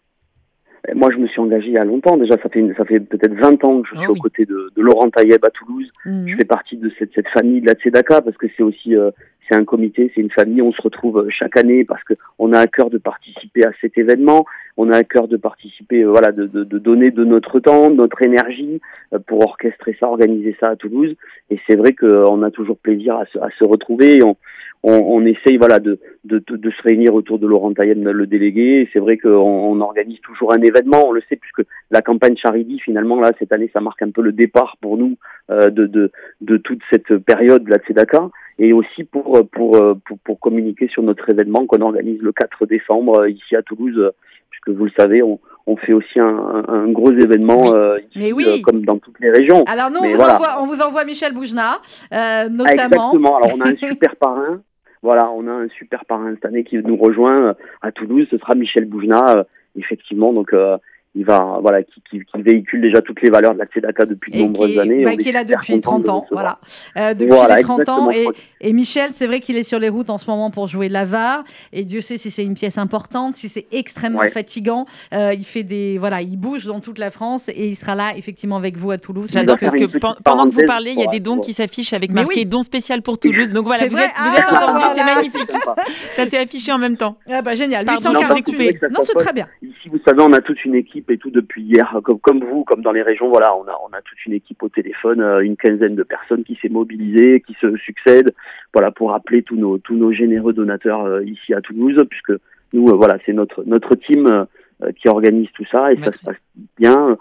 Moi, 0.95 1.09
je 1.11 1.17
me 1.17 1.27
suis 1.27 1.39
engagé 1.41 1.67
il 1.67 1.73
y 1.73 1.77
a 1.77 1.83
longtemps. 1.85 2.17
Déjà, 2.17 2.35
ça 2.41 2.49
fait, 2.49 2.59
une- 2.59 2.73
ça 2.75 2.85
fait 2.85 2.99
peut-être 2.99 3.33
20 3.33 3.63
ans 3.65 3.81
que 3.81 3.89
je 3.89 3.93
Ah 3.97 3.99
suis 4.01 4.07
aux 4.09 4.15
côtés 4.15 4.45
de, 4.45 4.71
de 4.75 4.81
Laurent 4.81 5.09
Taïeb 5.09 5.43
à 5.45 5.49
Toulouse. 5.49 5.91
Mhm. 6.05 6.27
Je 6.27 6.35
fais 6.37 6.45
partie 6.45 6.77
de 6.77 6.91
cette, 6.97 7.13
cette 7.13 7.27
famille 7.29 7.61
de 7.61 7.67
la 7.67 7.73
Tzedaka 7.73 8.21
parce 8.21 8.37
que 8.37 8.47
c'est 8.55 8.63
aussi 8.63 8.95
euh, 8.95 9.11
c'est 9.49 9.55
un 9.57 9.63
comité, 9.65 10.11
c'est 10.13 10.21
une 10.21 10.31
famille. 10.31 10.61
On 10.61 10.71
se 10.73 10.81
retrouve 10.81 11.19
euh, 11.19 11.27
chaque 11.29 11.57
année 11.57 11.83
parce 11.85 12.03
que 12.03 12.13
on 12.39 12.53
a 12.53 12.59
à 12.59 12.67
cœur 12.67 12.89
de 12.89 12.97
participer 12.97 13.65
à 13.65 13.71
cet 13.81 13.97
événement. 13.97 14.45
On 14.77 14.91
a 14.91 14.97
à 14.97 15.03
cœur 15.03 15.27
de 15.27 15.37
participer, 15.37 16.03
euh, 16.03 16.09
voilà, 16.09 16.31
de, 16.31 16.45
de, 16.45 16.63
de 16.63 16.77
donner 16.77 17.09
de 17.11 17.23
notre 17.23 17.59
temps, 17.59 17.89
de 17.89 17.95
notre 17.95 18.21
énergie 18.21 18.79
euh, 19.13 19.19
pour 19.19 19.41
orchestrer 19.43 19.95
ça, 19.99 20.07
organiser 20.07 20.55
ça 20.61 20.69
à 20.71 20.75
Toulouse. 20.75 21.15
Et 21.49 21.59
c'est 21.67 21.75
vrai 21.75 21.93
qu'on 21.93 22.43
a 22.43 22.51
toujours 22.51 22.77
plaisir 22.77 23.15
à 23.17 23.25
se, 23.25 23.39
à 23.39 23.49
se 23.57 23.63
retrouver. 23.65 24.17
Et 24.17 24.23
on, 24.23 24.35
on, 24.83 25.25
essaye, 25.25 25.57
voilà, 25.57 25.79
de, 25.79 25.99
de, 26.23 26.41
de, 26.47 26.55
de 26.55 26.71
se 26.71 26.81
réunir 26.83 27.13
autour 27.13 27.39
de 27.39 27.47
Laurent 27.47 27.73
Taïeb, 27.73 28.01
le 28.05 28.27
délégué. 28.27 28.87
C'est 28.93 28.99
vrai 28.99 29.17
qu'on 29.17 29.29
on 29.29 29.81
organise 29.81 30.19
toujours 30.21 30.53
un 30.53 30.61
événement. 30.61 31.07
On 31.07 31.11
le 31.11 31.21
sait 31.27 31.35
puisque 31.35 31.67
la 31.91 32.01
campagne 32.01 32.37
Charity, 32.37 32.79
finalement, 32.79 33.19
là, 33.19 33.31
cette 33.39 33.51
année, 33.51 33.69
ça 33.73 33.81
marque 33.81 34.01
un 34.01 34.11
peu 34.11 34.21
le 34.21 34.31
départ 34.31 34.77
pour 34.81 34.97
nous 34.97 35.17
euh, 35.49 35.69
de, 35.69 35.87
de, 35.87 36.11
de 36.41 36.57
toute 36.57 36.81
cette 36.91 37.17
période 37.17 37.65
de 37.65 37.71
la 37.71 37.77
Tzedaka 37.79 38.29
et 38.59 38.73
aussi 38.73 39.03
pour, 39.03 39.47
pour, 39.49 39.71
pour, 40.05 40.19
pour 40.19 40.39
communiquer 40.39 40.87
sur 40.87 41.03
notre 41.03 41.29
événement 41.29 41.65
qu'on 41.65 41.81
organise 41.81 42.21
le 42.21 42.31
4 42.31 42.65
décembre 42.65 43.21
euh, 43.21 43.29
ici 43.29 43.55
à 43.55 43.61
Toulouse, 43.61 43.97
euh, 43.97 44.11
puisque 44.49 44.69
vous 44.69 44.85
le 44.85 44.91
savez, 44.97 45.21
on, 45.21 45.39
on 45.67 45.75
fait 45.75 45.93
aussi 45.93 46.19
un, 46.19 46.87
gros 46.87 47.11
événement 47.11 47.73
euh, 47.75 47.99
ici, 47.99 48.19
Mais 48.19 48.31
oui. 48.31 48.45
euh, 48.47 48.61
comme 48.63 48.85
dans 48.85 48.97
toutes 48.97 49.19
les 49.19 49.29
régions. 49.29 49.63
Alors 49.65 49.91
nous, 49.91 49.99
on 49.99 50.07
vous, 50.07 50.15
voilà. 50.15 50.35
envoie, 50.35 50.61
on 50.61 50.65
vous 50.65 50.81
envoie 50.81 51.03
Michel 51.03 51.33
Boujna, 51.33 51.73
euh, 51.73 51.77
Ah, 52.11 52.49
notamment. 52.49 52.71
exactement. 52.95 53.37
Alors 53.37 53.51
on 53.55 53.61
a 53.61 53.69
un 53.69 53.75
super 53.91 54.15
parrain. 54.15 54.61
Voilà, 55.03 55.29
on 55.29 55.45
a 55.47 55.51
un 55.51 55.67
super 55.77 56.05
parrain 56.05 56.33
cette 56.33 56.45
année 56.45 56.63
qui 56.63 56.77
nous 56.77 56.95
rejoint 56.95 57.53
à 57.81 57.91
Toulouse. 57.91 58.27
Ce 58.31 58.37
sera 58.37 58.55
Michel 58.55 58.85
Boujna, 58.85 59.37
euh, 59.37 59.43
effectivement. 59.77 60.31
Donc 60.33 60.53
euh, 60.53 60.77
il 61.17 61.25
va, 61.25 61.57
voilà, 61.61 61.81
qui, 61.83 62.01
qui, 62.09 62.19
qui 62.19 62.41
véhicule 62.41 62.81
déjà 62.81 63.01
toutes 63.01 63.21
les 63.21 63.29
valeurs 63.29 63.53
de 63.53 63.59
la 63.59 63.65
Tzedaka 63.65 64.05
depuis 64.05 64.31
de 64.31 64.37
nombreuses 64.37 64.71
est, 64.75 64.79
années. 64.79 65.03
bah, 65.03 65.15
qui 65.15 65.29
est 65.29 65.31
là 65.31 65.43
depuis 65.43 65.73
content 65.73 65.81
30 65.81 66.01
de 66.01 66.07
le 66.07 66.13
ans. 66.13 66.25
Voilà. 66.31 66.59
Euh, 66.97 67.13
depuis 67.13 67.29
Voilà, 67.29 67.57
les 67.57 67.63
30 67.63 67.89
ans. 67.89 68.09
Et, 68.61 68.73
Michel, 68.73 69.11
c'est 69.13 69.27
vrai 69.27 69.39
qu'il 69.39 69.57
est 69.57 69.63
sur 69.63 69.79
les 69.79 69.89
routes 69.89 70.09
en 70.09 70.17
ce 70.17 70.29
moment 70.29 70.49
pour 70.51 70.67
jouer 70.67 70.89
l'avare. 70.89 71.43
Et 71.73 71.83
Dieu 71.83 72.01
sait 72.01 72.17
si 72.17 72.29
c'est 72.31 72.43
une 72.43 72.53
pièce 72.55 72.77
importante, 72.77 73.35
si 73.35 73.49
c'est 73.49 73.65
extrêmement 73.71 74.19
Ouais. 74.19 74.29
fatigant. 74.29 74.85
Euh, 75.13 75.33
il 75.33 75.45
fait 75.45 75.63
des, 75.63 75.97
voilà, 75.97 76.21
il 76.21 76.37
bouge 76.37 76.65
dans 76.65 76.79
toute 76.79 76.97
la 76.99 77.11
France 77.11 77.49
et 77.49 77.67
il 77.69 77.75
sera 77.75 77.93
là 77.95 78.13
effectivement 78.15 78.57
avec 78.57 78.77
vous 78.77 78.91
à 78.91 78.97
Toulouse. 78.97 79.29
J'adore 79.31 79.57
parce 79.59 79.75
que 79.75 79.85
pendant 80.23 80.45
que 80.49 80.53
vous 80.53 80.65
parlez, 80.65 80.91
il 80.91 80.99
y 80.99 81.03
a 81.03 81.07
des 81.07 81.19
dons 81.19 81.39
qui 81.39 81.53
s'affichent 81.53 81.93
avec 81.93 82.09
Mais 82.11 82.21
marqué 82.23 82.39
oui. 82.41 82.45
don 82.45 82.61
spécial 82.61 83.01
pour 83.01 83.17
Toulouse. 83.19 83.53
Donc 83.53 83.65
voilà, 83.65 83.83
C'est 83.83 83.89
vous 83.89 83.95
vrai 83.95 84.05
êtes, 84.05 84.11
Ah, 84.15 84.29
vous 84.31 84.37
êtes 84.37 84.45
entendu, 84.45 84.83
voilà. 84.83 84.93
c'est 84.95 85.03
magnifique. 85.15 85.51
Ça 86.15 86.27
s'est 86.29 86.37
affiché 86.37 86.71
en 86.71 86.77
même 86.77 86.97
temps. 86.97 87.17
Ah 87.29 87.41
bah 87.41 87.55
génial, 87.55 87.85
Pardon, 87.85 88.11
840 88.11 88.23
je 88.27 88.33
vous 88.33 88.37
ai 88.39 88.41
coupés. 88.43 88.73
coupé. 88.73 88.87
Non, 88.93 88.99
c'est 89.03 89.13
très 89.13 89.33
bien. 89.33 89.47
Ici, 89.61 89.89
vous 89.89 89.99
savez, 90.07 90.21
on 90.21 90.33
a 90.33 90.41
toute 90.41 90.63
une 90.65 90.75
équipe 90.75 91.06
et 91.11 91.17
tout 91.17 91.31
depuis 91.31 91.63
hier, 91.63 91.99
comme, 92.03 92.19
comme 92.19 92.43
vous, 92.43 92.63
comme 92.63 92.81
dans 92.81 92.91
les 92.91 93.01
régions. 93.01 93.29
Voilà, 93.29 93.55
on 93.55 93.67
a, 93.67 93.77
on 93.87 93.93
a 93.93 94.01
toute 94.01 94.25
une 94.25 94.33
équipe 94.33 94.61
au 94.63 94.69
téléphone, 94.69 95.21
euh, 95.21 95.39
une 95.39 95.57
quinzaine 95.57 95.95
de 95.95 96.03
personnes 96.03 96.43
qui 96.43 96.55
s'est 96.55 96.69
mobilisée, 96.69 97.41
qui 97.41 97.55
se 97.61 97.75
succèdent, 97.77 98.33
voilà, 98.73 98.91
pour 98.91 99.13
appeler 99.13 99.43
tous 99.43 99.55
nos, 99.55 99.77
tous 99.77 99.95
nos 99.95 100.11
généreux 100.11 100.53
donateurs 100.53 101.05
euh, 101.05 101.23
ici 101.23 101.53
à 101.53 101.61
Toulouse, 101.61 101.97
puisque 102.09 102.33
nous, 102.73 102.89
euh, 102.89 102.95
voilà, 102.95 103.17
c'est 103.25 103.33
notre, 103.33 103.63
notre 103.65 103.95
team 103.95 104.27
euh, 104.27 104.45
euh, 104.83 104.91
qui 104.91 105.09
organise 105.09 105.49
tout 105.53 105.65
ça 105.71 105.91
et 105.91 106.01
ça 106.03 106.11
se 106.11 106.23
passe 106.23 106.37
bien. 106.77 107.17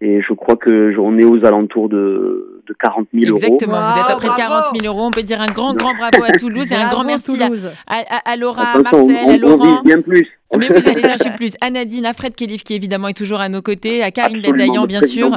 Et 0.00 0.20
je 0.22 0.32
crois 0.32 0.54
que 0.56 0.96
on 0.98 1.18
est 1.18 1.24
aux 1.24 1.44
alentours 1.44 1.88
de, 1.88 2.62
de 2.68 2.74
40 2.80 3.08
000 3.12 3.26
euros. 3.30 3.36
Exactement. 3.38 3.72
vous 3.72 3.98
êtes 4.00 4.06
à 4.06 4.12
Wow, 4.12 4.18
près 4.18 4.28
de 4.28 4.32
bravo. 4.34 4.62
40 4.70 4.80
000 4.80 4.94
euros. 4.94 5.06
On 5.06 5.10
peut 5.10 5.22
dire 5.24 5.40
un 5.40 5.46
grand, 5.46 5.74
grand 5.74 5.94
bravo 5.94 6.22
à 6.24 6.32
Toulouse 6.32 6.70
et 6.70 6.74
un 6.76 6.88
grand 6.88 7.02
merci 7.04 7.36
à, 7.42 7.48
à, 7.88 8.30
à- 8.32 8.36
Laura, 8.36 8.62
à 8.62 8.78
Marcel, 8.78 9.00
on, 9.00 9.08
à 9.08 9.34
on 9.34 9.38
Laurent. 9.38 9.64
vise 9.66 9.82
bien 9.84 10.00
plus. 10.00 10.26
Mais 10.56 10.68
vous 10.68 10.88
allez 10.88 11.02
chercher 11.02 11.30
plus. 11.36 11.52
À 11.60 11.70
Nadine, 11.70 12.06
à 12.06 12.14
Fred 12.14 12.34
Kelif, 12.34 12.62
qui 12.62 12.74
évidemment 12.74 13.08
est 13.08 13.16
toujours 13.16 13.40
à 13.40 13.48
nos 13.48 13.60
côtés, 13.60 14.02
à 14.02 14.10
Karine 14.10 14.40
le 14.40 14.86
bien 14.86 15.00
sûr. 15.00 15.30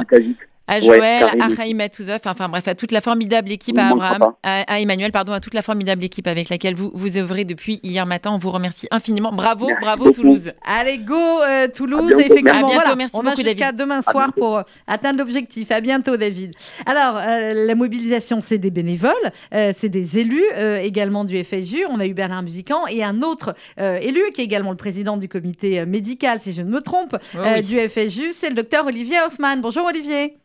À 0.66 0.80
Joël, 0.80 1.24
à. 1.40 1.48
Raïm 1.56 1.80
Atouza, 1.80 2.16
enfin, 2.16 2.30
enfin 2.30 2.48
bref, 2.48 2.66
à 2.68 2.74
toute 2.74 2.92
la 2.92 3.00
formidable 3.00 3.50
équipe, 3.50 3.76
à 3.78 3.88
Abraham, 3.88 4.32
à, 4.42 4.62
à 4.72 4.80
Emmanuel, 4.80 5.12
pardon, 5.12 5.32
à 5.32 5.40
toute 5.40 5.54
la 5.54 5.62
formidable 5.62 6.04
équipe 6.04 6.26
avec 6.26 6.48
laquelle 6.48 6.74
vous, 6.74 6.90
vous 6.94 7.16
œuvrez 7.16 7.44
depuis 7.44 7.80
hier 7.82 8.06
matin. 8.06 8.30
On 8.32 8.38
vous 8.38 8.50
remercie 8.50 8.86
infiniment. 8.90 9.32
Bravo, 9.32 9.66
Merci 9.66 9.80
bravo 9.82 10.04
beaucoup. 10.04 10.12
Toulouse. 10.22 10.52
Allez, 10.64 10.98
go 10.98 11.14
euh, 11.14 11.68
Toulouse. 11.68 12.12
Effectivement, 12.12 12.42
merci. 12.42 12.56
À 12.56 12.60
bientôt, 12.60 12.74
voilà, 12.74 12.96
merci 12.96 13.16
on 13.16 13.20
a 13.20 13.30
beaucoup, 13.30 13.42
jusqu'à 13.42 13.66
David. 13.72 13.80
demain 13.80 14.02
soir 14.02 14.32
pour 14.34 14.58
euh, 14.58 14.62
atteindre 14.86 15.18
l'objectif. 15.18 15.70
À 15.70 15.80
bientôt, 15.80 16.16
David. 16.16 16.52
Alors, 16.86 17.16
euh, 17.18 17.66
la 17.66 17.74
mobilisation, 17.74 18.40
c'est 18.40 18.58
des 18.58 18.70
bénévoles, 18.70 19.12
euh, 19.54 19.72
c'est 19.74 19.88
des 19.88 20.18
élus 20.18 20.44
euh, 20.56 20.78
également 20.78 21.24
du 21.24 21.42
FSU. 21.42 21.84
On 21.90 21.98
a 22.00 22.06
eu 22.06 22.14
Bernard 22.14 22.42
Musican 22.42 22.86
et 22.86 23.02
un 23.04 23.22
autre 23.22 23.54
euh, 23.80 23.98
élu 24.00 24.22
qui 24.34 24.40
est 24.40 24.44
également 24.44 24.70
le 24.70 24.76
président 24.76 25.16
du 25.16 25.28
comité 25.28 25.84
médical, 25.86 26.40
si 26.40 26.52
je 26.52 26.62
ne 26.62 26.70
me 26.70 26.80
trompe, 26.80 27.16
Oh 27.34 27.38
euh, 27.38 27.54
oui. 27.56 27.64
du 27.64 27.78
FSU. 27.88 28.32
C'est 28.32 28.48
le 28.48 28.54
docteur 28.54 28.86
Olivier 28.86 29.16
Hoffman. 29.26 29.56
Bonjour, 29.58 29.84
Olivier. 29.86 30.36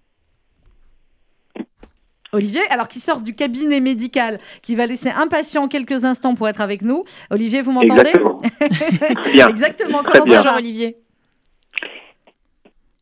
Olivier, 2.33 2.61
alors 2.69 2.87
qui 2.87 2.99
sort 2.99 3.21
du 3.21 3.35
cabinet 3.35 3.79
médical, 3.79 4.39
qui 4.61 4.75
va 4.75 4.85
laisser 4.85 5.09
impatient 5.09 5.67
quelques 5.67 6.03
instants 6.03 6.35
pour 6.35 6.47
être 6.47 6.61
avec 6.61 6.81
nous. 6.81 7.03
Olivier, 7.29 7.61
vous 7.61 7.71
m'entendez 7.71 8.11
Exactement. 8.11 8.41
Exactement. 9.49 10.03
Comment 10.03 10.43
ça 10.43 10.55
Olivier? 10.57 10.97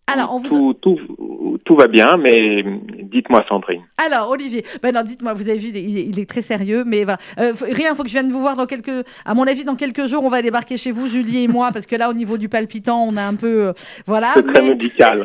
Alors, 0.08 0.36
on 0.36 0.40
vous... 0.40 0.74
tout, 0.74 0.98
tout, 0.98 1.58
tout 1.66 1.76
va 1.76 1.88
bien, 1.88 2.18
mais 2.18 2.64
dites-moi, 3.04 3.44
Sandrine. 3.50 3.82
Alors, 3.98 4.30
Olivier, 4.30 4.64
ben 4.84 4.94
non, 4.94 5.02
dites-moi, 5.02 5.34
vous 5.34 5.50
avez 5.50 5.58
vu, 5.58 5.70
il 5.70 5.78
est, 5.78 6.06
il 6.06 6.20
est 6.20 6.30
très 6.30 6.44
sérieux, 6.44 6.84
mais 6.86 7.04
voilà. 7.04 7.18
Euh, 7.40 7.54
rien, 7.60 7.90
il 7.92 7.96
faut 7.96 8.04
que 8.04 8.10
je 8.10 8.14
vienne 8.14 8.32
vous 8.32 8.40
voir 8.40 8.56
dans 8.56 8.68
quelques. 8.68 9.06
À 9.26 9.34
mon 9.34 9.48
avis, 9.48 9.64
dans 9.64 9.76
quelques 9.76 10.06
jours, 10.06 10.24
on 10.24 10.30
va 10.30 10.44
débarquer 10.44 10.78
chez 10.78 10.92
vous, 10.92 11.08
Julie 11.08 11.44
et 11.44 11.48
moi, 11.48 11.72
parce 11.72 11.88
que 11.88 11.96
là, 11.96 12.10
au 12.10 12.14
niveau 12.14 12.38
du 12.38 12.50
palpitant, 12.50 13.04
on 13.04 13.18
a 13.18 13.24
un 13.24 13.34
peu. 13.34 13.68
euh, 13.68 13.74
voilà. 14.06 14.32
C'est 14.36 14.44
très 14.46 14.62
mais- 14.62 14.70
médical. 14.76 15.24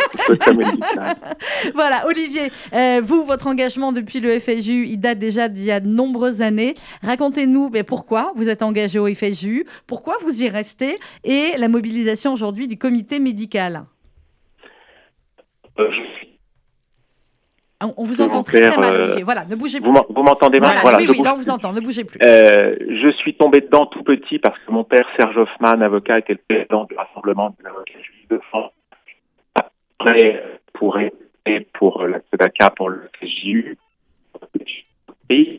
Voilà, 1.75 2.07
Olivier, 2.07 2.51
euh, 2.73 3.01
vous, 3.05 3.25
votre 3.25 3.47
engagement 3.49 3.93
depuis 3.93 4.21
le 4.21 4.39
FSJU, 4.41 4.87
il 4.87 4.99
date 4.99 5.19
déjà 5.19 5.49
d'il 5.49 5.65
y 5.65 5.71
a 5.71 5.81
de 5.81 5.89
nombreuses 5.89 6.41
années. 6.43 6.75
Racontez-nous 7.03 7.69
ben, 7.71 7.85
pourquoi 7.85 8.33
vous 8.37 8.49
êtes 8.49 8.63
engagé 8.63 8.99
au 8.99 9.07
FSJU, 9.15 9.67
pourquoi 9.87 10.15
vous 10.23 10.43
y 10.43 10.49
restez 10.49 10.97
et 11.25 11.53
la 11.59 11.69
mobilisation 11.69 12.33
aujourd'hui 12.33 12.67
du 12.67 12.79
comité 12.79 13.19
médical. 13.19 13.85
Euh, 15.81 15.91
suis- 15.93 16.29
On, 17.97 18.05
vous 18.05 18.21
entend 18.21 18.43
très 18.43 18.61
très 18.61 18.77
mal, 18.77 18.95
euh, 18.95 19.05
Olivier. 19.05 19.23
Voilà, 19.23 19.47
ne 19.47 19.57
bougez 19.57 19.81
plus. 19.81 19.87
Vous 19.87 19.93
m'en- 19.93 20.05
vous 20.11 20.23
m'entendez 20.23 20.61
mal 20.61 20.69
Voilà, 20.83 20.83
Voilà, 20.83 20.99
oui, 20.99 21.07
oui, 21.11 21.23
là, 21.25 21.33
on 21.35 21.39
vous 21.39 21.49
entend, 21.49 21.73
ne 21.73 21.81
bougez 21.81 22.05
plus. 22.05 22.19
Euh, 22.23 22.77
je 22.79 23.11
suis 23.17 23.35
tombé 23.37 23.61
dedans 23.63 23.87
tout 23.87 24.03
petit 24.03 24.39
parce 24.39 24.59
que 24.59 24.71
mon 24.71 24.85
père, 24.85 25.07
Serge 25.19 25.39
Hoffman, 25.39 25.81
avocat, 25.81 26.19
était 26.19 26.35
le 26.35 26.41
président 26.47 26.85
du 26.85 26.95
Rassemblement 26.95 27.57
des 27.59 27.67
avocats 27.67 27.99
juifs 28.03 28.29
de 28.29 28.39
France. 28.51 28.73
Après, 29.55 30.45
pour 30.75 30.99
pour 31.73 32.05
la 32.07 32.19
Tzedaka, 32.21 32.71
pour 32.71 32.91
le 32.91 33.09
et, 35.31 35.57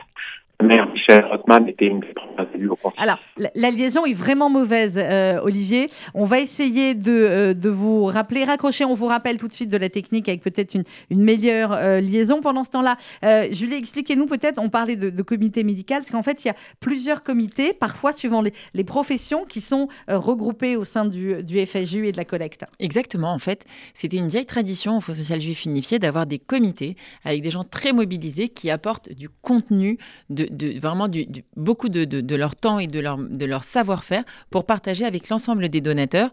maire 0.62 0.88
Michel 0.92 1.24
Rothman 1.24 1.68
était 1.68 1.86
une 1.86 2.00
des 2.00 2.12
premières 2.14 2.46
élues 2.54 2.68
au 2.68 2.76
conseil. 2.76 2.98
Alors, 3.02 3.18
la, 3.36 3.50
la 3.54 3.70
liaison 3.70 4.04
est 4.04 4.14
vraiment 4.14 4.50
mauvaise, 4.50 4.98
euh, 4.98 5.40
Olivier. 5.42 5.86
On 6.14 6.24
va 6.24 6.40
essayer 6.40 6.94
de, 6.94 7.10
euh, 7.10 7.54
de 7.54 7.68
vous 7.68 8.04
rappeler, 8.04 8.44
raccrocher. 8.44 8.84
On 8.84 8.94
vous 8.94 9.06
rappelle 9.06 9.38
tout 9.38 9.48
de 9.48 9.52
suite 9.52 9.70
de 9.70 9.76
la 9.76 9.88
technique 9.88 10.28
avec 10.28 10.42
peut-être 10.42 10.74
une, 10.74 10.84
une 11.10 11.22
meilleure 11.22 11.72
euh, 11.72 12.00
liaison. 12.00 12.40
Pendant 12.40 12.64
ce 12.64 12.70
temps-là, 12.70 12.96
euh, 13.24 13.48
Julie, 13.50 13.74
expliquez-nous 13.74 14.26
peut-être, 14.26 14.58
on 14.58 14.68
parlait 14.68 14.96
de, 14.96 15.10
de 15.10 15.22
comité 15.22 15.64
médical, 15.64 16.00
parce 16.00 16.10
qu'en 16.10 16.22
fait, 16.22 16.44
il 16.44 16.48
y 16.48 16.50
a 16.50 16.56
plusieurs 16.80 17.22
comités, 17.22 17.72
parfois 17.72 18.12
suivant 18.12 18.42
les, 18.42 18.52
les 18.74 18.84
professions, 18.84 19.44
qui 19.44 19.60
sont 19.60 19.88
euh, 20.08 20.18
regroupés 20.18 20.76
au 20.76 20.84
sein 20.84 21.04
du, 21.04 21.42
du 21.42 21.64
FSJU 21.64 22.06
et 22.06 22.12
de 22.12 22.16
la 22.16 22.24
collecte. 22.24 22.64
Exactement, 22.78 23.32
en 23.32 23.38
fait, 23.38 23.64
c'était 23.94 24.16
une 24.16 24.28
vieille 24.28 24.46
tradition 24.46 24.96
au 24.96 25.00
Fonds 25.00 25.14
social 25.14 25.40
juif 25.40 25.64
unifié 25.64 25.98
d'avoir 25.98 26.26
des 26.26 26.38
comités 26.38 26.96
avec 27.24 27.42
des 27.42 27.50
gens 27.50 27.64
très 27.64 27.92
mobilisés 27.92 28.48
qui 28.48 28.70
apportent 28.70 29.12
du 29.12 29.28
contenu, 29.28 29.98
de, 30.30 30.46
de- 30.52 30.78
vraiment 30.78 31.08
beaucoup 31.56 31.88
de, 31.88 32.04
de- 32.04 32.20
de 32.20 32.36
leur 32.36 32.54
temps 32.54 32.78
et 32.78 32.86
de 32.86 33.00
leur, 33.00 33.18
de 33.18 33.44
leur 33.44 33.64
savoir-faire 33.64 34.24
pour 34.50 34.64
partager 34.64 35.04
avec 35.04 35.28
l'ensemble 35.28 35.68
des 35.68 35.80
donateurs 35.80 36.30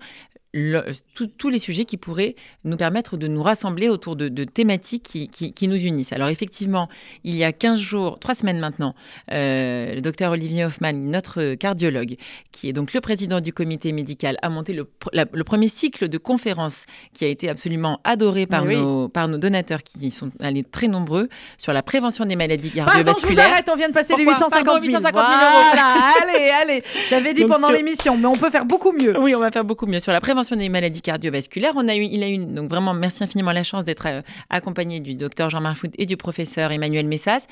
le- 0.53 0.83
tout- 1.13 1.27
tous 1.27 1.49
les 1.49 1.59
sujets 1.59 1.85
qui 1.85 1.97
pourraient 1.97 2.35
nous 2.63 2.75
permettre 2.75 3.17
de 3.17 3.27
nous 3.27 3.43
rassembler 3.43 3.87
autour 3.87 4.15
de, 4.15 4.29
de 4.29 4.43
thématiques 4.45 5.03
qui, 5.03 5.27
qui- 5.29 5.53
qui 5.53 5.67
nous 5.67 5.75
unissent. 5.77 6.11
Alors 6.11 6.29
effectivement, 6.29 6.89
il 7.23 7.35
y 7.35 7.43
a 7.43 7.51
15 7.51 7.77
jours, 7.79 8.17
3 8.19 8.33
semaines 8.33 8.59
maintenant, 8.59 8.95
euh, 9.31 9.93
le 9.95 10.01
docteur 10.01 10.31
Olivier 10.31 10.65
Hoffman, 10.65 10.93
notre 10.93 11.53
cardiologue, 11.53 12.15
qui 12.51 12.67
est 12.67 12.73
donc 12.73 12.93
le 12.93 13.01
président 13.01 13.41
du 13.41 13.53
comité 13.53 13.91
médical, 13.91 14.37
a 14.41 14.49
monté 14.49 14.73
le, 14.73 14.83
pr- 14.85 15.09
la- 15.13 15.25
le 15.31 15.43
premier 15.43 15.67
cycle 15.67 16.09
de 16.09 16.17
conférences 16.17 16.85
qui 17.13 17.25
a 17.25 17.27
été 17.27 17.47
absolument 17.47 17.99
adoré 18.03 18.47
par, 18.47 18.63
oui. 18.65 18.75
nos, 18.75 19.07
par 19.07 19.27
nos 19.27 19.37
donateurs 19.37 19.83
qui 19.83 20.09
sont 20.09 20.31
allés 20.39 20.63
très 20.63 20.87
nombreux 20.87 21.29
sur 21.59 21.73
la 21.73 21.83
prévention 21.83 22.25
des 22.25 22.35
maladies 22.35 22.71
Pardon, 22.71 22.91
je 22.91 22.97
vous 22.97 23.03
cardiovasculaires. 23.05 23.49
arrête, 23.53 23.69
on 23.71 23.75
vient 23.75 23.89
de 23.89 23.93
passer 23.93 24.15
les 24.17 24.25
Pourquoi 24.25 24.47
850 24.47 24.65
Pardon, 24.65 24.81
000. 24.81 24.93
850 24.97 25.13
000 25.13 25.41
euros. 25.41 25.63
Voilà, 25.73 26.13
allez, 26.23 26.49
allez. 26.49 26.83
J'avais 27.07 27.33
dit 27.35 27.41
Donc, 27.41 27.51
pendant 27.51 27.67
sur- 27.67 27.75
l'émission, 27.75 28.17
mais 28.17 28.25
on 28.25 28.33
peut 28.35 28.49
faire 28.49 28.65
beaucoup 28.65 28.91
mieux. 28.93 29.15
Oui, 29.19 29.35
on 29.35 29.39
va 29.39 29.51
faire 29.51 29.63
beaucoup 29.63 29.85
mieux 29.85 29.99
sur 29.99 30.11
la 30.11 30.19
prévention 30.19 30.38
des 30.41 30.69
maladies 30.69 31.01
cardiovasculaires. 31.01 31.73
On 31.75 31.87
a 31.87 31.95
eu, 31.95 32.03
il 32.03 32.23
a 32.23 32.29
eu 32.29 32.37
donc 32.37 32.69
vraiment 32.69 32.93
merci 32.93 33.23
infiniment 33.23 33.51
la 33.51 33.63
chance 33.63 33.83
d'être 33.83 34.07
euh, 34.07 34.21
accompagné 34.49 34.99
du 34.99 35.15
docteur 35.15 35.49
Jean-Marc 35.49 35.77
Fout 35.77 35.91
et 35.97 36.05
du 36.05 36.17
professeur 36.17 36.71
Emmanuel 36.71 37.07
Messas. 37.07 37.47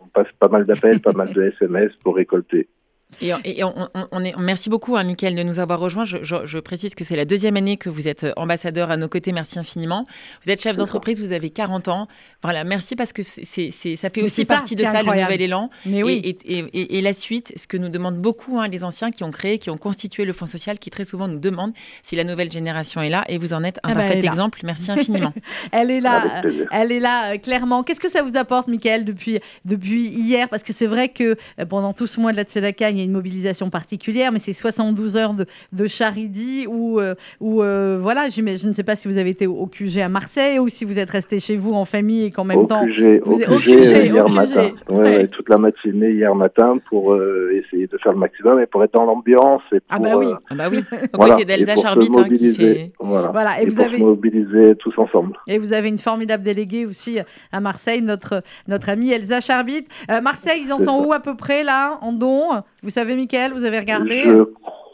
on 0.00 0.06
passe 0.08 0.32
pas 0.38 0.48
mal 0.48 0.64
d'appels, 0.64 1.00
pas 1.00 1.12
mal 1.12 1.32
de 1.32 1.42
SMS 1.60 1.92
pour 2.02 2.16
récolter. 2.16 2.68
Et, 3.22 3.32
et 3.44 3.64
on, 3.64 3.72
on- 3.94 4.06
on 4.12 4.24
est, 4.24 4.34
merci 4.38 4.68
beaucoup, 4.68 4.96
hein, 4.96 5.02
Mickaël, 5.02 5.34
de 5.34 5.42
nous 5.42 5.58
avoir 5.58 5.80
rejoints. 5.80 6.04
Je, 6.04 6.18
je- 6.22 6.44
je 6.44 6.58
précise 6.58 6.94
que 6.94 7.04
c'est 7.04 7.16
la 7.16 7.24
deuxième 7.24 7.56
année 7.56 7.76
que 7.78 7.88
vous 7.88 8.06
êtes 8.06 8.26
ambassadeur 8.36 8.90
à 8.90 8.96
nos 8.96 9.08
côtés. 9.08 9.32
Merci 9.32 9.58
infiniment. 9.58 10.04
Vous 10.44 10.50
êtes 10.52 10.60
chef 10.62 10.76
d'entreprise, 10.76 11.18
vous 11.20 11.32
avez 11.32 11.50
40 11.50 11.88
ans. 11.88 12.06
Voilà, 12.42 12.64
merci 12.64 12.96
parce 12.96 13.12
que 13.12 13.22
c'est, 13.22 13.44
ça 13.70 14.10
fait 14.10 14.20
Mais 14.20 14.22
aussi 14.24 14.44
ça 14.44 14.54
partie 14.54 14.76
de 14.76 14.84
ça, 14.84 14.92
le 14.92 14.98
incroyable. 14.98 15.32
nouvel 15.32 15.42
élan. 15.42 15.70
Mais 15.86 16.02
oui. 16.02 16.20
Et, 16.22 16.58
et- 16.58 16.64
et- 16.74 16.98
et 16.98 17.00
la 17.00 17.14
suite, 17.14 17.52
ce 17.56 17.66
que 17.66 17.76
nous 17.78 17.88
demandent 17.88 18.20
beaucoup 18.20 18.60
hein, 18.60 18.68
les 18.68 18.84
anciens 18.84 19.10
qui 19.10 19.24
ont 19.24 19.30
créé, 19.30 19.58
qui 19.58 19.70
ont 19.70 19.78
constitué 19.78 20.24
le 20.24 20.32
Fonds 20.34 20.46
social, 20.46 20.78
qui 20.78 20.90
très 20.90 21.04
souvent 21.06 21.28
nous 21.28 21.38
demandent 21.40 21.72
si 22.02 22.14
la 22.14 22.24
nouvelle 22.24 22.52
génération 22.52 23.00
est 23.00 23.08
là. 23.08 23.24
Et 23.28 23.38
vous 23.38 23.52
en 23.54 23.64
êtes 23.64 23.78
un 23.84 23.90
Ah 23.90 23.94
bah, 23.94 24.00
parfait 24.02 24.18
exemple. 24.18 24.60
Merci 24.64 24.90
infiniment. 24.92 25.32
Elle 25.72 25.90
est 25.90 26.00
là, 26.00 26.42
elle 26.70 26.92
est 26.92 27.00
là 27.00 27.32
euh, 27.34 27.38
clairement. 27.38 27.82
Qu'est-ce 27.82 28.00
que 28.00 28.08
ça 28.10 28.22
vous 28.22 28.36
apporte, 28.36 28.68
Michael, 28.68 29.04
depuis, 29.04 29.40
depuis 29.64 30.08
hier? 30.08 30.48
Parce 30.48 30.62
que 30.62 30.72
c'est 30.72 30.86
vrai 30.86 31.08
que 31.08 31.36
euh, 31.58 31.64
pendant 31.66 31.92
tout 31.92 32.06
ce 32.06 32.20
mois 32.20 32.32
de 32.32 32.36
la 32.36 32.44
Tzedaka, 32.44 32.90
il 32.98 33.02
y 33.02 33.02
a 33.02 33.06
une 33.06 33.12
mobilisation 33.12 33.70
particulière, 33.70 34.32
mais 34.32 34.38
c'est 34.38 34.52
72 34.52 35.16
heures 35.16 35.34
de, 35.34 35.46
de 35.72 35.86
charidi 35.86 36.66
où, 36.68 37.00
euh, 37.00 37.14
où 37.40 37.62
euh, 37.62 37.98
voilà, 38.00 38.28
je 38.28 38.40
ne 38.42 38.72
sais 38.72 38.82
pas 38.82 38.96
si 38.96 39.08
vous 39.08 39.18
avez 39.18 39.30
été 39.30 39.46
au, 39.46 39.54
au 39.54 39.66
QG 39.66 39.98
à 39.98 40.08
Marseille 40.08 40.58
ou 40.58 40.68
si 40.68 40.84
vous 40.84 40.98
êtes 40.98 41.10
resté 41.10 41.38
chez 41.38 41.56
vous 41.56 41.72
en 41.74 41.84
famille 41.84 42.24
et 42.24 42.30
qu'en 42.30 42.44
même 42.44 42.58
au 42.58 42.66
temps. 42.66 42.84
QG, 42.86 43.20
vous 43.24 43.34
au 43.34 43.40
êtes- 43.40 43.48
au 43.48 43.56
QG, 43.58 43.64
QG, 43.64 43.92
euh, 43.94 44.02
hier 44.04 44.24
au 44.24 44.28
QG. 44.28 44.34
matin. 44.34 44.62
Ouais, 44.88 44.96
Ouais. 44.98 45.02
ouais, 45.16 45.28
toute 45.28 45.48
la 45.48 45.56
matinée 45.58 46.10
hier 46.12 46.34
matin 46.34 46.78
pour 46.88 47.12
euh, 47.12 47.50
essayer 47.54 47.86
de 47.86 47.98
faire 47.98 48.12
le 48.12 48.18
maximum 48.18 48.60
et 48.60 48.66
pour 48.66 48.82
être 48.84 48.94
dans 48.94 49.04
l'ambiance 49.04 49.62
et 49.72 49.80
pour, 49.80 49.86
Ah 49.90 49.98
bah 49.98 50.16
oui. 50.16 50.26
euh, 50.26 50.34
Ah 50.50 50.54
bah 50.54 50.68
oui, 50.70 50.80
voilà, 51.14 51.34
côté 51.34 51.44
d'Elsa 51.46 51.74
pour 51.74 51.82
se 51.82 51.86
Charbit, 51.88 52.08
hein, 52.16 52.24
qui 52.28 52.54
fait. 52.54 52.92
Voilà. 52.98 53.28
Voilà, 53.28 53.60
et 53.60 53.64
Et, 53.64 53.66
vous 53.68 53.76
pour 53.76 53.84
avez- 53.84 53.98
se 53.98 54.02
mobiliser 54.02 54.74
tous 54.76 54.96
ensemble. 54.98 55.36
Et 55.46 55.58
vous 55.58 55.72
avez 55.72 55.88
une 55.88 55.98
formidable 55.98 56.42
déléguée 56.42 56.86
aussi 56.86 57.18
à 57.52 57.60
Marseille, 57.60 58.02
notre, 58.02 58.42
notre 58.66 58.88
amie 58.88 59.10
Elsa 59.12 59.40
Charbit. 59.40 59.86
Euh, 60.10 60.20
Marseille, 60.20 60.62
ils 60.64 60.72
en 60.72 60.78
sont 60.78 61.00
ça. 61.02 61.06
où 61.06 61.12
à 61.12 61.20
peu 61.20 61.34
près 61.36 61.62
là, 61.64 61.98
en 62.02 62.12
dons 62.12 62.48
Vous 62.88 62.94
savez, 62.94 63.16
Michael, 63.16 63.52
vous 63.52 63.64
avez 63.64 63.80
regardé 63.80 64.22
Je 64.22 64.44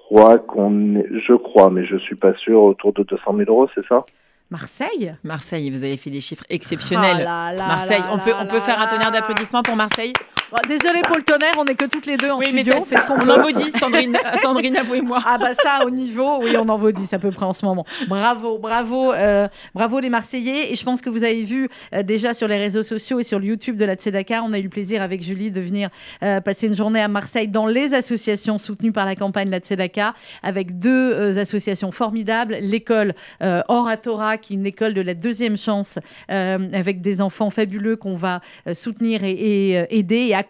crois 0.09 0.41
qu'on 0.41 0.97
est, 0.97 1.07
je 1.29 1.33
crois, 1.35 1.71
mais 1.71 1.87
je 1.87 1.97
suis 1.99 2.17
pas 2.17 2.35
sûr, 2.35 2.61
autour 2.61 2.93
de 2.93 3.05
200 3.05 3.23
000 3.39 3.49
euros, 3.49 3.69
c'est 3.73 3.87
ça? 3.87 4.05
Marseille? 4.51 5.15
Marseille, 5.23 5.71
vous 5.71 5.77
avez 5.77 5.97
fait 5.97 6.11
des 6.11 6.21
chiffres 6.21 6.43
exceptionnels. 6.51 7.25
Ah 7.25 7.53
là 7.53 7.57
là 7.57 7.67
Marseille, 7.69 8.01
là 8.01 8.11
on 8.13 8.19
peut, 8.19 8.31
là 8.31 8.41
on 8.43 8.47
peut 8.49 8.59
faire 8.59 8.81
un 8.81 8.89
tonnerre 8.89 9.13
d'applaudissements 9.13 9.63
pour 9.63 9.77
Marseille? 9.77 10.13
Bon, 10.55 10.61
Désolé 10.69 11.01
pour 11.03 11.17
le 11.17 11.25
tonnerre, 11.25 11.55
on 11.59 11.65
n'est 11.65 11.75
que 11.75 11.87
toutes 11.87 12.07
les 12.07 12.17
deux 12.17 12.31
en 12.31 12.39
Oui, 12.39 12.47
mais 12.55 12.63
studio. 12.63 12.75
ça, 12.75 12.81
on 12.81 12.85
fait 12.85 13.01
ce 13.01 13.07
qu'on 13.07 13.15
on 13.15 13.29
en 13.29 13.43
vaut 13.43 13.51
10, 13.51 13.73
Sandrine, 13.77 14.17
Sandrine, 14.41 14.77
avouez 14.77 15.01
moi. 15.01 15.19
Ah 15.27 15.37
bah 15.37 15.53
ça, 15.53 15.85
au 15.85 15.91
niveau, 15.91 16.39
oui, 16.45 16.57
on 16.57 16.69
en 16.69 16.79
vaut 16.79 16.93
10 16.93 17.13
à 17.13 17.19
peu 17.19 17.33
près 17.33 17.45
en 17.45 17.53
ce 17.53 17.67
moment. 17.67 17.85
Bravo, 18.07 18.59
bravo, 18.59 19.13
euh, 19.13 19.49
bravo 19.75 19.99
les 19.99 20.11
Marseillais. 20.11 20.71
Et 20.71 20.77
je 20.77 20.85
pense 20.85 21.01
que 21.01 21.11
vous 21.11 21.25
avez 21.25 21.43
vu 21.43 21.69
euh, 21.93 22.05
déjà 22.05 22.35
sur 22.35 22.47
les 22.47 22.57
réseaux 22.57 22.85
sociaux 22.85 23.19
et 23.19 23.25
sur 23.25 23.41
le 23.41 23.47
YouTube 23.47 23.77
de 23.77 23.85
la 23.85 23.97
Tzedaka, 23.97 24.45
on 24.45 24.53
a 24.53 24.61
eu 24.61 24.63
le 24.63 24.69
plaisir 24.69 25.03
avec 25.03 25.25
Julie 25.25 25.51
de 25.51 25.61
venir 25.61 25.91
euh, 26.23 26.41
passer 26.41 26.69
une 26.69 26.75
journée 26.77 27.01
à 27.01 27.09
Marseille 27.09 27.49
dans 27.49 27.67
les 27.67 27.93
associations 27.93 28.59
soutenues 28.59 28.93
par 28.93 29.07
la 29.07 29.17
campagne 29.17 29.51
La 29.51 29.59
Tzedaka, 29.59 30.15
avec 30.45 30.79
deux 30.79 31.13
euh, 31.15 31.37
associations 31.41 31.91
formidables. 31.91 32.59
L'école 32.61 33.15
euh, 33.43 33.61
Oratora, 33.67 34.39
qui 34.39 34.53
est 34.53 34.57
une 34.57 34.67
école 34.67 34.95
de 34.95 35.01
la 35.01 35.15
deuxième 35.15 35.57
chance, 35.57 35.99
euh, 36.31 36.59
avec 36.73 37.01
des 37.01 37.21
enfants 37.21 37.51
fabuleux 37.51 37.97
qu'on 37.97 38.15
va 38.15 38.41
euh, 38.69 38.75
soutenir 38.75 39.25
et, 39.25 39.33
et, 39.71 39.79
euh, 39.81 39.87
aider 39.91 40.17
et 40.29 40.35
accompagner 40.35 40.44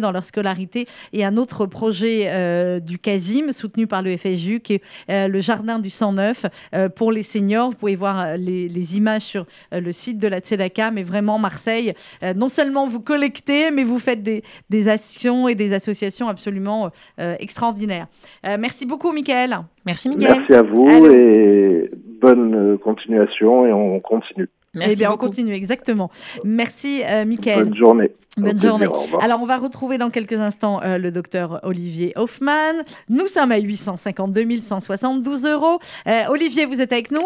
dans 0.00 0.12
leur 0.12 0.24
scolarité. 0.24 0.86
Et 1.12 1.24
un 1.24 1.36
autre 1.36 1.66
projet 1.66 2.80
du 2.80 2.98
CASIM, 2.98 3.52
soutenu 3.52 3.86
par 3.86 4.02
le 4.02 4.16
FSJU, 4.16 4.60
qui 4.60 4.80
est 5.08 5.28
le 5.28 5.40
Jardin 5.40 5.78
du 5.78 5.90
109 5.90 6.46
pour 6.94 7.12
les 7.12 7.22
seniors. 7.22 7.70
Vous 7.70 7.76
pouvez 7.76 7.96
voir 7.96 8.36
les, 8.36 8.96
images 8.96 9.22
sur 9.22 9.46
le 9.72 9.92
site 9.92 10.18
de 10.18 10.28
la 10.28 10.40
Tzedaka, 10.40 10.90
mais 10.90 11.02
vraiment 11.02 11.38
Marseille, 11.38 11.94
non 12.36 12.48
seulement 12.48 12.86
vous 12.86 13.00
collectez, 13.00 13.70
mais 13.70 13.84
vous 13.84 13.98
faites 13.98 14.22
des, 14.22 14.42
des 14.70 14.88
actions 14.88 15.48
et 15.48 15.54
des 15.54 15.72
associations 15.72 16.28
absolument 16.28 16.90
extraordinaires. 17.18 18.06
merci 18.44 18.86
beaucoup, 18.86 19.12
Michael. 19.12 19.58
Merci, 19.84 20.08
Michael. 20.08 20.38
Merci 20.38 20.54
à 20.54 20.62
vous 20.62 21.06
et 21.06 21.90
bonne 22.20 22.78
continuation 22.78 23.66
et 23.66 23.72
on 23.72 24.00
continue. 24.00 24.48
Merci 24.76 24.92
eh 24.92 24.96
bien, 24.96 25.12
on 25.12 25.16
continue, 25.16 25.54
exactement. 25.54 26.10
Merci, 26.44 27.02
euh, 27.04 27.24
Bonne 27.24 27.74
journée. 27.74 28.10
Bonne 28.36 28.58
journée. 28.58 28.86
Alors, 29.20 29.40
on 29.40 29.46
va 29.46 29.56
retrouver 29.56 29.96
dans 29.96 30.10
quelques 30.10 30.34
instants 30.34 30.80
euh, 30.82 30.98
le 30.98 31.10
docteur 31.10 31.60
Olivier 31.62 32.12
Hoffman. 32.16 32.84
Nous 33.08 33.28
sommes 33.28 33.50
à 33.50 33.58
852 33.58 34.60
172 34.60 35.46
euros. 35.46 35.78
Euh, 36.06 36.24
Olivier, 36.28 36.66
vous 36.66 36.82
êtes 36.82 36.92
avec 36.92 37.10
nous? 37.10 37.24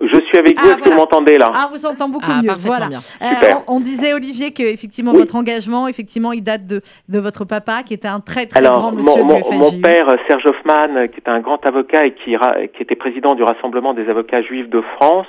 Je 0.00 0.20
suis 0.26 0.38
avec 0.38 0.58
vous, 0.58 0.68
ah, 0.68 0.72
est-ce 0.72 0.82
que 0.82 0.90
vous 0.90 0.96
m'entendez 0.96 1.38
là? 1.38 1.50
Ah, 1.52 1.68
vous 1.70 1.86
entend 1.86 2.08
beaucoup 2.08 2.26
ah, 2.28 2.40
mieux. 2.42 2.50
Voilà. 2.58 2.88
Euh, 3.22 3.26
on, 3.66 3.80
disait, 3.80 4.14
Olivier, 4.14 4.52
que 4.52 4.62
effectivement 4.62 5.12
votre 5.12 5.36
engagement, 5.36 5.88
effectivement, 5.88 6.32
il 6.32 6.42
date 6.42 6.66
de, 6.66 6.80
de 7.08 7.18
votre 7.18 7.44
papa, 7.44 7.82
qui 7.82 7.94
était 7.94 8.08
un 8.08 8.20
très 8.20 8.46
très 8.46 8.62
grand 8.62 8.92
monsieur 8.92 9.22
mon. 9.22 9.40
Mon 9.58 9.80
père, 9.80 10.06
Serge 10.28 10.46
Hoffman, 10.46 11.08
qui 11.08 11.18
était 11.18 11.30
un 11.30 11.40
grand 11.40 11.64
avocat 11.66 12.06
et 12.06 12.12
qui, 12.12 12.36
qui 12.74 12.82
était 12.82 12.96
président 12.96 13.34
du 13.34 13.42
Rassemblement 13.42 13.94
des 13.94 14.08
avocats 14.08 14.42
juifs 14.42 14.68
de 14.68 14.82
France, 14.96 15.26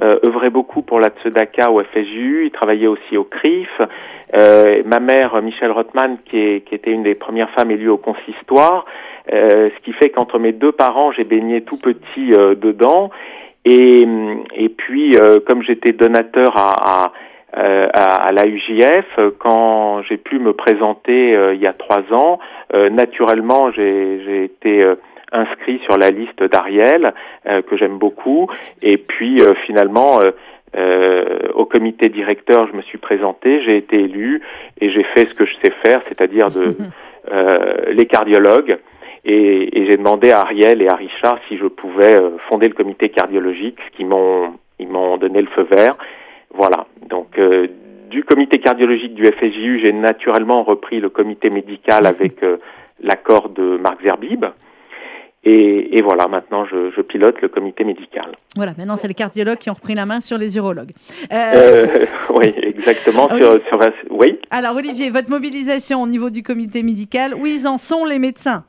euh, 0.00 0.18
œuvrait 0.24 0.50
beaucoup 0.50 0.82
pour 0.82 1.00
la 1.00 1.08
Tzedaka 1.08 1.70
au 1.70 1.82
FSJU. 1.82 2.46
Il 2.46 2.50
travaillait 2.50 2.86
aussi 2.86 3.16
au 3.16 3.24
CRIF. 3.24 3.68
Euh, 4.34 4.82
ma 4.86 4.98
mère, 4.98 5.40
Michel 5.42 5.70
Rothman, 5.70 6.16
qui, 6.24 6.38
est, 6.38 6.60
qui, 6.62 6.74
était 6.74 6.90
une 6.90 7.02
des 7.02 7.14
premières 7.14 7.50
femmes 7.50 7.70
élues 7.70 7.90
au 7.90 7.98
consistoire. 7.98 8.86
Euh, 9.32 9.70
ce 9.76 9.84
qui 9.84 9.92
fait 9.92 10.10
qu'entre 10.10 10.38
mes 10.38 10.52
deux 10.52 10.72
parents, 10.72 11.12
j'ai 11.12 11.24
baigné 11.24 11.62
tout 11.62 11.76
petit 11.76 12.32
euh, 12.32 12.54
dedans. 12.54 13.10
Et, 13.64 14.06
et 14.54 14.68
puis, 14.68 15.16
euh, 15.16 15.38
comme 15.46 15.62
j'étais 15.62 15.92
donateur 15.92 16.56
à, 16.56 17.04
à 17.04 17.12
euh, 17.54 17.82
à, 17.92 18.32
la 18.32 18.46
UJF, 18.46 19.20
quand 19.38 20.00
j'ai 20.08 20.16
pu 20.16 20.38
me 20.38 20.54
présenter 20.54 21.36
euh, 21.36 21.54
il 21.54 21.60
y 21.60 21.66
a 21.66 21.74
trois 21.74 22.02
ans, 22.10 22.38
naturellement 22.72 23.70
j'ai 23.72 24.44
été 24.44 24.82
inscrit 25.32 25.78
sur 25.84 25.98
la 25.98 26.08
liste 26.08 26.42
d'Ariel, 26.42 27.12
que 27.44 27.76
j'aime 27.76 27.98
beaucoup, 27.98 28.48
et 28.80 28.96
puis 28.96 29.42
finalement 29.66 30.20
au 31.54 31.66
comité 31.66 32.08
directeur 32.08 32.66
je 32.68 32.74
me 32.74 32.80
suis 32.80 32.96
présenté, 32.96 33.62
j'ai 33.64 33.76
été 33.76 33.96
élu 33.96 34.40
et 34.80 34.88
j'ai 34.90 35.04
fait 35.14 35.28
ce 35.28 35.34
que 35.34 35.44
je 35.44 35.52
sais 35.62 35.72
faire, 35.84 36.00
c'est-à-dire 36.08 36.46
de 36.46 36.74
les 37.92 38.06
cardiologues. 38.06 38.78
Et, 39.24 39.78
et 39.78 39.86
j'ai 39.86 39.96
demandé 39.96 40.30
à 40.30 40.40
Ariel 40.40 40.82
et 40.82 40.88
à 40.88 40.94
Richard 40.94 41.38
si 41.48 41.56
je 41.56 41.66
pouvais 41.66 42.20
euh, 42.20 42.38
fonder 42.48 42.68
le 42.68 42.74
comité 42.74 43.08
cardiologique, 43.08 43.78
ce 43.86 43.96
qu'ils 43.96 44.06
m'ont 44.06 44.54
ils 44.78 44.88
m'ont 44.88 45.16
donné 45.16 45.40
le 45.40 45.48
feu 45.48 45.66
vert. 45.70 45.96
Voilà. 46.54 46.86
Donc 47.08 47.38
euh, 47.38 47.68
du 48.10 48.24
comité 48.24 48.58
cardiologique 48.58 49.14
du 49.14 49.24
FSJU, 49.24 49.80
j'ai 49.80 49.92
naturellement 49.92 50.64
repris 50.64 51.00
le 51.00 51.08
comité 51.08 51.50
médical 51.50 52.06
avec 52.06 52.42
euh, 52.42 52.58
l'accord 53.00 53.48
de 53.48 53.78
Marc 53.78 54.02
Zerbib. 54.02 54.44
Et, 55.44 55.98
et, 55.98 56.02
voilà, 56.02 56.28
maintenant 56.28 56.64
je, 56.66 56.92
je, 56.96 57.00
pilote 57.00 57.40
le 57.42 57.48
comité 57.48 57.82
médical. 57.82 58.36
Voilà, 58.54 58.74
maintenant 58.78 58.96
c'est 58.96 59.08
les 59.08 59.14
cardiologues 59.14 59.58
qui 59.58 59.70
ont 59.70 59.74
repris 59.74 59.94
la 59.94 60.06
main 60.06 60.20
sur 60.20 60.38
les 60.38 60.56
urologues. 60.56 60.92
Euh... 61.32 62.06
oui, 62.30 62.54
exactement. 62.62 63.28
sur, 63.28 63.58
sur, 63.66 63.80
oui. 64.10 64.38
Alors 64.52 64.76
Olivier, 64.76 65.10
votre 65.10 65.30
mobilisation 65.30 66.00
au 66.00 66.06
niveau 66.06 66.30
du 66.30 66.44
comité 66.44 66.84
médical, 66.84 67.34
où 67.34 67.44
ils 67.44 67.66
en 67.66 67.76
sont 67.76 68.04
les 68.04 68.20
médecins? 68.20 68.64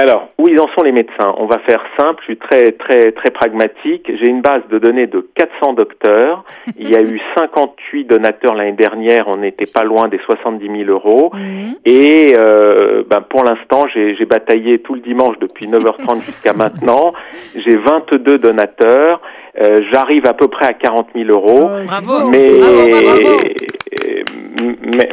Alors, 0.00 0.28
où 0.38 0.46
ils 0.46 0.60
en 0.60 0.68
sont 0.76 0.84
les 0.84 0.92
médecins? 0.92 1.34
On 1.38 1.46
va 1.46 1.58
faire 1.68 1.82
simple, 1.98 2.20
je 2.20 2.24
suis 2.26 2.36
très 2.36 2.70
très 2.70 3.10
très 3.10 3.30
pragmatique. 3.30 4.08
J'ai 4.08 4.28
une 4.28 4.42
base 4.42 4.62
de 4.70 4.78
données 4.78 5.08
de 5.08 5.28
400 5.34 5.72
docteurs. 5.72 6.44
Il 6.78 6.88
y 6.88 6.94
a 6.94 7.02
eu 7.02 7.20
58 7.36 8.04
donateurs 8.04 8.54
l'année 8.54 8.76
dernière, 8.76 9.26
on 9.26 9.38
n'était 9.38 9.66
pas 9.66 9.82
loin 9.82 10.06
des 10.06 10.20
70 10.24 10.84
000 10.84 10.88
euros. 10.88 11.32
Mhm. 11.34 11.74
Et 11.84 12.32
euh, 12.38 13.02
ben, 13.10 13.22
pour 13.22 13.42
l'instant, 13.42 13.86
j'ai 13.92 14.24
bataillé 14.24 14.78
tout 14.78 14.94
le 14.94 15.00
dimanche 15.00 15.36
depuis 15.40 15.66
9h30 15.66 16.24
jusqu'à 16.24 16.52
maintenant. 16.56 17.12
J'ai 17.56 17.74
22 17.74 18.38
donateurs. 18.38 19.20
Euh, 19.60 19.80
J'arrive 19.92 20.26
à 20.26 20.34
peu 20.34 20.46
près 20.46 20.66
à 20.66 20.74
40 20.74 21.08
000 21.16 21.28
euros. 21.30 21.68
Oh, 21.72 21.86
bravo, 21.86 22.30
mais 22.30 22.60
bravo, 22.60 23.36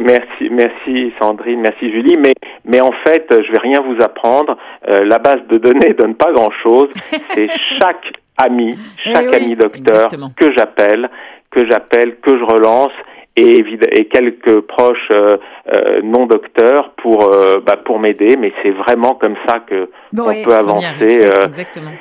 merci, 0.01 0.49
merci 0.49 1.13
Sandrine, 1.19 1.61
merci 1.61 1.91
Julie. 1.91 2.17
Mais, 2.19 2.33
mais 2.65 2.81
en 2.81 2.91
fait, 3.05 3.25
je 3.29 3.51
vais 3.51 3.59
rien 3.59 3.81
vous 3.81 3.97
apprendre. 4.03 4.57
Euh, 4.89 5.05
la 5.05 5.17
base 5.17 5.41
de 5.49 5.57
données 5.57 5.93
donne 5.97 6.15
pas 6.15 6.31
grand-chose. 6.31 6.89
C'est 7.33 7.47
chaque 7.79 8.11
ami, 8.37 8.77
chaque 9.03 9.33
ami 9.33 9.55
docteur 9.55 10.09
que 10.37 10.51
j'appelle, 10.55 11.09
que 11.51 11.65
j'appelle, 11.69 12.17
que 12.17 12.37
je 12.37 12.43
relance. 12.43 12.93
Et, 13.37 13.65
et 13.91 14.05
quelques 14.05 14.61
proches 14.61 15.09
euh, 15.11 15.35
euh, 15.73 15.99
non 16.01 16.25
docteurs 16.25 16.91
pour 16.95 17.31
bah, 17.65 17.75
pour 17.83 17.99
m'aider 17.99 18.37
mais 18.39 18.53
c'est 18.63 18.69
vraiment 18.69 19.15
comme 19.15 19.35
ça 19.45 19.59
que 19.59 19.89
on 20.17 20.43
peut 20.45 20.53
avancer 20.53 21.27
exactement 21.43 21.91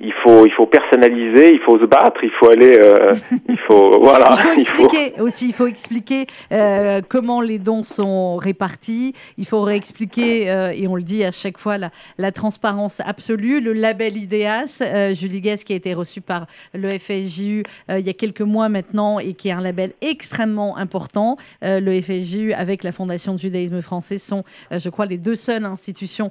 il 0.00 0.12
faut 0.22 0.46
il 0.46 0.52
faut 0.52 0.66
personnaliser, 0.66 1.52
il 1.52 1.60
faut 1.60 1.78
se 1.78 1.84
battre, 1.84 2.22
il 2.22 2.30
faut 2.38 2.50
aller, 2.50 2.78
euh, 2.78 3.14
il 3.48 3.58
faut 3.58 4.00
voilà. 4.00 4.30
Il 4.32 4.38
faut 4.38 4.52
expliquer 4.52 5.20
aussi, 5.20 5.46
il 5.46 5.52
faut 5.52 5.66
expliquer 5.66 6.26
euh, 6.52 7.00
comment 7.06 7.40
les 7.40 7.58
dons 7.58 7.82
sont 7.82 8.36
répartis. 8.36 9.14
Il 9.36 9.46
faut 9.46 9.62
réexpliquer 9.62 10.50
euh, 10.50 10.72
et 10.74 10.86
on 10.86 10.94
le 10.94 11.02
dit 11.02 11.24
à 11.24 11.32
chaque 11.32 11.58
fois 11.58 11.78
la, 11.78 11.90
la 12.16 12.32
transparence 12.32 13.00
absolue. 13.00 13.60
Le 13.60 13.72
label 13.72 14.16
IDEAS, 14.16 14.82
Julie 15.14 15.40
Guest 15.40 15.64
qui 15.64 15.72
a 15.72 15.76
été 15.76 15.94
reçu 15.94 16.20
par 16.20 16.46
le 16.74 16.96
FSJU 16.98 17.64
il 17.88 18.06
y 18.06 18.10
a 18.10 18.14
quelques 18.14 18.40
mois 18.40 18.68
maintenant 18.68 19.18
et 19.18 19.34
qui 19.34 19.48
est 19.48 19.52
un 19.52 19.60
label 19.60 19.92
extrêmement 20.00 20.76
important. 20.76 21.36
le 21.62 22.00
FSJU 22.00 22.52
avec 22.52 22.84
la 22.84 22.92
Fondation 22.92 23.34
de 23.34 23.38
judaïsme 23.38 23.80
français 23.82 24.18
sont, 24.18 24.44
je 24.70 24.88
crois, 24.88 25.06
les 25.06 25.18
deux 25.18 25.36
seules 25.36 25.64
institutions 25.64 26.30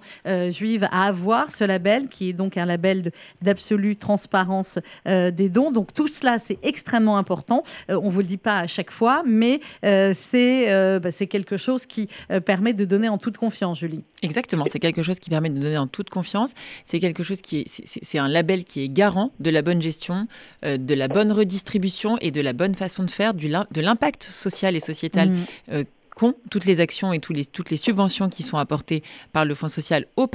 juives 0.49 0.88
à 0.91 1.07
avoir 1.07 1.51
ce 1.51 1.63
label, 1.63 2.07
qui 2.07 2.30
est 2.30 2.34
donc 2.34 2.57
un 2.57 2.65
label 2.65 3.03
de 3.03 3.11
absolue 3.58 3.95
transparence 3.95 4.78
euh, 5.08 5.32
des 5.32 5.49
dons. 5.49 5.72
Donc 5.72 5.91
tout 5.91 6.08
cela, 6.08 6.38
c'est 6.38 6.60
extrêmement 6.62 7.18
important. 7.18 7.64
Euh, 7.89 7.99
on 8.03 8.08
ne 8.08 8.12
vous 8.12 8.20
le 8.20 8.26
dit 8.26 8.38
pas 8.38 8.60
à 8.60 8.68
chaque 8.68 8.91
fois, 8.91 9.24
mais 9.26 9.62
euh, 9.84 10.14
bah, 10.99 11.12
c'est 11.12 11.28
quelque 11.28 11.58
chose 11.58 11.88
qui 11.88 12.08
permet 12.45 12.74
de 12.74 12.86
donner 12.86 13.10
en 13.10 13.18
toute 13.18 13.38
confiance, 13.38 13.80
Julie. 13.80 14.03
Exactement, 14.22 14.66
c'est 14.72 14.80
quelque 14.80 15.03
chose 15.03 15.20
qui 15.20 15.30
permet 15.30 15.49
de 15.49 15.60
donner 15.60 15.78
en 15.78 15.88
toute 15.88 16.10
confiance. 16.10 16.53
C'est 16.86 16.99
quelque 16.99 17.24
chose 17.24 17.41
qui 17.41 17.60
est, 17.60 17.66
c'est 18.03 18.18
un 18.20 18.28
label 18.28 18.64
qui 18.64 18.84
est 18.84 18.89
garant 18.89 19.32
de 19.39 19.49
la 19.49 19.62
bonne 19.62 19.82
gestion, 19.82 20.28
de 20.64 20.93
la 20.93 21.08
bonne 21.08 21.32
redistribution 21.32 22.18
et 22.22 22.32
de 22.32 22.41
la 22.41 22.53
bonne 22.53 22.76
façon 22.76 23.03
de 23.03 23.12
faire, 23.12 23.34
du, 23.34 23.47
de 23.47 23.82
l'impact 23.82 24.24
social 24.24 24.76
et 24.76 24.80
sociétal 24.80 25.32
mmh 25.68 25.84
toutes 26.49 26.65
les 26.65 26.80
actions 26.80 27.13
et 27.13 27.20
toutes 27.20 27.70
les 27.70 27.78
subventions 27.78 28.30
qui 28.30 28.43
sont 28.43 28.57
apportées 28.57 29.03
par 29.34 29.45
le 29.45 29.55
Fonds 29.55 29.68
social 29.68 30.05
aux, 30.15 30.30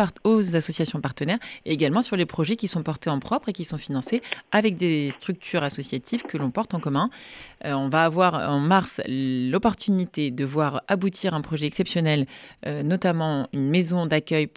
associations 0.55 1.01
partenaires 1.01 1.39
et 1.65 1.73
également 1.73 2.03
sur 2.03 2.17
les 2.17 2.27
projets 2.27 2.57
qui 2.57 2.69
sont 2.69 2.83
portés 2.83 3.11
en 3.11 3.19
propre 3.19 3.49
et 3.49 3.53
qui 3.53 3.65
sont 3.65 3.79
financés 3.79 4.23
avec 4.51 4.77
des 4.77 5.11
structures 5.11 5.63
associatives 5.63 6.23
que 6.23 6.37
l'on 6.37 6.51
porte 6.51 6.75
en 6.75 6.81
commun. 6.81 7.11
Euh, 7.65 7.73
on 7.73 7.89
va 7.89 8.05
avoir 8.05 8.35
en 8.51 8.61
mars 8.61 9.01
l'opportunité 9.07 10.31
de 10.31 10.45
voir 10.45 10.83
aboutir 10.89 11.35
un 11.35 11.41
projet 11.41 11.67
exceptionnel, 11.67 12.27
euh, 12.67 12.83
notamment 12.83 13.49
une 13.53 13.69
maison 13.69 14.07
d'accueil 14.07 14.49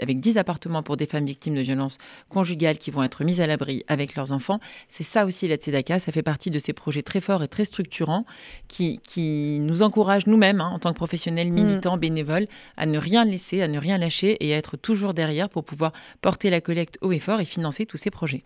avec 0.00 0.20
10 0.20 0.38
appartements 0.38 0.82
pour 0.82 0.96
des 0.96 1.06
femmes 1.06 1.26
victimes 1.26 1.54
de 1.54 1.60
violences 1.60 1.98
conjugales 2.28 2.78
qui 2.78 2.90
vont 2.90 3.02
être 3.02 3.24
mises 3.24 3.40
à 3.40 3.46
l'abri 3.46 3.84
avec 3.88 4.14
leurs 4.14 4.32
enfants. 4.32 4.60
C'est 4.88 5.04
ça 5.04 5.26
aussi 5.26 5.48
la 5.48 5.56
Tzedaka, 5.56 6.00
ça 6.00 6.12
fait 6.12 6.22
partie 6.22 6.50
de 6.50 6.58
ces 6.58 6.72
projets 6.72 7.02
très 7.02 7.20
forts 7.20 7.42
et 7.42 7.48
très 7.48 7.64
structurants 7.64 8.24
qui, 8.68 9.00
qui 9.00 9.58
nous 9.60 9.82
encouragent 9.82 10.26
nous-mêmes 10.26 10.49
Hein, 10.58 10.70
en 10.72 10.78
tant 10.78 10.90
que 10.92 10.96
professionnel, 10.96 11.52
mm. 11.52 11.54
militant, 11.54 11.96
bénévole, 11.96 12.46
à 12.76 12.86
ne 12.86 12.98
rien 12.98 13.24
laisser, 13.24 13.62
à 13.62 13.68
ne 13.68 13.78
rien 13.78 13.98
lâcher 13.98 14.36
et 14.40 14.54
à 14.54 14.56
être 14.56 14.76
toujours 14.76 15.14
derrière 15.14 15.48
pour 15.48 15.64
pouvoir 15.64 15.92
porter 16.22 16.50
la 16.50 16.60
collecte 16.60 16.98
haut 17.02 17.12
et 17.12 17.18
fort 17.18 17.40
et 17.40 17.44
financer 17.44 17.86
tous 17.86 17.98
ces 17.98 18.10
projets. 18.10 18.42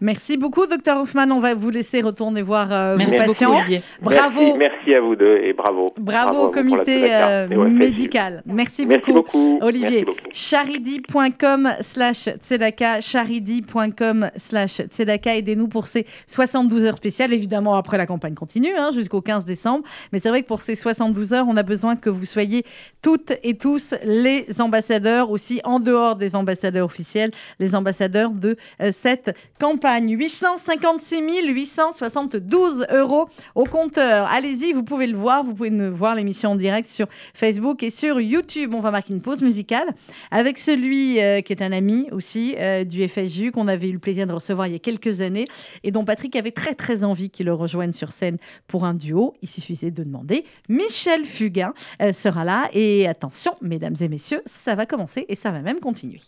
Merci 0.00 0.36
beaucoup, 0.36 0.66
docteur 0.66 1.00
Hoffman. 1.00 1.30
On 1.30 1.40
va 1.40 1.54
vous 1.54 1.70
laisser 1.70 2.00
retourner 2.00 2.42
voir 2.42 2.72
euh, 2.72 2.96
vos 2.96 3.10
patients. 3.10 3.60
Bravo. 4.00 4.56
Merci, 4.56 4.94
à 4.94 5.00
vous 5.00 5.16
deux 5.16 5.36
et 5.42 5.52
bravo. 5.52 5.92
Bravo, 5.98 6.46
au 6.46 6.50
comité 6.50 7.12
euh, 7.12 7.48
médical. 7.68 8.42
Merci, 8.46 8.86
beaucoup, 8.86 9.58
Olivier. 9.60 10.04
charidi.com 10.30 11.74
slash 11.80 12.28
tzedaka, 12.40 13.00
charidi.com 13.00 14.30
slash 14.36 14.82
tzedaka. 14.82 15.36
Aidez-nous 15.36 15.68
pour 15.68 15.86
ces 15.86 16.06
72 16.26 16.84
heures 16.84 16.96
spéciales. 16.96 17.32
Évidemment, 17.32 17.74
après 17.74 17.98
la 17.98 18.06
campagne 18.06 18.34
continue, 18.34 18.74
hein, 18.76 18.90
jusqu'au 18.92 19.20
15 19.20 19.44
décembre. 19.44 19.84
Mais 20.12 20.18
c'est 20.18 20.28
vrai 20.28 20.42
que 20.42 20.48
pour 20.48 20.60
ces 20.60 20.74
72 20.74 21.32
heures, 21.32 21.38
heures, 21.38 21.46
on 21.48 21.56
a 21.56 21.62
besoin 21.62 21.96
que 21.96 22.10
vous 22.10 22.24
soyez 22.24 22.64
toutes 23.02 23.32
et 23.42 23.56
tous 23.56 23.94
les 24.04 24.46
ambassadeurs, 24.60 25.30
aussi 25.30 25.60
en 25.64 25.80
dehors 25.80 26.16
des 26.16 26.34
ambassadeurs 26.34 26.86
officiels, 26.86 27.30
les 27.58 27.74
ambassadeurs 27.74 28.30
de 28.30 28.56
euh, 28.80 28.90
cette 28.92 29.34
campagne. 29.60 29.87
856 29.96 31.46
872 31.46 32.86
euros 32.90 33.28
au 33.54 33.64
compteur. 33.64 34.26
Allez-y, 34.26 34.72
vous 34.72 34.82
pouvez 34.82 35.06
le 35.06 35.16
voir, 35.16 35.44
vous 35.44 35.54
pouvez 35.54 35.70
nous 35.70 35.94
voir 35.94 36.14
l'émission 36.14 36.50
en 36.50 36.56
direct 36.56 36.88
sur 36.88 37.06
Facebook 37.34 37.82
et 37.82 37.90
sur 37.90 38.20
YouTube. 38.20 38.74
On 38.74 38.80
va 38.80 38.90
marquer 38.90 39.14
une 39.14 39.22
pause 39.22 39.42
musicale 39.42 39.88
avec 40.30 40.58
celui 40.58 41.20
euh, 41.20 41.40
qui 41.40 41.52
est 41.52 41.62
un 41.62 41.72
ami 41.72 42.08
aussi 42.12 42.54
euh, 42.58 42.84
du 42.84 43.06
FSJU 43.08 43.50
qu'on 43.50 43.68
avait 43.68 43.88
eu 43.88 43.92
le 43.92 43.98
plaisir 43.98 44.26
de 44.26 44.32
recevoir 44.32 44.66
il 44.66 44.74
y 44.74 44.76
a 44.76 44.80
quelques 44.80 45.20
années 45.20 45.46
et 45.82 45.90
dont 45.90 46.04
Patrick 46.04 46.36
avait 46.36 46.50
très 46.50 46.74
très 46.74 47.02
envie 47.02 47.30
qu'il 47.30 47.46
le 47.46 47.54
rejoigne 47.54 47.92
sur 47.92 48.12
scène 48.12 48.36
pour 48.66 48.84
un 48.84 48.94
duo. 48.94 49.34
Il 49.42 49.48
suffisait 49.48 49.90
de 49.90 50.02
demander. 50.02 50.44
Michel 50.68 51.24
Fugain 51.24 51.72
euh, 52.02 52.12
sera 52.12 52.44
là 52.44 52.68
et 52.72 53.08
attention, 53.08 53.54
mesdames 53.62 53.96
et 54.00 54.08
messieurs, 54.08 54.42
ça 54.46 54.74
va 54.74 54.86
commencer 54.86 55.24
et 55.28 55.34
ça 55.34 55.50
va 55.50 55.60
même 55.60 55.80
continuer. 55.80 56.20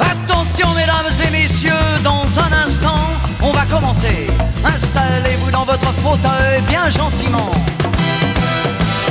Attention 0.00 0.74
mesdames 0.74 1.12
et 1.26 1.30
messieurs, 1.30 1.72
dans 2.02 2.26
un 2.38 2.52
instant, 2.64 3.10
on 3.42 3.50
va 3.50 3.64
commencer. 3.66 4.28
Installez-vous 4.74 5.50
dans 5.50 5.64
votre 5.64 5.92
fauteuil 6.02 6.60
bien 6.68 6.88
gentiment. 6.88 7.50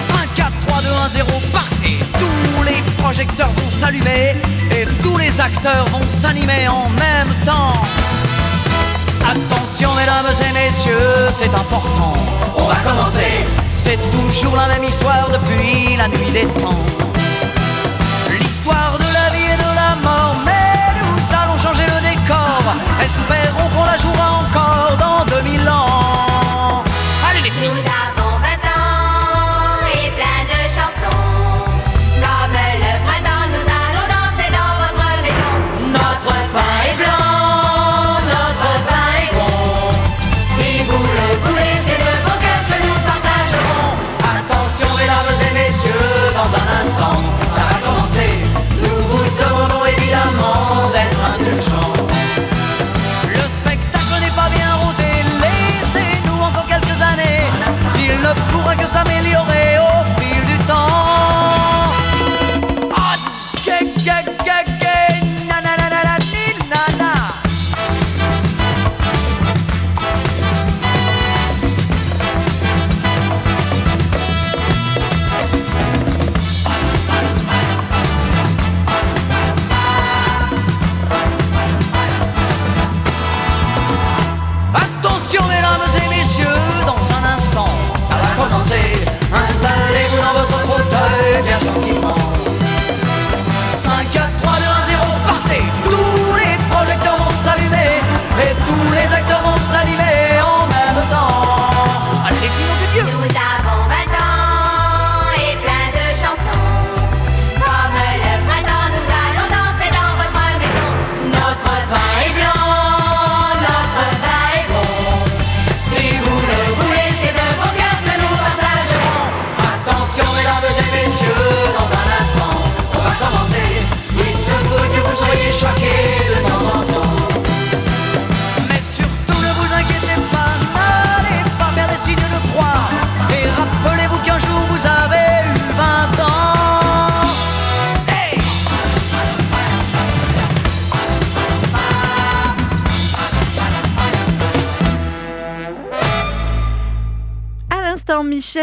5, 0.07 0.33
4, 0.35 0.51
3, 0.67 0.81
2, 0.81 0.87
1, 0.87 1.09
0, 1.09 1.27
partez. 1.51 1.97
Tous 2.19 2.63
les 2.63 2.81
projecteurs 3.01 3.51
vont 3.57 3.69
s'allumer 3.69 4.35
et 4.71 4.85
tous 5.03 5.17
les 5.17 5.39
acteurs 5.39 5.85
vont 5.91 6.09
s'animer 6.09 6.67
en 6.67 6.89
même 6.89 7.33
temps. 7.45 7.73
Attention 9.27 9.93
mesdames 9.95 10.33
et 10.47 10.53
messieurs, 10.53 11.29
c'est 11.31 11.53
important. 11.53 12.13
On 12.57 12.67
va 12.67 12.75
commencer. 12.75 13.45
C'est 13.77 13.99
toujours 14.11 14.55
la 14.55 14.67
même 14.67 14.83
histoire 14.83 15.29
depuis 15.31 15.95
la 15.97 16.07
nuit 16.07 16.31
des 16.31 16.45
temps. 16.61 16.79
L'histoire 18.39 18.97
de 18.99 19.04
Espérons 23.01 23.69
qu'on 23.75 23.85
la 23.85 23.97
jouera 23.97 24.27
encore 24.41 24.97
dans 24.97 25.25
2000 25.25 25.69
ans. 25.69 26.83
Allez 27.29 27.41
les 27.41 27.51
filles 27.51 27.83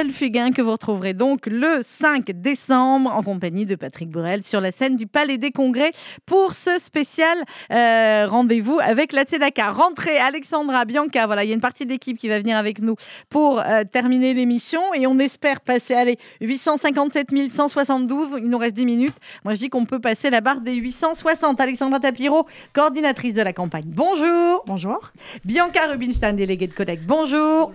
Michel 0.03 0.15
Fugain, 0.17 0.51
que 0.51 0.63
vous 0.63 0.73
retrouverez 0.73 1.15
donc 1.15 1.47
le 1.47 1.79
5 1.81 2.33
décembre 2.33 3.13
en 3.15 3.23
compagnie 3.23 3.67
de 3.67 3.77
Patrick 3.77 4.11
Borel 4.11 4.43
sur 4.43 4.61
la 4.61 4.73
scène 4.73 4.97
du 4.97 5.07
Palais 5.07 5.39
des 5.39 5.53
Congrès 5.53 5.93
pour 6.27 6.55
ce 6.55 6.79
spécial 6.79 7.39
euh, 7.71 8.27
rendez-vous 8.29 8.81
avec 8.83 9.13
la 9.13 9.23
Tzedaka. 9.23 9.71
Rentrée, 9.71 10.19
Alexandra, 10.19 10.87
Bianca, 10.87 11.27
voilà, 11.27 11.45
il 11.45 11.51
y 11.51 11.51
a 11.53 11.55
une 11.55 11.61
partie 11.61 11.85
de 11.85 11.91
l'équipe 11.91 12.19
qui 12.19 12.29
va 12.29 12.41
venir 12.41 12.57
avec 12.57 12.81
nous 12.81 12.97
pour 13.29 13.61
euh, 13.61 13.85
terminer 13.85 14.35
l'émission 14.35 14.81
et 14.93 15.07
on 15.07 15.21
espère 15.21 15.61
passer, 15.61 15.95
allez, 15.95 16.19
857 16.41 17.29
172, 17.51 18.41
il 18.43 18.49
nous 18.49 18.59
reste 18.59 18.75
10 18.75 18.87
minutes. 18.87 19.17
Moi, 19.45 19.55
je 19.55 19.61
dis 19.61 19.69
qu'on 19.69 19.85
peut 19.85 20.01
passer 20.01 20.31
la 20.31 20.41
barre 20.41 20.63
des 20.63 20.75
860. 20.75 21.61
Alexandra 21.61 22.01
Tapiro, 22.01 22.47
coordinatrice 22.73 23.35
de 23.35 23.43
la 23.43 23.53
campagne. 23.53 23.85
Bonjour. 23.87 24.65
Bonjour. 24.67 25.13
Bianca 25.45 25.87
Rubinstein, 25.87 26.35
déléguée 26.35 26.67
de 26.67 26.75
Codec. 26.75 27.07
Bonjour. 27.07 27.73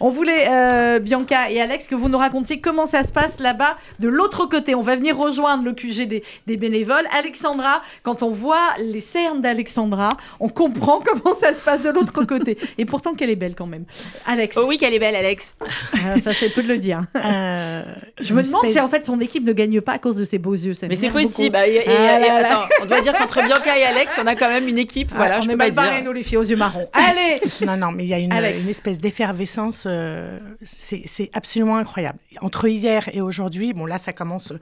On 0.00 0.10
voulait, 0.10 0.46
euh, 0.50 0.98
Bianca 0.98 1.50
et 1.50 1.69
Alex, 1.70 1.86
que 1.86 1.94
vous 1.94 2.08
nous 2.08 2.18
racontiez 2.18 2.60
comment 2.60 2.84
ça 2.86 3.04
se 3.04 3.12
passe 3.12 3.38
là-bas 3.38 3.76
de 4.00 4.08
l'autre 4.08 4.46
côté. 4.46 4.74
On 4.74 4.82
va 4.82 4.96
venir 4.96 5.16
rejoindre 5.16 5.62
le 5.62 5.72
QG 5.72 6.08
des, 6.08 6.24
des 6.48 6.56
bénévoles. 6.56 7.06
Alexandra, 7.16 7.80
quand 8.02 8.24
on 8.24 8.30
voit 8.32 8.70
les 8.80 9.00
cernes 9.00 9.40
d'Alexandra, 9.40 10.16
on 10.40 10.48
comprend 10.48 10.98
comment 11.04 11.32
ça 11.36 11.52
se 11.52 11.60
passe 11.60 11.80
de 11.82 11.90
l'autre 11.90 12.24
côté. 12.24 12.58
Et 12.76 12.84
pourtant, 12.86 13.14
qu'elle 13.14 13.30
est 13.30 13.36
belle 13.36 13.54
quand 13.54 13.66
même. 13.68 13.84
Alex. 14.26 14.56
Oh 14.58 14.64
oui, 14.66 14.78
qu'elle 14.78 14.94
est 14.94 14.98
belle, 14.98 15.14
Alex. 15.14 15.54
Euh, 15.62 16.16
ça, 16.20 16.32
c'est 16.34 16.50
peu 16.50 16.64
de 16.64 16.68
le 16.68 16.78
dire. 16.78 17.02
Euh, 17.14 17.84
Je 18.20 18.34
me 18.34 18.42
demande 18.42 18.64
espèce- 18.64 18.72
si 18.72 18.80
en 18.80 18.88
fait 18.88 19.04
son 19.06 19.20
équipe 19.20 19.44
ne 19.46 19.52
gagne 19.52 19.80
pas 19.80 19.92
à 19.92 19.98
cause 20.00 20.16
de 20.16 20.24
ses 20.24 20.38
beaux 20.38 20.54
yeux. 20.54 20.74
Ça 20.74 20.88
Mais 20.88 20.96
c'est 20.96 21.08
possible. 21.10 21.56
beaucoup. 21.56 21.70
Et- 21.70 21.76
et- 21.76 21.84
Ah 21.86 22.18
et- 22.18 22.20
là 22.20 22.40
là. 22.40 22.48
attends, 22.48 22.68
on 22.82 22.86
doit 22.86 23.00
dire 23.00 23.12
qu'entre 23.16 23.44
Bianca 23.44 23.78
et 23.78 23.84
Alex, 23.84 24.10
on 24.20 24.26
a 24.26 24.34
quand 24.34 24.48
même 24.48 24.66
une 24.66 24.78
équipe. 24.78 25.12
Voilà, 25.14 25.36
Ah, 25.36 25.40
je 25.40 25.44
on 25.48 25.56
peux 25.56 25.64
est 25.64 25.70
pas 25.72 25.82
mal 25.84 25.94
dire. 25.94 26.04
nous, 26.04 26.12
les 26.12 26.24
filles 26.24 26.38
aux 26.38 26.42
yeux 26.42 26.56
marrons. 26.56 26.88
Allez 26.94 27.36
Non, 27.64 27.76
non, 27.76 27.92
mais 27.92 28.02
il 28.04 28.08
y 28.08 28.14
a 28.14 28.18
une, 28.18 28.32
espèce 28.68 28.98
d'effervescence. 29.00 29.84
euh, 29.86 30.38
c'est 30.64 31.02
c'est 31.04 31.30
absolument 31.60 31.76
incroyable. 31.76 32.18
Entre 32.40 32.68
hier 32.68 33.08
et 33.12 33.20
aujourd'hui, 33.20 33.72
bon 33.72 33.84
là 33.86 33.98
ça 33.98 34.12
commence 34.12 34.52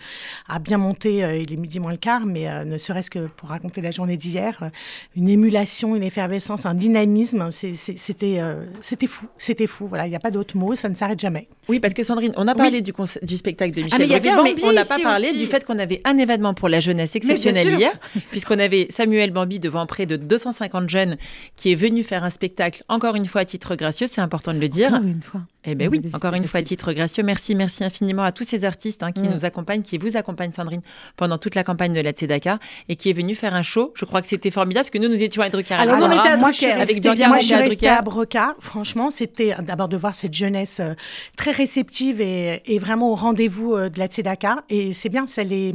à 0.48 0.58
bien 0.58 0.78
monter, 0.78 1.22
euh, 1.22 1.36
il 1.36 1.52
est 1.52 1.56
midi 1.56 1.78
moins 1.78 1.92
le 1.92 1.96
quart, 1.96 2.26
mais 2.26 2.48
euh, 2.48 2.64
ne 2.64 2.78
serait-ce 2.78 3.10
que 3.10 3.26
pour 3.28 3.50
raconter 3.50 3.80
la 3.80 3.90
journée 3.90 4.16
d'hier, 4.16 4.58
euh, 4.62 4.68
une 5.16 5.28
émulation, 5.28 5.94
une 5.94 6.02
effervescence, 6.02 6.66
un 6.66 6.74
dynamisme, 6.74 7.50
c'était 7.50 8.38
euh, 8.40 8.64
c'était 8.80 9.06
fou, 9.06 9.26
c'était 9.38 9.66
fou. 9.66 9.86
Voilà, 9.86 10.06
il 10.06 10.10
n'y 10.10 10.16
a 10.16 10.20
pas 10.20 10.30
d'autre 10.30 10.56
mot, 10.56 10.74
ça 10.74 10.88
ne 10.88 10.94
s'arrête 10.94 11.20
jamais. 11.20 11.48
Oui, 11.68 11.80
parce 11.80 11.94
que 11.94 12.02
Sandrine, 12.02 12.32
on 12.36 12.48
a 12.48 12.54
parlé 12.54 12.80
du, 12.80 12.92
spectacle 13.36 13.74
de 13.74 13.82
Ah, 13.82 13.84
Michel 13.84 14.08
mais 14.08 14.20
Drucker, 14.20 14.42
mais, 14.42 14.64
on 14.64 14.72
n'a 14.72 14.84
pas 14.84 14.98
parlé 14.98 15.28
aussi. 15.28 15.38
du 15.38 15.46
fait 15.46 15.64
qu'on 15.64 15.78
avait 15.78 16.00
un 16.04 16.16
événement 16.18 16.54
pour 16.54 16.68
la 16.68 16.80
jeunesse 16.80 17.14
exceptionnel 17.14 17.78
hier, 17.78 17.92
puisqu'on 18.30 18.58
avait 18.58 18.86
Samuel 18.90 19.30
Bambi 19.30 19.60
devant 19.60 19.86
près 19.86 20.06
de 20.06 20.16
250 20.16 20.88
jeunes 20.88 21.16
qui 21.56 21.72
est 21.72 21.76
venu 21.76 22.02
faire 22.02 22.24
un 22.24 22.30
spectacle, 22.30 22.82
encore 22.88 23.14
une 23.14 23.26
fois 23.26 23.42
à 23.42 23.44
titre 23.44 23.76
gracieux, 23.76 24.06
c'est 24.10 24.20
important 24.20 24.54
de 24.54 24.58
le 24.58 24.68
dire. 24.68 24.88
Encore 24.88 25.06
une 25.06 25.22
fois. 25.22 25.42
Eh 25.70 25.74
bien 25.74 25.88
oui, 25.88 26.02
encore 26.12 26.34
une 26.34 26.46
fois 26.46 26.60
à 26.60 26.62
titre 26.62 26.92
gracieux. 26.92 27.22
Merci, 27.22 27.54
merci 27.54 27.84
infiniment 27.84 28.22
à 28.22 28.32
tous 28.32 28.44
ces 28.44 28.64
artistes 28.64 29.02
hein, 29.02 29.12
qui 29.12 29.20
Mm. 29.22 29.32
nous 29.34 29.44
accompagnent, 29.44 29.82
qui 29.82 29.98
vous 29.98 30.16
accompagnent, 30.16 30.52
Sandrine, 30.52 30.80
pendant 31.16 31.38
toute 31.38 31.54
la 31.54 31.64
campagne 31.64 31.92
de 31.94 32.00
la 32.00 32.10
Tzedaka 32.12 32.58
et 32.88 32.96
qui 32.96 33.10
est 33.10 33.12
venu 33.12 33.34
faire 33.34 33.54
un 33.54 33.62
show. 33.62 33.92
Je 33.96 34.04
crois 34.04 34.22
que 34.22 34.28
c'était 34.28 34.50
formidable 34.50 34.84
parce 34.84 34.90
que 34.90 34.98
nous, 34.98 35.08
nous 35.08 35.22
étions 35.22 35.42
à 35.42 35.50
Drucker. 35.50 35.74
Alors, 35.74 35.96
on 36.00 36.10
était 36.10 36.28
à 36.30 36.36
moi, 36.36 36.50
Drucker. 36.50 36.72
avec 36.72 37.00
Bianca, 37.02 37.28
moi, 37.28 37.36
je 37.38 37.44
était 37.44 37.46
suis 37.46 37.54
à 37.54 37.58
restée 37.58 37.88
à 37.88 38.02
Broca. 38.02 38.56
Franchement, 38.60 39.10
c'était 39.10 39.54
d'abord 39.62 39.88
de 39.88 39.96
voir 39.96 40.14
cette 40.16 40.34
jeunesse 40.34 40.80
euh, 40.80 40.94
très 41.36 41.50
réceptive 41.50 42.20
et, 42.20 42.62
et 42.66 42.78
vraiment 42.78 43.10
au 43.10 43.14
rendez-vous 43.14 43.74
euh, 43.74 43.88
de 43.88 43.98
la 43.98 44.06
Tzedaka. 44.06 44.64
Et 44.70 44.92
c'est 44.92 45.08
bien, 45.08 45.26
ça 45.26 45.42
les, 45.42 45.74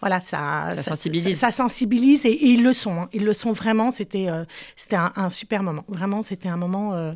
voilà, 0.00 0.20
ça, 0.20 0.70
Ça 0.76 0.82
sensibilise. 0.82 1.38
Ça, 1.38 1.50
ça 1.50 1.56
sensibilise 1.62 2.26
et, 2.26 2.30
et 2.30 2.46
ils 2.48 2.62
le 2.62 2.72
sont. 2.72 2.92
hein. 3.02 3.08
Ils 3.12 3.24
le 3.24 3.34
sont 3.34 3.52
vraiment. 3.52 3.90
C'était, 3.90 4.28
euh, 4.28 4.44
c'était 4.76 4.96
un, 4.96 5.12
un 5.16 5.30
super 5.30 5.62
moment. 5.62 5.84
Vraiment, 5.88 6.22
c'était 6.22 6.48
un 6.48 6.56
moment. 6.56 6.94
euh, 6.94 7.12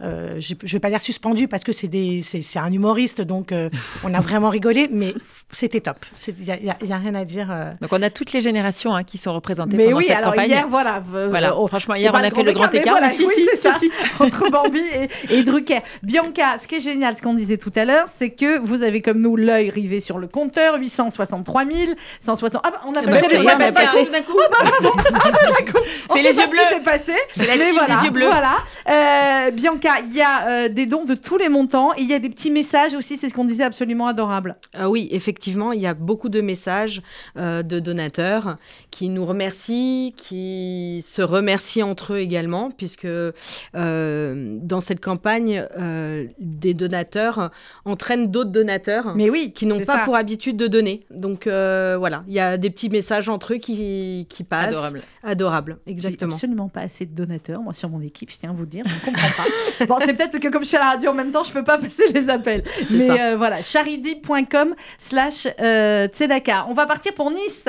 euh, 0.00 0.40
je, 0.40 0.54
je 0.62 0.72
vais 0.72 0.80
pas 0.80 0.90
dire 0.90 1.00
suspendu 1.00 1.48
parce 1.48 1.64
que 1.64 1.67
c'est 1.72 1.88
des, 1.88 2.20
c'est, 2.22 2.42
c'est 2.42 2.58
un 2.58 2.70
humoriste, 2.72 3.20
donc 3.20 3.52
euh, 3.52 3.68
on 4.04 4.12
a 4.14 4.20
vraiment 4.20 4.48
rigolé, 4.48 4.88
mais 4.90 5.14
c'était 5.52 5.80
top. 5.80 5.96
Il 6.28 6.44
y 6.44 6.50
a, 6.50 6.96
rien 6.98 7.14
à 7.14 7.24
dire. 7.24 7.48
euh. 7.50 7.72
Donc 7.80 7.92
on 7.92 8.02
a 8.02 8.10
toutes 8.10 8.32
les 8.32 8.40
générations 8.40 8.94
hein, 8.94 9.02
qui 9.04 9.18
sont 9.18 9.32
représentées 9.32 9.76
Mais 9.76 9.84
pendant 9.86 9.96
oui, 9.98 10.04
cette 10.08 10.16
alors 10.16 10.30
campagne. 10.32 10.50
hier, 10.50 10.66
voilà. 10.68 11.02
Voilà. 11.28 11.56
oh, 11.56 11.66
Franchement, 11.68 11.94
hier, 11.94 12.12
on 12.14 12.18
a 12.18 12.30
fait 12.30 12.42
le 12.42 12.52
grand 12.52 12.72
écart. 12.74 12.94
voilà, 12.94 13.08
Mais 13.08 13.14
si, 13.14 13.24
oui, 13.24 13.32
si, 13.34 13.44
c'est 13.52 13.56
si, 13.56 13.62
ça, 13.62 13.78
si. 13.78 13.90
entre 14.20 14.50
Bambi 14.50 14.80
et, 14.80 15.08
et 15.34 15.42
Drucker. 15.42 15.80
Bianca, 16.02 16.58
ce 16.58 16.66
qui 16.66 16.76
est 16.76 16.80
génial, 16.80 17.16
ce 17.16 17.22
qu'on 17.22 17.34
disait 17.34 17.56
tout 17.56 17.72
à 17.76 17.84
l'heure, 17.84 18.06
c'est 18.12 18.30
que 18.30 18.58
vous 18.58 18.82
avez 18.82 19.00
comme 19.00 19.20
nous 19.20 19.36
l'œil 19.36 19.70
rivé 19.70 20.00
sur 20.00 20.18
le 20.18 20.26
compteur, 20.28 20.78
863 20.78 21.64
000, 21.64 21.92
160. 22.24 22.60
Ah 22.64 22.70
bah, 22.70 22.80
on 22.86 22.92
a 22.92 23.02
bah, 23.02 23.12
passé 23.20 23.28
les 23.28 23.38
on 23.44 23.48
a 23.48 23.56
passé 23.56 23.72
passé. 23.72 24.04
tout 24.06 24.12
d'un 24.12 24.22
coup. 24.22 24.38
Ah 24.38 24.64
bah 24.64 24.70
bravo. 24.80 24.96
Ah 25.14 25.30
bah, 25.30 25.38
d'accord. 25.58 25.82
On 26.10 26.14
C'est 26.14 26.22
les 26.22 26.38
yeux 26.38 26.46
bleus. 26.48 26.82
passé. 26.84 27.12
C'est 27.36 27.46
des 27.46 28.04
yeux 28.04 28.10
bleus. 28.10 28.26
Voilà. 28.26 28.56
Euh, 28.88 29.50
Bianca, 29.52 30.00
il 30.06 30.14
y 30.14 30.22
a 30.22 30.68
des 30.68 30.86
dons 30.86 31.04
de 31.04 31.14
tous 31.14 31.36
les 31.38 31.47
montants 31.48 31.92
et 31.96 32.02
il 32.02 32.08
y 32.08 32.14
a 32.14 32.18
des 32.18 32.28
petits 32.28 32.50
messages 32.50 32.94
aussi, 32.94 33.16
c'est 33.16 33.28
ce 33.28 33.34
qu'on 33.34 33.44
disait 33.44 33.64
absolument 33.64 34.06
adorable. 34.06 34.56
Ah 34.74 34.88
oui, 34.90 35.08
effectivement, 35.10 35.72
il 35.72 35.80
y 35.80 35.86
a 35.86 35.94
beaucoup 35.94 36.28
de 36.28 36.40
messages 36.40 37.02
euh, 37.36 37.62
de 37.62 37.78
donateurs 37.80 38.56
qui 38.90 39.08
nous 39.08 39.24
remercient, 39.24 40.14
qui 40.16 41.02
se 41.04 41.22
remercient 41.22 41.82
entre 41.82 42.14
eux 42.14 42.18
également, 42.18 42.70
puisque 42.70 43.06
euh, 43.06 44.58
dans 44.62 44.80
cette 44.80 45.00
campagne, 45.00 45.66
euh, 45.78 46.26
des 46.38 46.74
donateurs 46.74 47.50
entraînent 47.84 48.30
d'autres 48.30 48.50
donateurs 48.50 49.14
Mais 49.16 49.30
oui, 49.30 49.52
qui 49.54 49.66
n'ont 49.66 49.80
pas 49.80 49.98
ça. 49.98 50.04
pour 50.04 50.16
habitude 50.16 50.56
de 50.56 50.66
donner. 50.66 51.06
Donc 51.10 51.46
euh, 51.46 51.96
voilà, 51.98 52.24
il 52.26 52.34
y 52.34 52.40
a 52.40 52.56
des 52.56 52.70
petits 52.70 52.88
messages 52.88 53.28
entre 53.28 53.54
eux 53.54 53.58
qui, 53.58 54.26
qui 54.28 54.44
passent. 54.44 54.68
Adorable. 54.68 55.02
Adorable, 55.22 55.78
exactement. 55.86 56.34
absolument 56.34 56.68
pas 56.68 56.82
assez 56.82 57.06
de 57.06 57.14
donateurs, 57.14 57.60
moi, 57.60 57.72
sur 57.72 57.88
mon 57.88 58.00
équipe, 58.00 58.30
je 58.30 58.38
tiens 58.38 58.50
à 58.50 58.52
vous 58.52 58.66
dire, 58.66 58.84
je 58.86 58.94
ne 58.94 59.00
comprends 59.00 59.28
pas. 59.36 59.86
bon, 59.86 59.96
c'est 60.04 60.14
peut-être 60.14 60.38
que 60.38 60.48
comme 60.48 60.62
je 60.62 60.68
suis 60.68 60.76
à 60.76 60.80
la 60.80 60.90
radio 60.90 61.10
en 61.10 61.14
même 61.14 61.30
temps, 61.30 61.37
je 61.44 61.52
peux 61.52 61.64
pas 61.64 61.78
passer 61.78 62.12
les 62.12 62.28
appels. 62.28 62.62
Mais 62.90 63.10
euh, 63.10 63.36
voilà, 63.36 63.62
charidi.com 63.62 64.74
slash 64.98 65.46
euh, 65.60 66.06
tzedaka. 66.08 66.66
On 66.68 66.74
va 66.74 66.86
partir 66.86 67.14
pour 67.14 67.30
Nice, 67.30 67.66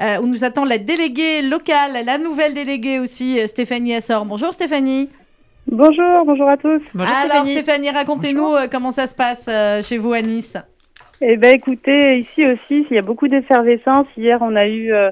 euh, 0.00 0.18
où 0.18 0.26
nous 0.26 0.44
attend 0.44 0.64
la 0.64 0.78
déléguée 0.78 1.42
locale, 1.42 2.04
la 2.04 2.18
nouvelle 2.18 2.54
déléguée 2.54 2.98
aussi, 2.98 3.40
Stéphanie 3.46 3.94
Assor. 3.94 4.24
Bonjour 4.24 4.52
Stéphanie. 4.52 5.08
Bonjour, 5.68 6.24
bonjour 6.24 6.48
à 6.48 6.56
tous. 6.56 6.80
Alors 6.96 7.44
Stéphanie, 7.44 7.90
racontez-nous 7.90 8.54
euh, 8.54 8.66
comment 8.70 8.92
ça 8.92 9.08
se 9.08 9.14
passe 9.14 9.46
euh, 9.48 9.82
chez 9.82 9.98
vous 9.98 10.12
à 10.12 10.22
Nice? 10.22 10.56
Eh 11.22 11.38
ben, 11.38 11.54
écoutez, 11.54 12.18
ici 12.18 12.46
aussi, 12.46 12.86
il 12.90 12.94
y 12.94 12.98
a 12.98 13.02
beaucoup 13.02 13.26
d'effervescence. 13.26 14.06
Hier, 14.18 14.38
on 14.42 14.54
a 14.54 14.66
eu 14.66 14.92
euh, 14.92 15.10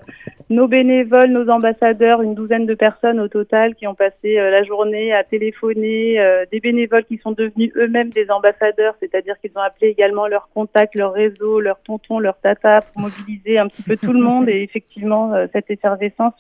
nos 0.51 0.69
bénévoles, 0.69 1.31
nos 1.31 1.49
ambassadeurs, 1.49 2.21
une 2.21 2.35
douzaine 2.35 2.67
de 2.67 2.75
personnes 2.75 3.19
au 3.21 3.29
total 3.29 3.75
qui 3.75 3.87
ont 3.87 3.95
passé 3.95 4.39
euh, 4.39 4.51
la 4.51 4.65
journée 4.65 5.15
à 5.15 5.25
téléphoner, 5.25 6.21
euh, 6.21 6.45
des 6.53 6.61
bénévoles 6.61 7.07
qui 7.07 7.17
sont 7.17 7.33
devenus 7.33 7.73
eux-mêmes 7.77 8.11
des 8.11 8.31
ambassadeurs, 8.31 8.95
c'est-à-dire 9.01 9.41
qu'ils 9.41 9.53
ont 9.57 9.63
appelé 9.63 9.89
également 9.89 10.27
leurs 10.27 10.51
contacts, 10.53 10.95
leur 10.95 11.15
réseau, 11.15 11.61
leurs 11.61 11.81
tontons, 11.81 12.19
leurs 12.19 12.39
tatas 12.39 12.83
pour 12.83 13.01
mobiliser 13.01 13.59
un 13.59 13.69
petit 13.69 13.83
peu 13.83 13.97
tout 13.97 14.13
le 14.13 14.21
monde. 14.21 14.47
Et 14.51 14.63
effectivement, 14.63 15.33
cette 15.55 15.71
effervescence 15.71 16.39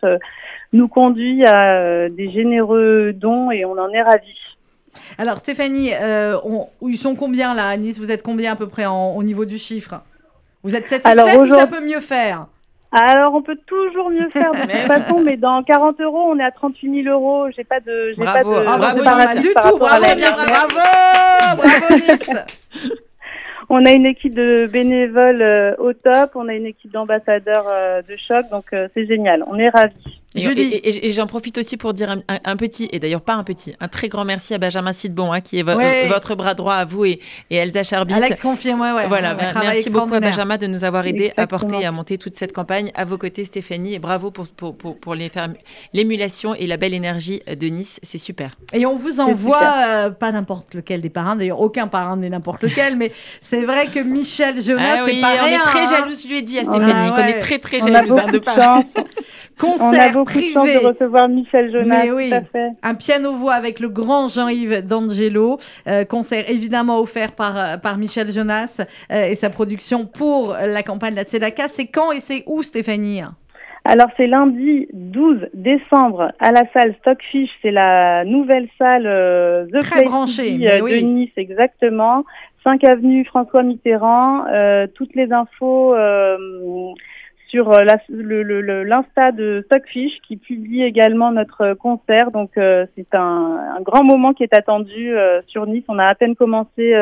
nous 0.74 0.88
conduit 0.88 1.42
à 1.46 2.10
des 2.10 2.30
généreux 2.30 3.14
dons 3.14 3.50
et 3.50 3.64
on 3.64 3.78
en 3.78 3.88
est 3.88 4.02
ravis. 4.02 4.53
Alors 5.18 5.38
Stéphanie, 5.38 5.92
euh, 5.94 6.36
on- 6.44 6.68
ils 6.88 6.96
sont 6.98 7.14
combien 7.14 7.54
là 7.54 7.68
à 7.68 7.76
Nice? 7.76 7.98
Vous 7.98 8.10
êtes 8.10 8.22
combien 8.22 8.52
à 8.52 8.56
peu 8.56 8.68
près 8.68 8.86
en- 8.86 9.14
au 9.16 9.22
niveau 9.22 9.44
du 9.44 9.58
chiffre? 9.58 10.00
Vous 10.62 10.74
êtes 10.74 10.88
satisfaite 10.88 11.18
Alors, 11.18 11.46
ou 11.46 11.50
ça 11.50 11.66
peut 11.66 11.84
mieux 11.84 12.00
faire? 12.00 12.46
Alors, 12.92 13.34
on 13.34 13.42
peut 13.42 13.58
toujours 13.66 14.08
mieux 14.10 14.28
faire 14.30 14.52
de 14.52 14.66
Mais 14.68 14.84
toute 14.86 14.92
façon, 14.92 15.20
mais 15.20 15.36
dans 15.36 15.62
40 15.64 16.00
euros, 16.00 16.26
on 16.30 16.38
est 16.38 16.44
à 16.44 16.52
38 16.52 17.02
000 17.02 17.12
euros. 17.14 17.48
J'ai 17.56 17.64
pas 17.64 17.80
de, 17.80 18.14
j'ai 18.16 18.24
pas 18.24 18.42
de, 18.44 18.48
Ah, 18.66 18.74
de 18.94 19.00
bravo. 19.02 19.40
Du 19.40 19.48
tout, 19.48 19.78
bravo, 19.78 19.78
bravo, 19.78 21.62
bravo, 21.62 21.94
Nice. 21.94 22.30
On 23.70 23.84
a 23.86 23.92
une 23.92 24.04
équipe 24.06 24.34
de 24.34 24.68
bénévoles 24.70 25.40
euh, 25.40 25.74
au 25.78 25.94
top, 25.94 26.32
on 26.34 26.48
a 26.48 26.54
une 26.54 26.66
équipe 26.66 26.92
d'ambassadeurs 26.92 27.66
euh, 27.72 28.02
de 28.02 28.14
choc, 28.28 28.44
donc 28.50 28.66
euh, 28.74 28.88
c'est 28.92 29.06
génial. 29.06 29.42
On 29.46 29.58
est 29.58 29.70
ravis. 29.70 30.20
Et, 30.36 30.42
et- 30.44 30.88
et- 30.88 31.06
et 31.06 31.10
j'en 31.12 31.26
profite 31.26 31.58
aussi 31.58 31.76
pour 31.76 31.94
dire 31.94 32.10
un, 32.10 32.18
un- 32.28 32.40
un 32.44 32.56
petit, 32.56 32.88
et 32.92 32.98
d'ailleurs 32.98 33.20
pas 33.20 33.34
un 33.34 33.44
petit, 33.44 33.74
un 33.78 33.86
très 33.88 34.08
grand 34.08 34.24
merci 34.24 34.52
à 34.52 34.58
Benjamin 34.58 34.92
Sidbon, 34.92 35.32
hein, 35.32 35.40
qui 35.40 35.58
est 35.58 35.62
vo- 35.62 35.74
Ouais. 35.76 36.08
votre 36.08 36.34
bras 36.34 36.54
droit 36.54 36.74
à 36.74 36.84
vous 36.84 37.04
et, 37.04 37.20
et 37.50 37.56
Elsa 37.56 37.84
Charbit. 37.84 38.14
Alex 38.14 38.40
confirme, 38.40 38.80
ouais, 38.80 38.92
ouais. 38.92 39.06
Voilà, 39.06 39.34
Ouais, 39.36 39.44
merci 39.62 39.90
beaucoup 39.90 40.14
à. 40.14 40.20
Benjamin 40.20 40.56
de 40.56 40.66
nous 40.66 40.82
avoir 40.82 41.06
aidés 41.06 41.32
à 41.36 41.46
porter 41.46 41.80
et 41.80 41.84
à 41.86 41.92
monter 41.92 42.18
toute 42.18 42.36
cette 42.36 42.52
campagne. 42.52 42.90
À 42.94 43.04
vos 43.04 43.16
côtés, 43.18 43.44
Stéphanie, 43.44 43.94
et 43.94 43.98
bravo 44.00 44.30
pour, 44.32 44.48
pour, 44.48 44.76
pour, 44.76 44.98
pour 44.98 45.14
les 45.14 45.28
faire- 45.28 45.48
l'émulation 45.92 46.54
et 46.54 46.66
la 46.66 46.76
belle 46.76 46.94
énergie 46.94 47.40
de 47.46 47.66
Nice. 47.68 48.00
C'est 48.02 48.18
super. 48.18 48.56
Et 48.72 48.86
on 48.86 48.96
vous 48.96 49.20
envoie 49.20 49.62
euh, 49.86 50.10
pas 50.10 50.32
n'importe 50.32 50.74
lequel 50.74 51.00
des 51.00 51.10
parrains, 51.10 51.36
d'ailleurs 51.36 51.60
aucun 51.60 51.86
parrain 51.86 52.16
n'est 52.16 52.28
n'importe 52.30 52.62
lequel, 52.62 52.96
mais 52.96 53.12
c'est 53.40 53.64
vrai 53.64 53.86
que 53.86 54.00
Michel 54.00 54.60
Jonas, 54.60 54.82
Ah 54.84 55.02
c'est 55.06 55.12
oui, 55.12 55.20
pas 55.20 55.34
on 55.44 55.46
est 55.46 55.58
très 55.58 55.80
hein. 55.80 55.90
jaloux, 55.90 56.14
je 56.20 56.26
lui 56.28 56.38
ai 56.38 56.42
dit 56.42 56.58
à 56.58 56.64
Stéphanie, 56.64 57.10
qu'on 57.12 57.24
est 57.26 57.38
très 57.38 57.58
très 57.58 57.78
jaloux 57.80 58.18
hein, 58.18 58.30
de 58.32 58.40
chance. 58.44 58.84
Concert 59.58 60.16
beaucoup 60.24 60.62
privé. 60.62 60.80
de 60.80 60.86
recevoir 60.86 61.28
Michel 61.28 61.70
Jonas. 61.72 62.04
Mais 62.04 62.10
oui, 62.10 62.30
tout 62.30 62.36
à 62.36 62.40
fait. 62.42 62.70
un 62.82 62.94
piano-voix 62.94 63.54
avec 63.54 63.80
le 63.80 63.88
grand 63.88 64.28
Jean-Yves 64.28 64.86
D'Angelo, 64.86 65.58
euh, 65.88 66.04
concert 66.04 66.48
évidemment 66.48 66.98
offert 67.00 67.32
par, 67.32 67.56
euh, 67.56 67.76
par 67.76 67.98
Michel 67.98 68.30
Jonas 68.30 68.80
euh, 69.12 69.24
et 69.24 69.34
sa 69.34 69.50
production 69.50 70.06
pour 70.06 70.54
la 70.54 70.82
campagne 70.82 71.12
de 71.12 71.16
la 71.18 71.24
Tzedaka. 71.24 71.68
C'est 71.68 71.86
quand 71.86 72.12
et 72.12 72.20
c'est 72.20 72.42
où 72.46 72.62
Stéphanie? 72.62 73.22
Alors 73.86 74.08
c'est 74.16 74.26
lundi 74.26 74.88
12 74.94 75.48
décembre 75.52 76.32
à 76.38 76.52
la 76.52 76.62
salle 76.72 76.94
Stockfish, 77.00 77.50
c'est 77.60 77.70
la 77.70 78.24
nouvelle 78.24 78.66
salle 78.78 79.06
euh, 79.06 79.66
The 79.66 79.80
Très 79.80 80.04
branchée, 80.04 80.44
City, 80.44 80.58
mais 80.58 80.72
euh, 80.72 80.78
de 80.78 80.82
oui. 80.82 81.04
Nice 81.04 81.32
exactement. 81.36 82.24
5 82.64 82.82
avenue 82.88 83.26
François 83.26 83.62
Mitterrand. 83.62 84.44
Toutes 84.94 85.14
les 85.14 85.30
infos 85.32 85.94
sur 87.54 87.70
euh, 87.72 87.84
l'Insta 88.84 89.30
de 89.30 89.62
Stockfish 89.66 90.20
qui 90.26 90.36
publie 90.36 90.82
également 90.82 91.30
notre 91.30 91.60
euh, 91.60 91.74
concert. 91.76 92.32
Donc 92.32 92.50
euh, 92.58 92.84
c'est 92.96 93.14
un, 93.14 93.76
un 93.78 93.80
grand 93.80 94.02
moment 94.02 94.32
qui 94.32 94.42
est 94.42 94.52
attendu 94.52 95.14
sur 95.46 95.66
Nice. 95.66 95.84
On 95.86 96.00
a 96.00 96.06
à 96.06 96.14
peine 96.16 96.34
commencé 96.34 96.92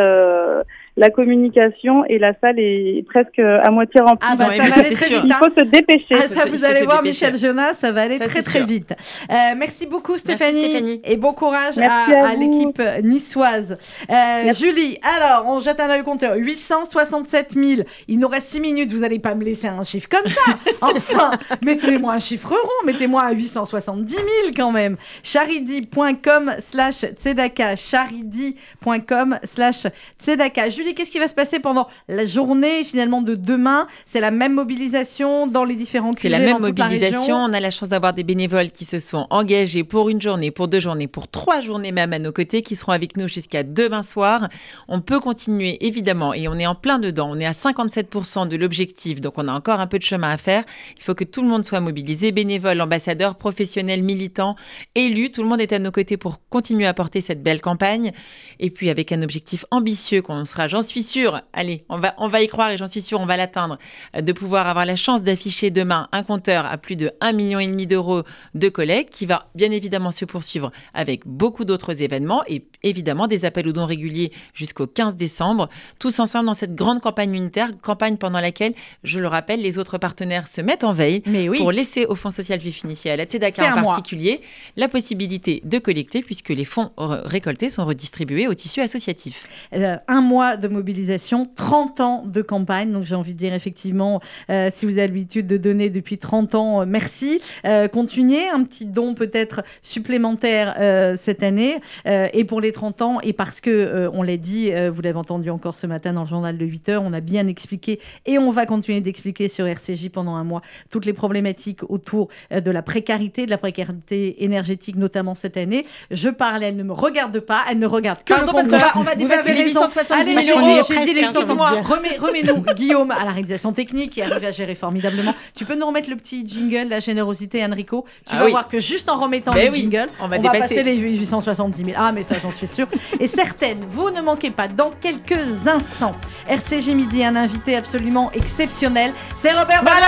la 0.96 1.10
communication 1.10 2.04
et 2.06 2.18
la 2.18 2.32
salle 2.40 2.58
est 2.58 3.04
presque 3.08 3.38
à 3.38 3.70
moitié 3.70 4.00
remplie. 4.00 4.28
Ah 4.30 4.36
bah, 4.36 4.48
ça 4.56 4.64
va 4.64 4.74
aller 4.80 4.94
très 4.94 5.08
vite. 5.08 5.22
Il 5.24 5.32
hein. 5.32 5.38
faut 5.38 5.50
se 5.60 5.64
dépêcher. 5.64 6.14
Ah, 6.14 6.28
ça, 6.28 6.44
vous 6.46 6.64
allez 6.64 6.82
voir, 6.82 7.02
Michel 7.02 7.36
Jonas, 7.38 7.74
ça 7.74 7.92
va 7.92 8.02
aller 8.02 8.18
Ça, 8.18 8.26
très 8.26 8.42
très 8.42 8.64
vite. 8.64 8.92
Euh, 9.30 9.34
merci 9.56 9.86
beaucoup, 9.86 10.18
Stéphanie. 10.18 10.64
Stéphanie. 10.64 11.00
Et 11.04 11.16
bon 11.16 11.32
courage 11.32 11.76
Merci 11.76 12.12
à, 12.12 12.24
à 12.24 12.28
à 12.28 12.34
vous. 12.34 12.40
l'équipe 12.40 12.82
niçoise. 13.02 13.78
Euh, 14.10 14.52
Julie, 14.52 14.98
alors, 15.02 15.46
on 15.48 15.60
jette 15.60 15.80
un 15.80 15.88
œil 15.88 16.02
au 16.02 16.04
compteur. 16.04 16.36
867 16.36 17.52
000. 17.52 17.82
Il 18.08 18.18
nous 18.18 18.28
reste 18.28 18.48
6 18.48 18.60
minutes. 18.60 18.92
Vous 18.92 19.00
n'allez 19.00 19.18
pas 19.18 19.34
me 19.34 19.44
laisser 19.44 19.68
un 19.68 19.84
chiffre 19.84 20.08
comme 20.08 20.30
ça. 20.30 20.42
Enfin, 20.82 21.30
mettez-moi 21.62 22.12
un 22.12 22.18
chiffre 22.18 22.50
rond. 22.50 22.86
Mettez-moi 22.86 23.22
à 23.22 23.32
870 23.32 24.12
000 24.12 24.24
quand 24.56 24.72
même. 24.72 24.96
charidi.com 25.22 26.54
slash 26.58 27.04
tzedaka. 27.16 27.76
charidi.com 27.76 29.38
slash 29.44 29.86
tzedaka. 30.18 30.68
Qu'est-ce 30.94 31.10
qui 31.10 31.18
va 31.18 31.28
se 31.28 31.34
passer 31.34 31.60
pendant 31.60 31.88
la 32.08 32.24
journée 32.24 32.84
finalement 32.84 33.22
de 33.22 33.34
demain? 33.34 33.86
C'est 34.06 34.20
la 34.20 34.30
même 34.30 34.54
mobilisation 34.54 35.46
dans 35.46 35.64
les 35.64 35.76
différents 35.76 36.12
C'est 36.18 36.28
la 36.28 36.38
même 36.38 36.54
la 36.54 36.58
mobilisation. 36.58 37.36
On 37.36 37.52
a 37.52 37.60
la 37.60 37.70
chance 37.70 37.88
d'avoir 37.88 38.12
des 38.12 38.24
bénévoles 38.24 38.70
qui 38.70 38.84
se 38.84 38.98
sont 38.98 39.26
engagés 39.30 39.84
pour 39.84 40.08
une 40.08 40.20
journée, 40.20 40.50
pour 40.50 40.68
deux 40.68 40.80
journées, 40.80 41.06
pour 41.06 41.28
trois 41.28 41.60
journées 41.60 41.92
même 41.92 42.12
à 42.12 42.18
nos 42.18 42.32
côtés, 42.32 42.62
qui 42.62 42.76
seront 42.76 42.92
avec 42.92 43.16
nous 43.16 43.28
jusqu'à 43.28 43.62
demain 43.62 44.02
soir. 44.02 44.48
On 44.88 45.00
peut 45.00 45.20
continuer 45.20 45.84
évidemment 45.86 46.34
et 46.34 46.48
on 46.48 46.54
est 46.54 46.66
en 46.66 46.74
plein 46.74 46.98
dedans. 46.98 47.30
On 47.32 47.38
est 47.38 47.46
à 47.46 47.52
57% 47.52 48.48
de 48.48 48.56
l'objectif, 48.56 49.20
donc 49.20 49.34
on 49.36 49.48
a 49.48 49.52
encore 49.52 49.80
un 49.80 49.86
peu 49.86 49.98
de 49.98 50.04
chemin 50.04 50.30
à 50.30 50.36
faire. 50.36 50.64
Il 50.96 51.02
faut 51.02 51.14
que 51.14 51.24
tout 51.24 51.42
le 51.42 51.48
monde 51.48 51.64
soit 51.64 51.80
mobilisé, 51.80 52.32
bénévoles, 52.32 52.80
ambassadeurs, 52.80 53.36
professionnels, 53.36 54.02
militants, 54.02 54.56
élus. 54.94 55.30
Tout 55.30 55.42
le 55.42 55.48
monde 55.48 55.60
est 55.60 55.72
à 55.72 55.78
nos 55.78 55.90
côtés 55.90 56.16
pour 56.16 56.40
continuer 56.50 56.86
à 56.86 56.94
porter 56.94 57.20
cette 57.20 57.42
belle 57.42 57.60
campagne. 57.60 58.12
Et 58.58 58.70
puis 58.70 58.90
avec 58.90 59.12
un 59.12 59.22
objectif 59.22 59.64
ambitieux 59.70 60.22
qu'on 60.22 60.44
sera, 60.44 60.68
j'en 60.72 60.80
suis 60.80 61.02
sûre, 61.02 61.42
allez, 61.52 61.84
on 61.90 61.98
va, 61.98 62.14
on 62.16 62.28
va 62.28 62.40
y 62.40 62.48
croire 62.48 62.70
et 62.70 62.78
j'en 62.78 62.86
suis 62.86 63.02
sûre, 63.02 63.20
on 63.20 63.26
va 63.26 63.36
l'atteindre, 63.36 63.78
euh, 64.16 64.22
de 64.22 64.32
pouvoir 64.32 64.66
avoir 64.66 64.86
la 64.86 64.96
chance 64.96 65.22
d'afficher 65.22 65.70
demain 65.70 66.08
un 66.12 66.22
compteur 66.22 66.64
à 66.64 66.78
plus 66.78 66.96
de 66.96 67.12
1,5 67.20 67.34
million 67.34 67.86
d'euros 67.86 68.22
de 68.54 68.68
collecte 68.70 69.12
qui 69.12 69.26
va 69.26 69.50
bien 69.54 69.70
évidemment 69.70 70.12
se 70.12 70.24
poursuivre 70.24 70.72
avec 70.94 71.26
beaucoup 71.26 71.66
d'autres 71.66 72.00
événements 72.00 72.42
et 72.46 72.64
évidemment 72.82 73.26
des 73.26 73.44
appels 73.44 73.68
aux 73.68 73.72
dons 73.72 73.84
réguliers 73.84 74.32
jusqu'au 74.54 74.86
15 74.86 75.14
décembre, 75.14 75.68
tous 75.98 76.18
ensemble 76.20 76.46
dans 76.46 76.54
cette 76.54 76.74
grande 76.74 77.02
campagne 77.02 77.34
unitaire, 77.34 77.68
campagne 77.82 78.16
pendant 78.16 78.40
laquelle, 78.40 78.72
je 79.04 79.18
le 79.18 79.28
rappelle, 79.28 79.60
les 79.60 79.78
autres 79.78 79.98
partenaires 79.98 80.48
se 80.48 80.62
mettent 80.62 80.84
en 80.84 80.94
veille 80.94 81.20
pour 81.58 81.70
laisser 81.70 82.06
au 82.06 82.14
Fonds 82.14 82.30
social 82.30 82.58
vif 82.58 82.82
initié 82.82 83.10
à 83.10 83.16
la 83.16 83.24
Tzedaka 83.24 83.74
en 83.74 83.80
mois. 83.80 83.92
particulier 83.92 84.40
la 84.76 84.88
possibilité 84.88 85.60
de 85.64 85.78
collecter 85.78 86.22
puisque 86.22 86.48
les 86.48 86.64
fonds 86.64 86.92
récoltés 86.96 87.68
sont 87.68 87.84
redistribués 87.84 88.48
au 88.48 88.54
tissu 88.54 88.80
associatif. 88.80 89.46
Euh, 89.74 89.96
un 90.08 90.22
mois 90.22 90.56
de 90.62 90.68
mobilisation, 90.68 91.48
30 91.56 92.00
ans 92.00 92.24
de 92.26 92.40
campagne. 92.42 92.90
Donc 92.92 93.04
j'ai 93.04 93.14
envie 93.14 93.34
de 93.34 93.38
dire 93.38 93.52
effectivement, 93.54 94.20
euh, 94.50 94.68
si 94.72 94.86
vous 94.86 94.92
avez 94.98 95.08
l'habitude 95.08 95.46
de 95.46 95.56
donner 95.56 95.90
depuis 95.90 96.18
30 96.18 96.54
ans, 96.54 96.82
euh, 96.82 96.84
merci. 96.86 97.40
Euh, 97.66 97.88
continuez, 97.88 98.48
un 98.48 98.62
petit 98.64 98.86
don 98.86 99.14
peut-être 99.14 99.62
supplémentaire 99.82 100.74
euh, 100.80 101.14
cette 101.16 101.42
année. 101.42 101.76
Et 102.06 102.44
pour 102.44 102.60
les 102.60 102.72
30 102.72 103.02
ans, 103.02 103.18
et 103.22 103.32
parce 103.32 103.60
que, 103.60 104.08
on 104.12 104.22
l'a 104.22 104.36
dit, 104.36 104.70
vous 104.92 105.02
l'avez 105.02 105.18
entendu 105.18 105.50
encore 105.50 105.74
ce 105.74 105.86
matin 105.86 106.12
dans 106.12 106.22
le 106.22 106.26
journal 106.28 106.56
de 106.58 106.64
8 106.64 106.88
heures, 106.88 107.02
on 107.04 107.12
a 107.12 107.20
bien 107.20 107.46
expliqué 107.46 108.00
et 108.26 108.38
on 108.38 108.50
va 108.50 108.66
continuer 108.66 109.00
d'expliquer 109.00 109.48
sur 109.48 109.66
RCJ 109.66 110.08
pendant 110.10 110.34
un 110.36 110.44
mois 110.44 110.62
toutes 110.90 111.06
les 111.06 111.12
problématiques 111.12 111.80
autour 111.90 112.28
de 112.50 112.70
la 112.70 112.82
précarité, 112.82 113.46
de 113.46 113.50
la 113.50 113.58
précarité 113.58 114.44
énergétique, 114.44 114.96
notamment 114.96 115.34
cette 115.34 115.56
année. 115.56 115.84
Je 116.10 116.28
parle, 116.28 116.62
elle 116.64 116.76
ne 116.76 116.82
me 116.82 116.92
regarde 116.92 117.38
pas, 117.40 117.62
elle 117.70 117.78
ne 117.78 117.86
regarde 117.86 118.22
que 118.24 118.32
Pardon, 118.34 118.52
le 118.52 118.68
parce 118.68 118.68
va- 118.68 118.92
on 118.96 119.02
va 119.02 119.14
dépasser 119.14 119.52
les 119.52 119.62
raison. 119.64 119.80
870 119.82 120.12
Allez, 120.20 120.30
000 120.30 120.40
Julie, 120.40 120.51
euros. 120.60 120.86
J'ai 120.88 121.04
dit 121.04 121.12
les 121.14 121.22
Presque, 121.22 121.38
870 121.40 121.62
hein, 121.62 121.82
000. 121.82 121.94
Remets- 121.94 122.18
Remets-nous 122.18 122.62
Guillaume 122.74 123.10
à 123.10 123.24
la 123.24 123.30
réalisation 123.32 123.72
technique 123.72 124.10
qui 124.12 124.22
arrive 124.22 124.44
à 124.44 124.50
gérer 124.50 124.74
formidablement. 124.74 125.34
Tu 125.56 125.64
peux 125.64 125.74
nous 125.74 125.86
remettre 125.86 126.10
le 126.10 126.16
petit 126.16 126.46
jingle, 126.46 126.88
la 126.88 127.00
générosité, 127.00 127.64
Enrico 127.64 128.04
Tu 128.26 128.34
Ah 128.34 128.38
vas 128.40 128.44
oui. 128.46 128.50
voir 128.52 128.68
que 128.68 128.78
juste 128.78 129.08
en 129.08 129.18
remettant 129.18 129.52
Ben 129.52 129.66
le 129.66 129.72
oui, 129.72 129.80
jingle, 129.82 130.08
on 130.20 130.28
va 130.28 130.38
dépasser. 130.38 130.58
passer 130.60 130.82
les 130.82 130.96
870 130.96 131.84
000. 131.84 131.96
Ah, 131.98 132.12
mais 132.12 132.22
ça, 132.22 132.36
j'en 132.42 132.50
suis 132.50 132.66
sûre. 132.66 132.86
Et 133.20 133.26
certaines, 133.26 133.84
vous 133.88 134.10
ne 134.10 134.20
manquez 134.20 134.50
pas, 134.50 134.68
dans 134.68 134.90
quelques 135.00 135.66
instants, 135.66 136.14
RCG 136.48 136.94
Midi, 136.94 137.24
un 137.24 137.36
invité 137.36 137.76
absolument 137.76 138.30
exceptionnel. 138.34 139.12
C'est 139.40 139.52
Robert 139.52 139.82
bravo. 139.84 140.00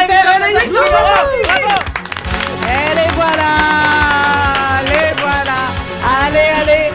Et 2.66 2.94
les 2.94 3.14
voilà 3.14 3.44
Les 4.86 5.22
voilà 5.22 5.54
Allez, 6.26 6.62
allez 6.62 6.90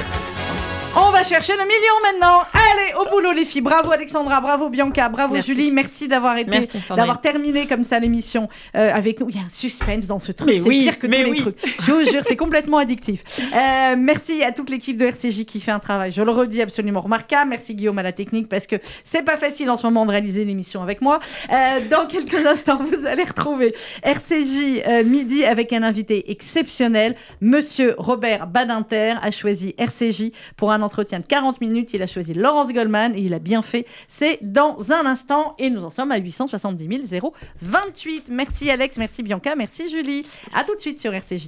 on 0.95 1.08
va 1.19 1.23
chercher 1.23 1.53
le 1.53 1.63
million 1.63 1.93
maintenant. 2.03 2.41
Allez, 2.53 2.93
au 2.93 3.09
boulot 3.09 3.31
les 3.33 3.43
filles. 3.43 3.61
Bravo 3.61 3.91
Alexandra, 3.91 4.39
bravo 4.39 4.69
Bianca, 4.69 5.09
bravo 5.09 5.33
Merci. 5.33 5.51
Julie. 5.51 5.71
Merci 5.71 6.07
d'avoir 6.07 6.37
été, 6.37 6.67
d'avoir 6.95 7.19
terminé 7.19 7.67
comme 7.67 7.83
ça 7.83 7.99
l'émission 7.99 8.47
euh, 8.75 8.93
avec 8.93 9.19
nous. 9.19 9.29
Il 9.29 9.35
y 9.35 9.39
a 9.39 9.43
un 9.43 9.49
suspense 9.49 10.07
dans 10.07 10.19
ce 10.19 10.31
truc. 10.31 10.49
C'est 10.49 10.61
oui, 10.61 10.81
pire 10.81 10.97
que 10.97 11.07
tous 11.07 11.31
les 11.31 11.35
trucs. 11.35 11.57
Je 11.81 11.91
vous 11.91 12.05
jure, 12.05 12.21
c'est 12.23 12.37
complètement 12.37 12.77
addictif. 12.77 13.23
Euh, 13.39 13.95
merci 13.97 14.43
à 14.43 14.51
toute 14.51 14.69
l'équipe 14.69 14.97
de 14.97 15.05
RCJ 15.05 15.45
qui 15.45 15.59
fait 15.59 15.71
un 15.71 15.79
travail, 15.79 16.11
je 16.11 16.21
le 16.21 16.31
redis, 16.31 16.61
absolument 16.61 17.01
remarquable. 17.01 17.49
Merci 17.49 17.75
Guillaume 17.75 17.99
à 17.99 18.03
la 18.03 18.13
technique 18.13 18.47
parce 18.47 18.67
que 18.67 18.77
c'est 19.03 19.23
pas 19.23 19.37
facile 19.37 19.69
en 19.69 19.75
ce 19.77 19.85
moment 19.85 20.05
de 20.05 20.11
réaliser 20.11 20.45
l'émission 20.45 20.81
avec 20.81 21.01
moi. 21.01 21.19
Euh, 21.51 21.79
dans 21.89 22.07
quelques 22.07 22.45
instants, 22.45 22.79
vous 22.81 23.05
allez 23.05 23.23
retrouver 23.23 23.75
RCJ 24.03 25.05
midi 25.05 25.43
avec 25.43 25.73
un 25.73 25.83
invité 25.83 26.31
exceptionnel. 26.31 27.15
Monsieur 27.41 27.95
Robert 27.97 28.47
Badinter 28.47 29.15
a 29.21 29.31
choisi 29.31 29.75
RCJ 29.77 30.31
pour 30.55 30.71
un 30.71 30.81
de 31.17 31.25
40 31.25 31.61
minutes. 31.61 31.93
Il 31.93 32.03
a 32.03 32.07
choisi 32.07 32.33
Laurence 32.33 32.71
Goldman 32.71 33.15
et 33.15 33.21
il 33.21 33.33
a 33.33 33.39
bien 33.39 33.63
fait. 33.63 33.87
C'est 34.07 34.37
dans 34.41 34.91
un 34.91 35.05
instant 35.05 35.55
et 35.57 35.71
nous 35.71 35.83
en 35.83 35.89
sommes 35.89 36.11
à 36.11 36.17
870 36.17 36.87
028. 37.61 38.25
Merci 38.29 38.69
Alex, 38.69 38.97
merci 38.97 39.23
Bianca, 39.23 39.55
merci 39.55 39.89
Julie. 39.89 40.27
À 40.53 40.63
tout 40.63 40.75
de 40.75 40.81
suite 40.81 40.99
sur 40.99 41.13
RCJ. 41.13 41.47